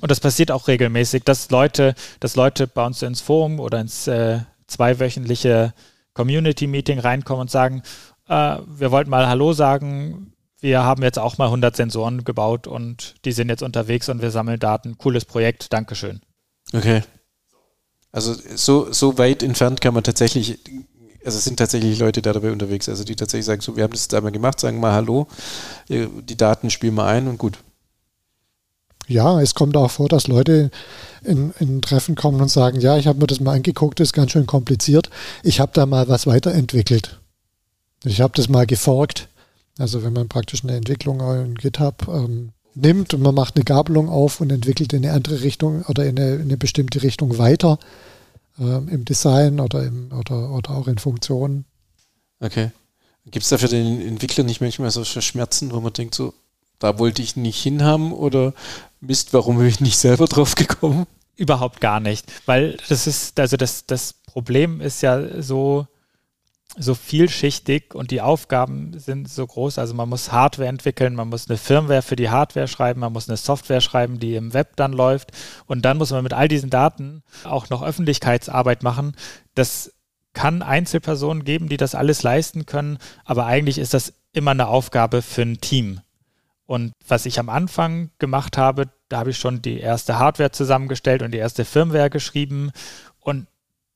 Und 0.00 0.10
das 0.10 0.20
passiert 0.20 0.50
auch 0.50 0.68
regelmäßig, 0.68 1.24
dass 1.24 1.50
Leute, 1.50 1.94
dass 2.20 2.36
Leute 2.36 2.66
bei 2.66 2.84
uns 2.84 3.00
ins 3.02 3.22
Forum 3.22 3.60
oder 3.60 3.80
ins 3.80 4.06
äh, 4.06 4.40
zweiwöchentliche 4.66 5.72
Community-Meeting 6.12 6.98
reinkommen 6.98 7.42
und 7.42 7.50
sagen, 7.50 7.82
äh, 8.28 8.58
wir 8.66 8.90
wollten 8.90 9.10
mal 9.10 9.26
Hallo 9.26 9.54
sagen, 9.54 10.32
wir 10.60 10.82
haben 10.82 11.02
jetzt 11.02 11.18
auch 11.18 11.38
mal 11.38 11.46
100 11.46 11.76
Sensoren 11.76 12.24
gebaut 12.24 12.66
und 12.66 13.14
die 13.24 13.32
sind 13.32 13.48
jetzt 13.48 13.62
unterwegs 13.62 14.08
und 14.08 14.20
wir 14.20 14.30
sammeln 14.30 14.58
Daten. 14.58 14.98
Cooles 14.98 15.24
Projekt, 15.24 15.72
Dankeschön. 15.72 16.20
Okay. 16.72 17.02
Also 18.12 18.34
so, 18.54 18.92
so 18.92 19.18
weit 19.18 19.42
entfernt 19.42 19.80
kann 19.80 19.94
man 19.94 20.02
tatsächlich, 20.02 20.58
also 21.24 21.38
es 21.38 21.44
sind 21.44 21.58
tatsächlich 21.58 21.98
Leute 21.98 22.22
da 22.22 22.32
dabei 22.32 22.50
unterwegs, 22.50 22.88
also 22.88 23.04
die 23.04 23.14
tatsächlich 23.14 23.44
sagen, 23.44 23.60
so, 23.60 23.76
wir 23.76 23.84
haben 23.84 23.92
das 23.92 24.04
jetzt 24.04 24.14
einmal 24.14 24.32
gemacht, 24.32 24.58
sagen 24.58 24.80
mal 24.80 24.92
Hallo, 24.92 25.26
die 25.88 26.36
Daten 26.36 26.70
spielen 26.70 26.94
wir 26.94 27.04
ein 27.04 27.28
und 27.28 27.36
gut. 27.38 27.58
Ja, 29.08 29.40
es 29.40 29.54
kommt 29.54 29.76
auch 29.76 29.90
vor, 29.90 30.08
dass 30.08 30.26
Leute 30.26 30.70
in, 31.22 31.52
in 31.60 31.80
Treffen 31.80 32.16
kommen 32.16 32.40
und 32.40 32.48
sagen, 32.48 32.80
ja, 32.80 32.96
ich 32.96 33.06
habe 33.06 33.20
mir 33.20 33.26
das 33.26 33.40
mal 33.40 33.54
angeguckt, 33.54 34.00
das 34.00 34.08
ist 34.08 34.12
ganz 34.12 34.32
schön 34.32 34.46
kompliziert. 34.46 35.10
Ich 35.42 35.60
habe 35.60 35.72
da 35.74 35.86
mal 35.86 36.08
was 36.08 36.26
weiterentwickelt. 36.26 37.20
Ich 38.04 38.20
habe 38.20 38.32
das 38.34 38.48
mal 38.48 38.66
geforkt. 38.66 39.28
Also 39.78 40.02
wenn 40.02 40.12
man 40.12 40.28
praktisch 40.28 40.64
eine 40.64 40.74
Entwicklung 40.74 41.20
in 41.20 41.54
GitHub 41.54 42.08
ähm, 42.08 42.52
nimmt 42.76 43.14
und 43.14 43.22
man 43.22 43.34
macht 43.34 43.56
eine 43.56 43.64
Gabelung 43.64 44.08
auf 44.08 44.40
und 44.40 44.52
entwickelt 44.52 44.92
in 44.92 45.04
eine 45.04 45.14
andere 45.14 45.42
Richtung 45.42 45.82
oder 45.82 46.04
in 46.04 46.18
eine, 46.18 46.34
in 46.36 46.42
eine 46.42 46.56
bestimmte 46.56 47.02
Richtung 47.02 47.38
weiter 47.38 47.78
äh, 48.58 48.62
im 48.62 49.04
Design 49.04 49.60
oder, 49.60 49.84
im, 49.84 50.12
oder, 50.12 50.50
oder 50.50 50.70
auch 50.70 50.86
in 50.86 50.98
Funktionen. 50.98 51.64
Okay. 52.40 52.70
Gibt 53.26 53.42
es 53.42 53.48
da 53.48 53.58
für 53.58 53.68
den 53.68 54.00
Entwickler 54.00 54.44
nicht 54.44 54.60
manchmal 54.60 54.90
so 54.90 55.04
Schmerzen, 55.04 55.72
wo 55.72 55.80
man 55.80 55.92
denkt, 55.92 56.14
so, 56.14 56.32
da 56.78 56.98
wollte 56.98 57.22
ich 57.22 57.34
nicht 57.34 57.60
hinhaben 57.60 58.12
oder 58.12 58.54
Mist, 59.00 59.32
warum 59.32 59.58
bin 59.58 59.66
ich 59.66 59.80
nicht 59.80 59.98
selber 59.98 60.26
drauf 60.28 60.54
gekommen? 60.54 61.06
Überhaupt 61.34 61.80
gar 61.80 62.00
nicht, 62.00 62.26
weil 62.46 62.78
das 62.88 63.06
ist, 63.06 63.38
also 63.40 63.56
das, 63.56 63.84
das 63.86 64.14
Problem 64.26 64.80
ist 64.80 65.02
ja 65.02 65.42
so, 65.42 65.86
so 66.78 66.94
vielschichtig 66.94 67.94
und 67.94 68.10
die 68.10 68.20
Aufgaben 68.20 68.98
sind 68.98 69.28
so 69.28 69.46
groß. 69.46 69.78
Also 69.78 69.94
man 69.94 70.08
muss 70.08 70.32
Hardware 70.32 70.68
entwickeln, 70.68 71.14
man 71.14 71.28
muss 71.28 71.48
eine 71.48 71.58
Firmware 71.58 72.02
für 72.02 72.16
die 72.16 72.30
Hardware 72.30 72.68
schreiben, 72.68 73.00
man 73.00 73.12
muss 73.12 73.28
eine 73.28 73.36
Software 73.36 73.80
schreiben, 73.80 74.18
die 74.18 74.34
im 74.34 74.52
Web 74.52 74.76
dann 74.76 74.92
läuft. 74.92 75.32
Und 75.66 75.84
dann 75.84 75.98
muss 75.98 76.10
man 76.10 76.22
mit 76.22 76.34
all 76.34 76.48
diesen 76.48 76.70
Daten 76.70 77.22
auch 77.44 77.70
noch 77.70 77.82
Öffentlichkeitsarbeit 77.82 78.82
machen. 78.82 79.16
Das 79.54 79.92
kann 80.32 80.62
Einzelpersonen 80.62 81.44
geben, 81.44 81.68
die 81.68 81.78
das 81.78 81.94
alles 81.94 82.22
leisten 82.22 82.66
können, 82.66 82.98
aber 83.24 83.46
eigentlich 83.46 83.78
ist 83.78 83.94
das 83.94 84.12
immer 84.32 84.50
eine 84.50 84.68
Aufgabe 84.68 85.22
für 85.22 85.42
ein 85.42 85.60
Team. 85.62 86.00
Und 86.66 86.92
was 87.08 87.26
ich 87.26 87.38
am 87.38 87.48
Anfang 87.48 88.10
gemacht 88.18 88.58
habe, 88.58 88.90
da 89.08 89.18
habe 89.18 89.30
ich 89.30 89.38
schon 89.38 89.62
die 89.62 89.80
erste 89.80 90.18
Hardware 90.18 90.50
zusammengestellt 90.50 91.22
und 91.22 91.30
die 91.30 91.38
erste 91.38 91.64
Firmware 91.64 92.10
geschrieben. 92.10 92.72
Und 93.20 93.46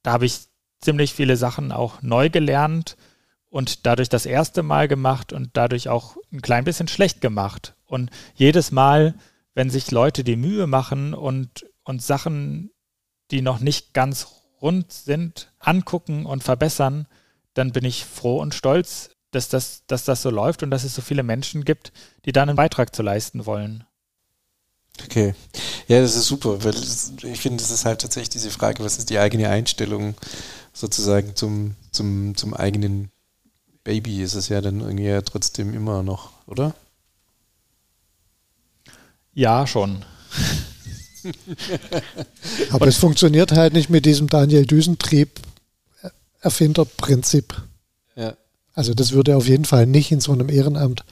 da 0.02 0.12
habe 0.12 0.24
ich 0.24 0.49
ziemlich 0.80 1.14
viele 1.14 1.36
Sachen 1.36 1.72
auch 1.72 2.02
neu 2.02 2.30
gelernt 2.30 2.96
und 3.48 3.86
dadurch 3.86 4.08
das 4.08 4.26
erste 4.26 4.62
Mal 4.62 4.88
gemacht 4.88 5.32
und 5.32 5.50
dadurch 5.54 5.88
auch 5.88 6.16
ein 6.32 6.40
klein 6.40 6.64
bisschen 6.64 6.88
schlecht 6.88 7.20
gemacht. 7.20 7.74
Und 7.86 8.10
jedes 8.34 8.70
Mal, 8.70 9.14
wenn 9.54 9.70
sich 9.70 9.90
Leute 9.90 10.24
die 10.24 10.36
Mühe 10.36 10.66
machen 10.66 11.14
und, 11.14 11.66
und 11.84 12.02
Sachen, 12.02 12.70
die 13.30 13.42
noch 13.42 13.60
nicht 13.60 13.92
ganz 13.92 14.28
rund 14.62 14.92
sind, 14.92 15.52
angucken 15.58 16.26
und 16.26 16.44
verbessern, 16.44 17.06
dann 17.54 17.72
bin 17.72 17.84
ich 17.84 18.04
froh 18.04 18.40
und 18.40 18.54
stolz, 18.54 19.10
dass 19.32 19.48
das, 19.48 19.82
dass 19.86 20.04
das 20.04 20.22
so 20.22 20.30
läuft 20.30 20.62
und 20.62 20.70
dass 20.70 20.84
es 20.84 20.94
so 20.94 21.02
viele 21.02 21.22
Menschen 21.22 21.64
gibt, 21.64 21.92
die 22.24 22.32
da 22.32 22.42
einen 22.42 22.56
Beitrag 22.56 22.94
zu 22.94 23.02
leisten 23.02 23.46
wollen. 23.46 23.84
Okay. 25.04 25.34
Ja, 25.88 26.00
das 26.00 26.14
ist 26.14 26.26
super, 26.26 26.62
weil 26.62 26.74
ich 26.74 27.40
finde, 27.40 27.62
das 27.62 27.70
ist 27.70 27.84
halt 27.84 28.00
tatsächlich 28.00 28.30
diese 28.30 28.50
Frage, 28.50 28.84
was 28.84 28.98
ist 28.98 29.10
die 29.10 29.18
eigene 29.18 29.48
Einstellung 29.48 30.14
sozusagen 30.80 31.36
zum, 31.36 31.76
zum, 31.90 32.36
zum 32.36 32.54
eigenen 32.54 33.10
Baby 33.84 34.22
ist 34.22 34.34
es 34.34 34.48
ja 34.48 34.60
dann 34.60 34.80
irgendwie 34.80 35.04
ja 35.04 35.20
trotzdem 35.22 35.74
immer 35.74 36.02
noch, 36.02 36.32
oder? 36.46 36.74
Ja, 39.32 39.66
schon. 39.66 40.04
Aber 42.70 42.86
es 42.86 42.96
funktioniert 42.96 43.52
halt 43.52 43.72
nicht 43.72 43.90
mit 43.90 44.06
diesem 44.06 44.28
Daniel 44.28 44.66
Düsentrieb 44.66 45.40
Erfinderprinzip. 46.40 47.62
Ja. 48.16 48.34
Also 48.72 48.94
das 48.94 49.12
würde 49.12 49.36
auf 49.36 49.46
jeden 49.46 49.66
Fall 49.66 49.86
nicht 49.86 50.10
in 50.10 50.20
so 50.20 50.32
einem 50.32 50.48
Ehrenamt 50.48 51.04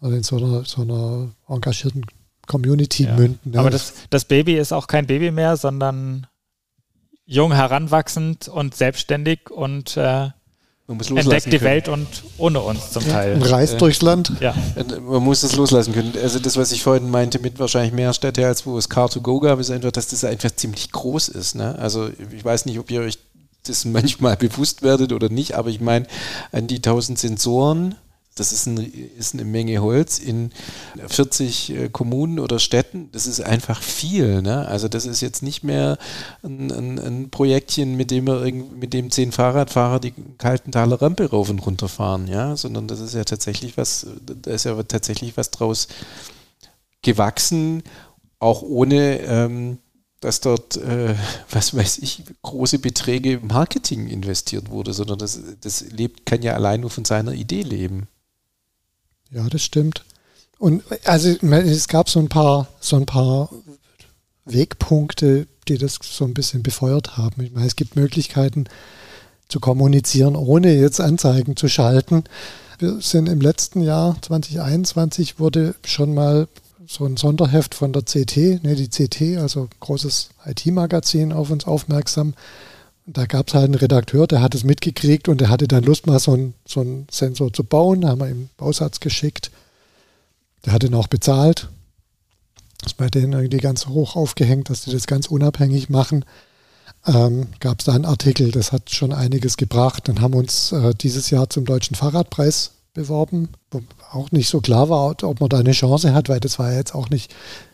oder 0.00 0.16
in 0.16 0.24
so 0.24 0.36
einer, 0.36 0.64
so 0.64 0.82
einer 0.82 1.30
engagierten 1.48 2.04
Community 2.46 3.04
ja. 3.04 3.16
münden. 3.16 3.52
Ja. 3.52 3.60
Aber 3.60 3.70
das, 3.70 3.94
das 4.10 4.24
Baby 4.24 4.56
ist 4.56 4.72
auch 4.72 4.86
kein 4.86 5.06
Baby 5.06 5.30
mehr, 5.30 5.56
sondern 5.56 6.26
jung 7.26 7.52
heranwachsend 7.52 8.48
und 8.48 8.74
selbstständig 8.74 9.50
und 9.50 9.96
äh, 9.96 10.28
entdeckt 10.88 11.46
die 11.46 11.50
können. 11.50 11.62
Welt 11.62 11.88
und 11.88 12.06
ohne 12.38 12.60
uns 12.60 12.92
zum 12.92 13.06
Teil. 13.06 13.34
Und 13.34 13.42
reist 13.42 13.74
äh, 13.74 13.78
durchs 13.78 14.02
Land. 14.02 14.32
Ja. 14.40 14.54
Man 15.00 15.22
muss 15.22 15.40
das 15.40 15.56
loslassen 15.56 15.92
können. 15.92 16.12
Also 16.22 16.38
das, 16.38 16.56
was 16.56 16.70
ich 16.70 16.82
vorhin 16.82 17.10
meinte, 17.10 17.40
mit 17.40 17.58
wahrscheinlich 17.58 17.92
mehr 17.92 18.12
Städte, 18.12 18.46
als 18.46 18.64
wo 18.64 18.78
es 18.78 18.88
Car2Go 18.88 19.40
gab, 19.40 19.58
ist 19.58 19.70
einfach, 19.70 19.90
dass 19.90 20.08
das 20.08 20.24
einfach 20.24 20.52
ziemlich 20.52 20.92
groß 20.92 21.28
ist. 21.28 21.56
Ne? 21.56 21.76
Also 21.78 22.08
ich 22.30 22.44
weiß 22.44 22.66
nicht, 22.66 22.78
ob 22.78 22.90
ihr 22.90 23.00
euch 23.00 23.18
das 23.64 23.84
manchmal 23.84 24.36
bewusst 24.36 24.82
werdet 24.82 25.12
oder 25.12 25.28
nicht, 25.28 25.54
aber 25.54 25.70
ich 25.70 25.80
meine, 25.80 26.06
an 26.52 26.68
die 26.68 26.76
1000 26.76 27.18
Sensoren, 27.18 27.96
das 28.36 28.52
ist, 28.52 28.66
ein, 28.66 28.76
ist 29.18 29.34
eine 29.34 29.44
Menge 29.44 29.80
Holz 29.80 30.18
in 30.18 30.50
40 31.06 31.70
äh, 31.70 31.88
Kommunen 31.88 32.38
oder 32.38 32.58
Städten. 32.58 33.08
Das 33.12 33.26
ist 33.26 33.40
einfach 33.40 33.82
viel. 33.82 34.42
Ne? 34.42 34.68
Also 34.68 34.88
das 34.88 35.06
ist 35.06 35.22
jetzt 35.22 35.42
nicht 35.42 35.64
mehr 35.64 35.98
ein, 36.42 36.70
ein, 36.70 36.98
ein 36.98 37.30
Projektchen, 37.30 37.96
mit 37.96 38.10
dem, 38.10 38.26
wir, 38.26 38.40
mit 38.52 38.92
dem 38.92 39.10
zehn 39.10 39.32
Fahrradfahrer 39.32 40.00
die 40.00 40.12
Kaltenthaler 40.38 41.00
Rampe 41.00 41.30
rauf 41.30 41.48
und 41.48 41.60
runter 41.60 41.88
fahren, 41.88 42.28
ja, 42.28 42.56
sondern 42.56 42.86
das 42.86 43.00
ist 43.00 43.14
ja 43.14 43.24
tatsächlich 43.24 43.76
was, 43.76 44.06
da 44.24 44.50
ist 44.50 44.64
ja 44.64 44.80
tatsächlich 44.82 45.36
was 45.36 45.50
draus 45.50 45.88
gewachsen, 47.02 47.82
auch 48.38 48.62
ohne 48.62 49.20
ähm, 49.20 49.78
dass 50.20 50.40
dort, 50.40 50.76
äh, 50.76 51.14
was 51.50 51.74
weiß 51.74 51.98
ich, 51.98 52.22
große 52.42 52.78
Beträge 52.78 53.40
Marketing 53.42 54.08
investiert 54.08 54.70
wurde, 54.70 54.92
sondern 54.92 55.18
das, 55.18 55.40
das 55.60 55.82
lebt, 55.90 56.26
kann 56.26 56.42
ja 56.42 56.54
allein 56.54 56.80
nur 56.80 56.90
von 56.90 57.04
seiner 57.04 57.32
Idee 57.32 57.62
leben. 57.62 58.08
Ja, 59.30 59.48
das 59.48 59.62
stimmt. 59.62 60.04
Und 60.58 60.82
also 61.04 61.28
es 61.28 61.88
gab 61.88 62.08
so 62.08 62.18
ein 62.18 62.28
paar, 62.28 62.68
so 62.80 62.96
ein 62.96 63.06
paar 63.06 63.50
Wegpunkte, 64.44 65.46
die 65.68 65.78
das 65.78 65.98
so 66.02 66.24
ein 66.24 66.34
bisschen 66.34 66.62
befeuert 66.62 67.16
haben. 67.16 67.42
Ich 67.42 67.52
meine, 67.52 67.66
es 67.66 67.76
gibt 67.76 67.96
Möglichkeiten 67.96 68.64
zu 69.48 69.60
kommunizieren, 69.60 70.36
ohne 70.36 70.74
jetzt 70.74 71.00
Anzeigen 71.00 71.56
zu 71.56 71.68
schalten. 71.68 72.24
Wir 72.78 73.00
sind 73.00 73.28
im 73.28 73.40
letzten 73.40 73.80
Jahr 73.80 74.16
2021 74.22 75.38
wurde 75.38 75.74
schon 75.84 76.14
mal 76.14 76.48
so 76.86 77.04
ein 77.04 77.16
Sonderheft 77.16 77.74
von 77.74 77.92
der 77.92 78.02
CT, 78.02 78.62
ne, 78.62 78.76
die 78.76 78.88
CT, 78.88 79.38
also 79.38 79.68
großes 79.80 80.30
IT-Magazin, 80.44 81.32
auf 81.32 81.50
uns 81.50 81.66
aufmerksam 81.66 82.34
da 83.06 83.26
gab 83.26 83.48
es 83.48 83.54
halt 83.54 83.66
einen 83.66 83.74
Redakteur, 83.76 84.26
der 84.26 84.42
hat 84.42 84.54
es 84.54 84.64
mitgekriegt 84.64 85.28
und 85.28 85.40
der 85.40 85.48
hatte 85.48 85.68
dann 85.68 85.84
Lust, 85.84 86.06
mal 86.06 86.18
so 86.18 86.32
einen, 86.32 86.54
so 86.66 86.80
einen 86.80 87.06
Sensor 87.10 87.52
zu 87.52 87.62
bauen. 87.62 88.00
Da 88.00 88.08
haben 88.08 88.20
wir 88.20 88.28
ihm 88.28 88.48
Bausatz 88.56 88.98
geschickt. 88.98 89.50
Der 90.64 90.72
hat 90.72 90.82
ihn 90.82 90.94
auch 90.94 91.06
bezahlt. 91.06 91.68
Das 92.80 92.92
ist 92.92 92.98
bei 92.98 93.08
denen 93.08 93.32
irgendwie 93.32 93.58
ganz 93.58 93.86
hoch 93.86 94.16
aufgehängt, 94.16 94.70
dass 94.70 94.82
die 94.82 94.90
das 94.90 95.06
ganz 95.06 95.28
unabhängig 95.28 95.88
machen. 95.88 96.24
Ähm, 97.06 97.46
gab 97.60 97.78
es 97.78 97.84
da 97.84 97.92
einen 97.92 98.04
Artikel, 98.04 98.50
das 98.50 98.72
hat 98.72 98.90
schon 98.90 99.12
einiges 99.12 99.56
gebracht. 99.56 100.08
Dann 100.08 100.20
haben 100.20 100.34
wir 100.34 100.38
uns 100.38 100.72
äh, 100.72 100.92
dieses 100.94 101.30
Jahr 101.30 101.48
zum 101.48 101.64
Deutschen 101.64 101.94
Fahrradpreis 101.94 102.72
beworben, 102.92 103.50
wo 103.70 103.82
auch 104.10 104.32
nicht 104.32 104.48
so 104.48 104.60
klar 104.60 104.88
war, 104.88 105.14
ob 105.22 105.40
man 105.40 105.48
da 105.48 105.58
eine 105.58 105.72
Chance 105.72 106.12
hat, 106.12 106.28
weil 106.28 106.40
das 106.40 106.58
war 106.58 106.72
ja 106.72 106.78
jetzt 106.78 106.94
auch 106.94 107.10
nicht, 107.10 107.32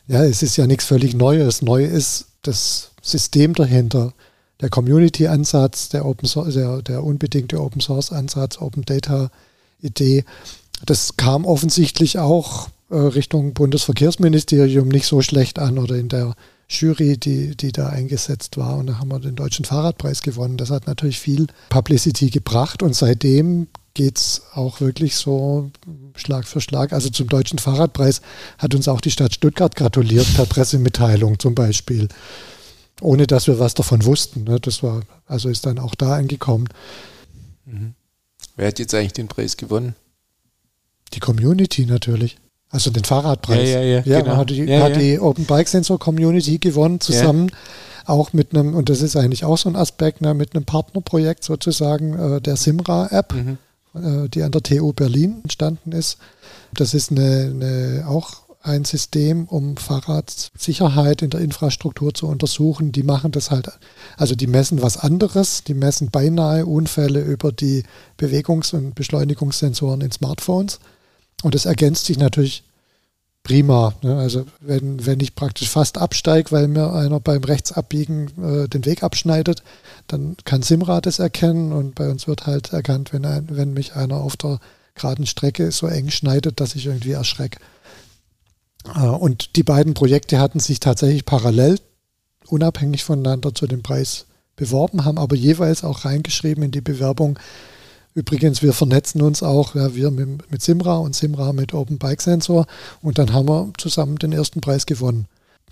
ja, 0.09 0.23
es 0.25 0.43
ist 0.43 0.57
ja 0.57 0.67
nichts 0.67 0.85
völlig 0.85 1.15
Neues. 1.15 1.63
Neu 1.63 1.85
ist 1.85 2.27
das 2.43 2.91
System 3.01 3.55
dahinter 3.55 4.13
der 4.63 4.71
Community-Ansatz, 4.71 5.91
der 5.91 6.05
der, 6.05 6.83
der 6.83 7.05
unbedingte 7.05 7.61
Open 7.61 7.81
Source-Ansatz, 7.81 8.59
Open 8.59 8.85
Data-Idee, 8.85 10.25
das 10.87 11.17
kam 11.17 11.45
offensichtlich 11.45 12.19
auch 12.19 12.69
äh, 12.91 12.97
Richtung 12.97 13.55
Bundesverkehrsministerium 13.55 14.89
nicht 14.89 15.07
so 15.07 15.21
schlecht 15.21 15.59
an 15.59 15.79
oder 15.79 15.97
in 15.97 16.09
der 16.09 16.35
Jury, 16.69 17.19
die, 17.19 17.57
die 17.57 17.73
da 17.73 17.89
eingesetzt 17.89 18.57
war. 18.57 18.79
Und 18.79 18.87
da 18.87 18.99
haben 18.99 19.11
wir 19.11 19.19
den 19.19 19.37
Deutschen 19.37 19.65
Fahrradpreis 19.65 20.23
gewonnen. 20.23 20.57
Das 20.57 20.71
hat 20.71 20.87
natürlich 20.87 21.19
viel 21.19 21.47
Publicity 21.69 22.31
gebracht 22.31 22.83
und 22.83 22.95
seitdem 22.95 23.67
geht 23.95 24.17
es 24.17 24.43
auch 24.55 24.81
wirklich 24.81 25.17
so 25.17 25.71
Schlag 26.15 26.47
für 26.47 26.61
Schlag. 26.61 26.93
Also 26.93 27.11
zum 27.11 27.29
Deutschen 27.29 27.59
Fahrradpreis 27.59 28.23
hat 28.59 28.75
uns 28.75 28.89
auch 28.89 29.03
die 29.03 29.11
Stadt 29.11 29.35
Stuttgart 29.35 29.77
gratuliert 29.77 30.27
per 30.35 30.47
Pressemitteilung 30.47 31.39
zum 31.39 31.55
Beispiel 31.55 32.09
ohne 33.03 33.27
dass 33.27 33.47
wir 33.47 33.59
was 33.59 33.75
davon 33.75 34.05
wussten. 34.05 34.45
Ne? 34.45 34.61
Das 34.61 34.83
war, 34.83 35.03
also 35.27 35.49
ist 35.49 35.67
dann 35.67 35.79
auch 35.79 35.95
da 35.95 36.17
angekommen. 36.17 36.69
Mhm. 37.67 37.95
Wer 38.57 38.69
hat 38.69 38.79
jetzt 38.79 38.95
eigentlich 38.95 39.13
den 39.13 39.29
Preis 39.29 39.57
gewonnen? 39.57 39.95
Die 41.15 41.21
Community 41.21 41.87
natürlich. 41.87 42.39
Also 42.71 42.91
den 42.91 43.05
Fahrradpreis. 43.05 43.69
Ja, 43.69 43.81
ja, 43.81 44.01
ja. 44.01 44.03
ja 44.05 44.21
genau. 44.21 44.37
hat, 44.37 44.51
die, 44.51 44.65
ja, 44.65 44.83
hat 44.83 44.93
ja. 44.93 44.99
die 44.99 45.21
Open 45.21 45.45
Bike 45.45 45.69
Sensor 45.69 45.99
Community 45.99 46.59
gewonnen, 46.59 47.01
zusammen 47.01 47.51
auch 48.07 48.33
mit 48.33 48.55
einem, 48.55 48.75
und 48.75 48.89
das 48.89 49.03
ist 49.03 49.17
eigentlich 49.17 49.45
auch 49.45 49.59
so 49.59 49.69
ein 49.69 49.77
Aspekt, 49.77 50.21
ne, 50.21 50.35
mit 50.35 50.55
einem 50.55 50.65
Partnerprojekt 50.65 51.45
sozusagen 51.45 52.19
äh, 52.19 52.41
der 52.41 52.57
Simra-App, 52.57 53.35
mhm. 53.35 53.59
äh, 53.95 54.29
die 54.29 54.43
an 54.43 54.53
der 54.53 54.63
TU 54.63 54.93
Berlin 54.93 55.41
entstanden 55.43 55.93
ist. 55.93 56.19
Das 56.75 56.95
ist 56.95 57.11
eine, 57.11 57.53
eine 57.55 58.05
auch 58.09 58.43
ein 58.63 58.85
System, 58.85 59.47
um 59.47 59.77
Fahrradsicherheit 59.77 61.23
in 61.23 61.31
der 61.31 61.41
Infrastruktur 61.41 62.15
zu 62.15 62.29
untersuchen. 62.29 62.93
Die 62.93 63.03
machen 63.03 63.33
das 63.33 63.51
halt, 63.51 63.71
also 64.17 64.35
die 64.35 64.47
messen 64.47 64.83
was 64.83 64.97
anderes, 64.97 65.65
die 65.65 65.75
messen 65.75 66.11
beinahe 66.11 66.67
Unfälle 66.67 67.21
über 67.21 67.53
die 67.53 67.83
Bewegungs- 68.19 68.73
und 68.73 68.95
Beschleunigungssensoren 68.95 70.01
in 70.01 70.13
Smartphones. 70.13 70.81
Und 71.43 71.55
das 71.55 71.67
ergänzt 71.67 72.07
sich 72.07 72.19
natürlich 72.19 72.65
prima. 73.43 73.95
Ne? 74.03 74.17
Also 74.17 74.47
wenn, 74.61 75.05
wenn 75.05 75.21
ich 75.21 75.35
praktisch 75.35 75.69
fast 75.69 75.99
absteige, 75.99 76.53
weil 76.53 76.69
mir 76.69 76.93
einer 76.93 77.21
beim 77.21 77.43
Rechtsabbiegen 77.43 78.31
äh, 78.43 78.69
den 78.69 78.85
Weg 78.85 79.03
abschneidet, 79.03 79.63
dann 80.07 80.37
kann 80.45 80.63
Simra 80.63 81.01
das 81.01 81.19
erkennen 81.19 81.73
und 81.73 81.95
bei 81.95 82.09
uns 82.09 82.27
wird 82.27 82.47
halt 82.47 82.73
erkannt, 82.73 83.13
wenn, 83.13 83.25
ein, 83.25 83.49
wenn 83.51 83.73
mich 83.73 83.95
einer 83.95 84.19
auf 84.19 84.37
der 84.37 84.61
geraden 84.95 85.27
Strecke 85.27 85.73
so 85.73 85.87
eng 85.87 86.11
schneidet, 86.11 86.61
dass 86.61 86.75
ich 86.75 86.87
irgendwie 86.87 87.13
erschrecke. 87.13 87.59
Äh, 88.95 89.07
und 89.07 89.57
die 89.57 89.63
beiden 89.63 89.95
Projekte 89.95 90.39
hatten 90.39 90.61
sich 90.61 90.81
tatsächlich 90.81 91.25
parallel, 91.25 91.79
unabhängig 92.47 93.05
voneinander 93.05 93.55
zu 93.55 93.67
dem 93.67 93.83
Preis 93.83 94.27
beworben, 94.57 95.05
haben 95.05 95.19
aber 95.19 95.37
jeweils 95.37 95.85
auch 95.85 96.05
reingeschrieben 96.05 96.65
in 96.65 96.71
die 96.71 96.81
Bewerbung, 96.81 97.39
Übrigens, 98.15 98.63
wir 98.63 98.75
vernetzen 98.75 99.23
uns 99.23 99.43
auch, 99.43 99.75
ja, 99.75 99.95
wir 99.95 100.11
mit, 100.11 100.51
mit, 100.51 100.61
Simra 100.61 100.99
und 100.99 101.17
Simra 101.17 101.55
mit 101.55 101.73
Open 101.73 101.97
Bike 101.97 102.21
Sensor 102.21 102.67
und 103.01 103.19
dann 103.19 103.33
haben 103.33 103.49
wir 103.49 103.73
zusammen 103.79 104.17
den 104.17 104.33
ersten 104.33 104.61
Preis 104.61 104.85
gewonnen. 104.85 105.27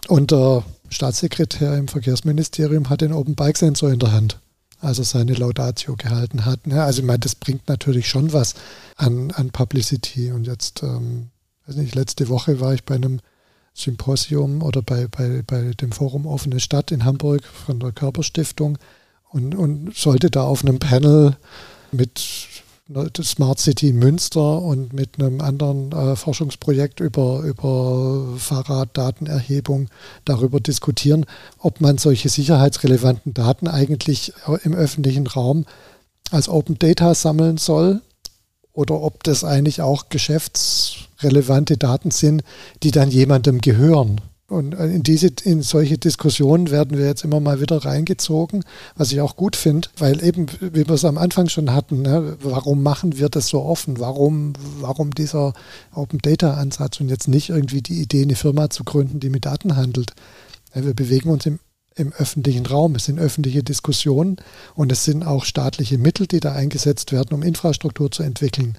Und 0.08 0.30
der 0.30 0.64
Staatssekretär 0.88 1.76
im 1.76 1.88
Verkehrsministerium 1.88 2.88
hat 2.88 3.02
den 3.02 3.12
Open 3.12 3.34
Bike 3.34 3.58
Sensor 3.58 3.90
in 3.90 3.98
der 3.98 4.12
Hand. 4.12 4.38
als 4.82 4.98
er 4.98 5.04
seine 5.04 5.34
Laudatio 5.34 5.94
gehalten 5.96 6.46
hat. 6.46 6.66
Ne? 6.66 6.82
Also 6.82 7.00
ich 7.00 7.06
meine, 7.06 7.18
das 7.18 7.34
bringt 7.34 7.68
natürlich 7.68 8.08
schon 8.08 8.32
was 8.32 8.54
an, 8.96 9.30
an 9.32 9.50
Publicity. 9.50 10.32
Und 10.32 10.46
jetzt, 10.46 10.82
ähm, 10.82 11.28
weiß 11.70 11.76
nicht, 11.76 11.94
letzte 11.94 12.28
Woche 12.28 12.60
war 12.60 12.74
ich 12.74 12.84
bei 12.84 12.96
einem 12.96 13.20
Symposium 13.74 14.62
oder 14.62 14.82
bei, 14.82 15.06
bei, 15.06 15.42
bei 15.46 15.70
dem 15.80 15.92
Forum 15.92 16.26
Offene 16.26 16.58
Stadt 16.58 16.90
in 16.90 17.04
Hamburg 17.04 17.44
von 17.44 17.78
der 17.78 17.92
Körperstiftung 17.92 18.76
und, 19.30 19.54
und 19.54 19.94
sollte 19.94 20.30
da 20.30 20.42
auf 20.42 20.64
einem 20.64 20.80
Panel 20.80 21.36
mit 21.92 22.18
Smart 23.22 23.60
City 23.60 23.92
Münster 23.92 24.60
und 24.60 24.92
mit 24.92 25.20
einem 25.20 25.40
anderen 25.40 25.92
äh, 25.92 26.16
Forschungsprojekt 26.16 26.98
über, 26.98 27.42
über 27.42 28.34
Fahrraddatenerhebung 28.36 29.88
darüber 30.24 30.58
diskutieren, 30.58 31.24
ob 31.58 31.80
man 31.80 31.98
solche 31.98 32.28
sicherheitsrelevanten 32.28 33.32
Daten 33.32 33.68
eigentlich 33.68 34.32
im 34.64 34.74
öffentlichen 34.74 35.28
Raum 35.28 35.66
als 36.32 36.48
Open 36.48 36.80
Data 36.80 37.14
sammeln 37.14 37.58
soll 37.58 38.02
oder 38.72 39.00
ob 39.00 39.22
das 39.24 39.44
eigentlich 39.44 39.82
auch 39.82 40.08
geschäftsrelevante 40.08 41.76
Daten 41.76 42.10
sind, 42.10 42.42
die 42.82 42.90
dann 42.90 43.10
jemandem 43.10 43.60
gehören. 43.60 44.20
Und 44.50 44.74
in 44.74 45.04
diese, 45.04 45.28
in 45.44 45.62
solche 45.62 45.96
Diskussionen 45.96 46.72
werden 46.72 46.98
wir 46.98 47.06
jetzt 47.06 47.22
immer 47.22 47.38
mal 47.38 47.60
wieder 47.60 47.84
reingezogen, 47.84 48.64
was 48.96 49.12
ich 49.12 49.20
auch 49.20 49.36
gut 49.36 49.54
finde, 49.54 49.88
weil 49.96 50.24
eben, 50.24 50.46
wie 50.60 50.88
wir 50.88 50.94
es 50.94 51.04
am 51.04 51.18
Anfang 51.18 51.48
schon 51.48 51.72
hatten, 51.72 52.02
ne, 52.02 52.36
warum 52.42 52.82
machen 52.82 53.16
wir 53.16 53.28
das 53.28 53.46
so 53.46 53.62
offen? 53.62 54.00
Warum, 54.00 54.54
warum 54.80 55.14
dieser 55.14 55.52
Open 55.94 56.18
Data 56.18 56.54
Ansatz 56.54 57.00
und 57.00 57.10
jetzt 57.10 57.28
nicht 57.28 57.50
irgendwie 57.50 57.80
die 57.80 58.02
Idee, 58.02 58.22
eine 58.22 58.34
Firma 58.34 58.70
zu 58.70 58.82
gründen, 58.82 59.20
die 59.20 59.30
mit 59.30 59.46
Daten 59.46 59.76
handelt? 59.76 60.14
Ja, 60.74 60.84
wir 60.84 60.94
bewegen 60.94 61.30
uns 61.30 61.46
im, 61.46 61.60
im 61.94 62.12
öffentlichen 62.12 62.66
Raum, 62.66 62.94
es 62.94 63.06
sind 63.06 63.18
öffentliche 63.18 63.62
Diskussionen 63.62 64.36
und 64.74 64.92
es 64.92 65.04
sind 65.04 65.24
auch 65.24 65.44
staatliche 65.44 65.98
Mittel, 65.98 66.26
die 66.26 66.40
da 66.40 66.52
eingesetzt 66.52 67.12
werden, 67.12 67.34
um 67.34 67.42
Infrastruktur 67.42 68.10
zu 68.10 68.22
entwickeln. 68.22 68.78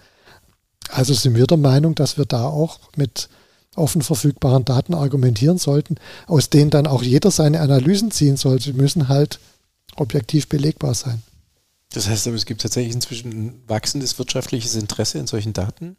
Also 0.90 1.14
sind 1.14 1.36
wir 1.36 1.48
der 1.48 1.58
Meinung, 1.58 1.96
dass 1.96 2.18
wir 2.18 2.26
da 2.26 2.46
auch 2.46 2.80
mit 2.96 3.30
offen 3.76 4.02
verfügbaren 4.02 4.66
Daten 4.66 4.94
argumentieren 4.94 5.58
sollten, 5.58 5.96
aus 6.28 6.50
denen 6.50 6.70
dann 6.70 6.88
auch 6.88 7.04
jeder 7.04 7.32
seine 7.32 7.62
Analysen 7.62 8.12
ziehen 8.12 8.38
soll. 8.38 8.60
Sie 8.60 8.74
müssen 8.74 9.08
halt 9.08 9.40
objektiv 9.96 10.48
belegbar 10.48 10.94
sein. 10.94 11.22
Das 11.94 12.08
heißt 12.08 12.28
aber, 12.28 12.36
es 12.36 12.46
gibt 12.46 12.62
tatsächlich 12.62 12.94
inzwischen 12.94 13.32
ein 13.32 13.62
wachsendes 13.68 14.18
wirtschaftliches 14.18 14.76
Interesse 14.76 15.20
in 15.20 15.28
solchen 15.28 15.54
Daten? 15.54 15.98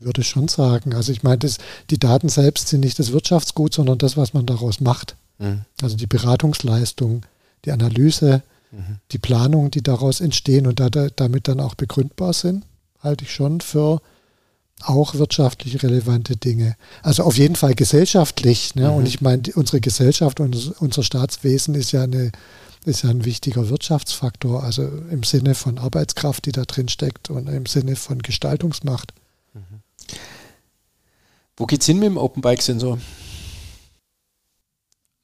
Würde 0.00 0.20
ich 0.20 0.28
schon 0.28 0.48
sagen. 0.48 0.94
Also 0.94 1.10
ich 1.12 1.22
meine, 1.22 1.38
das, 1.38 1.58
die 1.90 1.98
Daten 1.98 2.28
selbst 2.28 2.68
sind 2.68 2.80
nicht 2.80 2.98
das 2.98 3.12
Wirtschaftsgut, 3.12 3.74
sondern 3.74 3.98
das, 3.98 4.16
was 4.16 4.32
man 4.32 4.46
daraus 4.46 4.80
macht. 4.80 5.16
Mhm. 5.38 5.62
Also 5.82 5.96
die 5.96 6.06
Beratungsleistung, 6.06 7.22
die 7.64 7.72
Analyse, 7.72 8.42
mhm. 8.70 8.98
die 9.12 9.18
Planung, 9.18 9.70
die 9.70 9.82
daraus 9.82 10.20
entstehen 10.20 10.66
und 10.66 10.80
da, 10.80 10.88
damit 10.88 11.48
dann 11.48 11.60
auch 11.60 11.74
begründbar 11.74 12.32
sind, 12.32 12.64
halte 13.00 13.24
ich 13.24 13.32
schon 13.32 13.60
für 13.60 14.00
auch 14.82 15.14
wirtschaftlich 15.14 15.82
relevante 15.82 16.36
Dinge. 16.36 16.76
Also 17.02 17.24
auf 17.24 17.36
jeden 17.36 17.56
Fall 17.56 17.74
gesellschaftlich. 17.74 18.74
Ne? 18.74 18.88
Mhm. 18.88 18.96
Und 18.96 19.06
ich 19.06 19.20
meine, 19.20 19.42
unsere 19.54 19.80
Gesellschaft 19.80 20.40
und 20.40 20.74
unser 20.80 21.02
Staatswesen 21.02 21.74
ist 21.74 21.92
ja, 21.92 22.02
eine, 22.02 22.30
ist 22.84 23.02
ja 23.02 23.10
ein 23.10 23.24
wichtiger 23.24 23.68
Wirtschaftsfaktor, 23.68 24.62
also 24.62 24.88
im 25.10 25.24
Sinne 25.24 25.54
von 25.54 25.78
Arbeitskraft, 25.78 26.46
die 26.46 26.52
da 26.52 26.64
drin 26.64 26.88
steckt 26.88 27.30
und 27.30 27.48
im 27.48 27.66
Sinne 27.66 27.96
von 27.96 28.20
Gestaltungsmacht. 28.20 29.12
Mhm. 29.54 30.16
Wo 31.56 31.66
geht's 31.66 31.86
hin 31.86 31.98
mit 31.98 32.06
dem 32.06 32.18
Open 32.18 32.40
Bike 32.40 32.62
Sensor? 32.62 32.98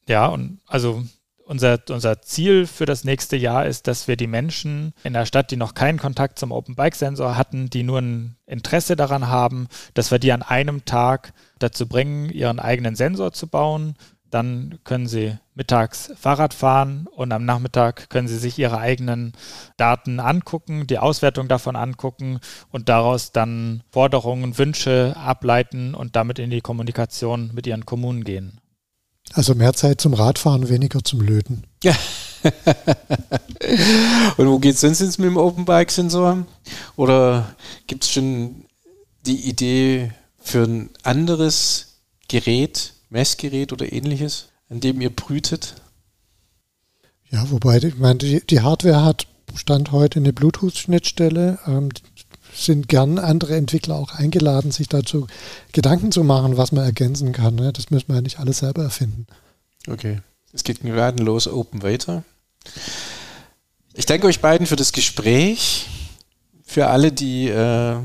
Ja, 0.07 0.27
und 0.27 0.61
also 0.67 1.03
unser, 1.47 1.79
unser 1.91 2.23
Ziel 2.23 2.67
für 2.67 2.87
das 2.87 3.05
nächste 3.05 3.37
Jahr 3.37 3.67
ist, 3.67 3.87
dass 3.87 4.09
wir 4.09 4.17
die 4.17 4.27
Menschen 4.27 4.95
in 5.03 5.13
der 5.13 5.27
Stadt, 5.27 5.51
die 5.51 5.57
noch 5.57 5.75
keinen 5.75 5.99
Kontakt 5.99 6.39
zum 6.39 6.53
Open 6.53 6.75
Bike 6.75 6.95
Sensor 6.95 7.37
hatten, 7.37 7.71
die 7.71 7.83
nur 7.83 8.01
ein 8.01 8.37
Interesse 8.47 8.97
daran 8.97 9.29
haben, 9.29 9.69
dass 9.95 10.11
wir 10.11 10.19
die 10.19 10.33
an 10.33 10.43
einem 10.43 10.85
Tag 10.85 11.33
dazu 11.59 11.87
bringen, 11.87 12.31
ihren 12.31 12.61
eigenen 12.61 12.97
Sensor 12.97 13.33
zu 13.33 13.47
bauen. 13.47 13.95
Dann 14.31 14.81
können 14.83 15.07
sie 15.07 15.39
mittags 15.55 16.13
Fahrrad 16.17 16.55
fahren 16.55 17.07
und 17.15 17.31
am 17.31 17.45
Nachmittag 17.45 18.11
können 18.11 18.27
sie 18.27 18.39
sich 18.39 18.59
ihre 18.59 18.79
eigenen 18.79 19.33
Daten 19.77 20.19
angucken, 20.19 20.89
die 20.89 20.99
Auswertung 20.99 21.47
davon 21.47 21.77
angucken 21.77 22.41
und 22.73 22.89
daraus 22.89 23.31
dann 23.31 23.85
Forderungen, 23.93 24.59
Wünsche 24.59 25.15
ableiten 25.17 25.95
und 25.95 26.17
damit 26.17 26.41
in 26.41 26.51
die 26.51 26.63
Kommunikation 26.63 27.53
mit 27.55 27.69
ihren 27.69 27.87
Kommunen 27.87 28.25
gehen. 28.25 28.61
Also 29.33 29.55
mehr 29.55 29.73
Zeit 29.73 30.01
zum 30.01 30.15
Radfahren, 30.15 30.69
weniger 30.69 31.03
zum 31.03 31.21
Löten. 31.21 31.65
Ja. 31.83 31.97
Und 34.37 34.47
wo 34.47 34.59
geht 34.59 34.75
es 34.75 34.81
sonst 34.83 35.19
mit 35.19 35.29
dem 35.29 35.37
Open 35.37 35.65
Bike 35.65 35.91
Sensor? 35.91 36.47
Oder 36.97 37.55
gibt 37.87 38.05
es 38.05 38.11
schon 38.11 38.67
die 39.27 39.49
Idee 39.49 40.13
für 40.39 40.65
ein 40.65 40.91
anderes 41.03 42.01
Gerät, 42.29 42.93
Messgerät 43.09 43.73
oder 43.73 43.91
ähnliches, 43.93 44.49
an 44.69 44.81
dem 44.81 45.01
ihr 45.01 45.11
brütet? 45.11 45.75
Ja, 47.31 47.51
wobei, 47.51 47.79
ich 47.79 47.97
meine, 47.97 48.19
die, 48.19 48.47
die 48.47 48.61
Hardware 48.61 49.05
hat 49.05 49.27
Stand 49.57 49.93
heute 49.93 50.21
eine 50.21 50.33
Bluetooth-Schnittstelle. 50.33 51.59
Ähm, 51.67 51.89
sind 52.55 52.89
gern 52.89 53.19
andere 53.19 53.57
Entwickler 53.57 53.97
auch 53.97 54.13
eingeladen, 54.13 54.71
sich 54.71 54.89
dazu 54.89 55.27
Gedanken 55.73 56.13
zu 56.13 56.25
machen, 56.25 56.57
was 56.57 56.73
man 56.73 56.85
ergänzen 56.85 57.33
kann. 57.33 57.55
Ne? 57.57 57.73
Das 57.73 57.91
müssen 57.91 58.09
wir 58.09 58.17
ja 58.17 58.21
nicht 58.23 58.39
alles 58.39 58.59
selber 58.59 58.83
erfinden. 58.83 59.27
Okay, 59.89 60.21
es 60.53 60.65
geht 60.65 60.81
gnadenlos 60.81 61.47
open 61.47 61.83
weiter. 61.83 62.23
Ich 63.95 64.07
danke 64.07 64.27
euch 64.27 64.41
beiden 64.41 64.67
für 64.67 64.77
das 64.77 64.93
Gespräch. 64.93 65.87
Für 66.65 66.89
alle, 66.89 67.13
die 67.13 67.49
äh, 67.49 67.97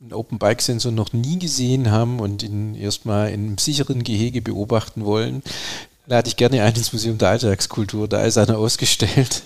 einen 0.00 0.12
Open 0.12 0.38
Bike 0.38 0.62
Sensor 0.62 0.92
noch 0.92 1.12
nie 1.12 1.38
gesehen 1.38 1.90
haben 1.90 2.20
und 2.20 2.42
ihn 2.42 2.74
erstmal 2.74 3.30
in 3.30 3.46
einem 3.46 3.58
sicheren 3.58 4.02
Gehege 4.02 4.40
beobachten 4.40 5.04
wollen, 5.04 5.42
lade 6.06 6.28
ich 6.28 6.36
gerne 6.36 6.62
ein 6.62 6.74
ins 6.74 6.92
Museum 6.92 7.18
der 7.18 7.28
Alltagskultur. 7.28 8.08
Da 8.08 8.22
ist 8.22 8.38
einer 8.38 8.58
ausgestellt. 8.58 9.42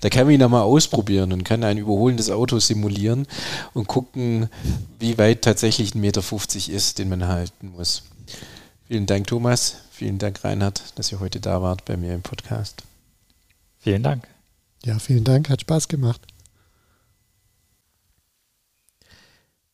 Da 0.00 0.08
kann 0.08 0.26
man 0.26 0.34
ihn 0.34 0.50
mal 0.50 0.62
ausprobieren 0.62 1.32
und 1.32 1.44
kann 1.44 1.64
ein 1.64 1.78
überholendes 1.78 2.30
Auto 2.30 2.58
simulieren 2.58 3.26
und 3.74 3.88
gucken, 3.88 4.48
wie 4.98 5.18
weit 5.18 5.42
tatsächlich 5.42 5.94
ein 5.94 6.00
Meter 6.00 6.22
50 6.22 6.70
ist, 6.70 6.98
den 6.98 7.08
man 7.08 7.26
halten 7.26 7.70
muss. 7.70 8.02
Vielen 8.86 9.06
Dank, 9.06 9.26
Thomas. 9.26 9.76
Vielen 9.90 10.18
Dank, 10.18 10.44
Reinhard, 10.44 10.82
dass 10.96 11.10
ihr 11.10 11.20
heute 11.20 11.40
da 11.40 11.62
wart 11.62 11.84
bei 11.84 11.96
mir 11.96 12.14
im 12.14 12.22
Podcast. 12.22 12.82
Vielen 13.78 14.02
Dank. 14.02 14.26
Ja, 14.84 14.98
vielen 14.98 15.24
Dank. 15.24 15.48
Hat 15.48 15.62
Spaß 15.62 15.88
gemacht. 15.88 16.20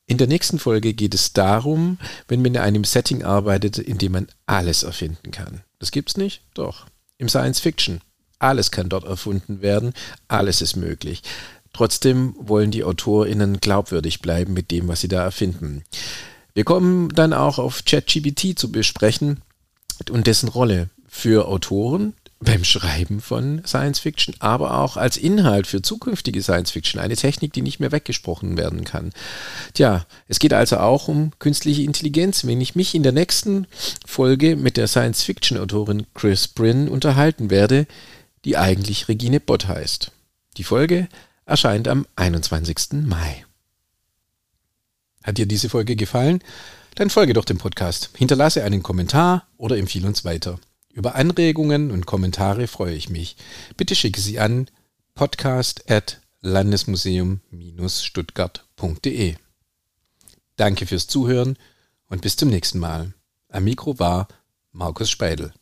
In 0.07 0.19
der 0.19 0.27
nächsten 0.27 0.59
Folge 0.59 0.93
geht 0.93 1.15
es 1.15 1.33
darum, 1.33 1.99
wenn 2.29 2.43
man 2.43 2.55
in 2.55 2.61
einem 2.61 2.85
Setting 2.85 3.23
arbeitet, 3.23 3.79
in 3.79 3.99
dem 3.99 4.13
man 4.13 4.27
alles 4.45 4.83
erfinden 4.83 5.31
kann. 5.31 5.63
Das 5.79 5.91
gibt's 5.91 6.17
nicht? 6.17 6.43
Doch. 6.53 6.87
Im 7.17 7.31
Science 7.31 7.61
Fiction. 7.61 8.03
Alles 8.43 8.73
kann 8.73 8.89
dort 8.89 9.05
erfunden 9.05 9.63
werden, 9.63 9.93
alles 10.27 10.63
ist 10.63 10.77
möglich. 10.77 11.23
Trotzdem 11.73 12.35
wollen 12.39 12.71
die 12.71 12.85
AutorInnen 12.85 13.61
glaubwürdig 13.61 14.21
bleiben 14.21 14.53
mit 14.53 14.71
dem, 14.71 14.89
was 14.89 15.01
sie 15.01 15.09
da 15.09 15.23
erfinden. 15.23 15.85
Wir 16.53 16.65
kommen 16.65 17.09
dann 17.11 17.33
auch 17.33 17.59
auf 17.59 17.85
ChatGPT 17.85 18.59
zu 18.59 18.73
besprechen 18.73 19.43
und 20.11 20.27
dessen 20.27 20.49
Rolle 20.49 20.91
für 21.09 21.47
Autoren 21.47 22.15
beim 22.41 22.65
Schreiben 22.65 23.21
von 23.21 23.63
Science 23.65 24.01
Fiction, 24.01 24.35
aber 24.41 24.79
auch 24.79 24.97
als 24.97 25.17
Inhalt 25.17 25.69
für 25.69 25.81
zukünftige 25.81 26.43
Science 26.43 26.73
Fiction, 26.73 27.01
eine 27.01 27.15
Technik, 27.15 27.53
die 27.53 27.63
nicht 27.63 27.79
mehr 27.79 27.93
weggesprochen 27.93 28.57
werden 28.57 28.83
kann. 28.83 29.13
Tja, 29.75 30.05
es 30.27 30.41
geht 30.41 30.53
also 30.53 30.79
auch 30.79 31.07
um 31.07 31.31
künstliche 31.39 31.83
Intelligenz. 31.83 32.45
Wenn 32.45 32.61
ich 32.61 32.75
mich 32.75 32.97
in 32.97 33.05
der 33.05 33.13
nächsten 33.13 33.69
Folge 34.05 34.57
mit 34.57 34.77
der 34.77 34.89
Science 34.89 35.23
Fiction 35.23 35.57
Autorin 35.59 36.07
Chris 36.15 36.49
Bryn 36.49 36.89
unterhalten 36.89 37.49
werde, 37.49 37.87
die 38.45 38.57
eigentlich 38.57 39.09
Regine 39.09 39.41
Bott 39.41 39.69
heißt. 39.69 40.13
Die 40.57 40.65
Folge 40.65 41.09
erscheint 41.45 41.89
am 41.89 42.07
21. 42.17 43.05
Mai. 43.05 43.45
Hat 45.23 45.39
dir 45.39 45.47
diese 45.47 45.69
Folge 45.69 45.97
gefallen? 45.97 46.43
Dann 46.95 47.11
folge 47.11 47.33
doch 47.33 47.45
dem 47.45 47.59
Podcast, 47.59 48.11
hinterlasse 48.17 48.65
einen 48.65 48.83
Kommentar 48.83 49.47
oder 49.57 49.79
empfehle 49.79 50.07
uns 50.07 50.25
weiter. 50.25 50.59
Über 50.93 51.15
Anregungen 51.15 51.91
und 51.91 52.05
Kommentare 52.05 52.67
freue 52.67 52.95
ich 52.95 53.09
mich. 53.09 53.37
Bitte 53.77 53.95
schicke 53.95 54.21
sie 54.21 54.39
an 54.39 54.69
podcast 55.15 55.91
at 55.91 56.21
landesmuseum-stuttgart.de. 56.43 59.37
Danke 60.57 60.87
fürs 60.87 61.07
Zuhören 61.07 61.57
und 62.09 62.21
bis 62.21 62.37
zum 62.37 62.51
nächsten 62.51 62.79
Mal. 62.79 63.15
Am 63.49 63.65
Mikro 63.65 63.99
war 63.99 64.29
Markus 64.73 65.09
Speidel. 65.09 65.55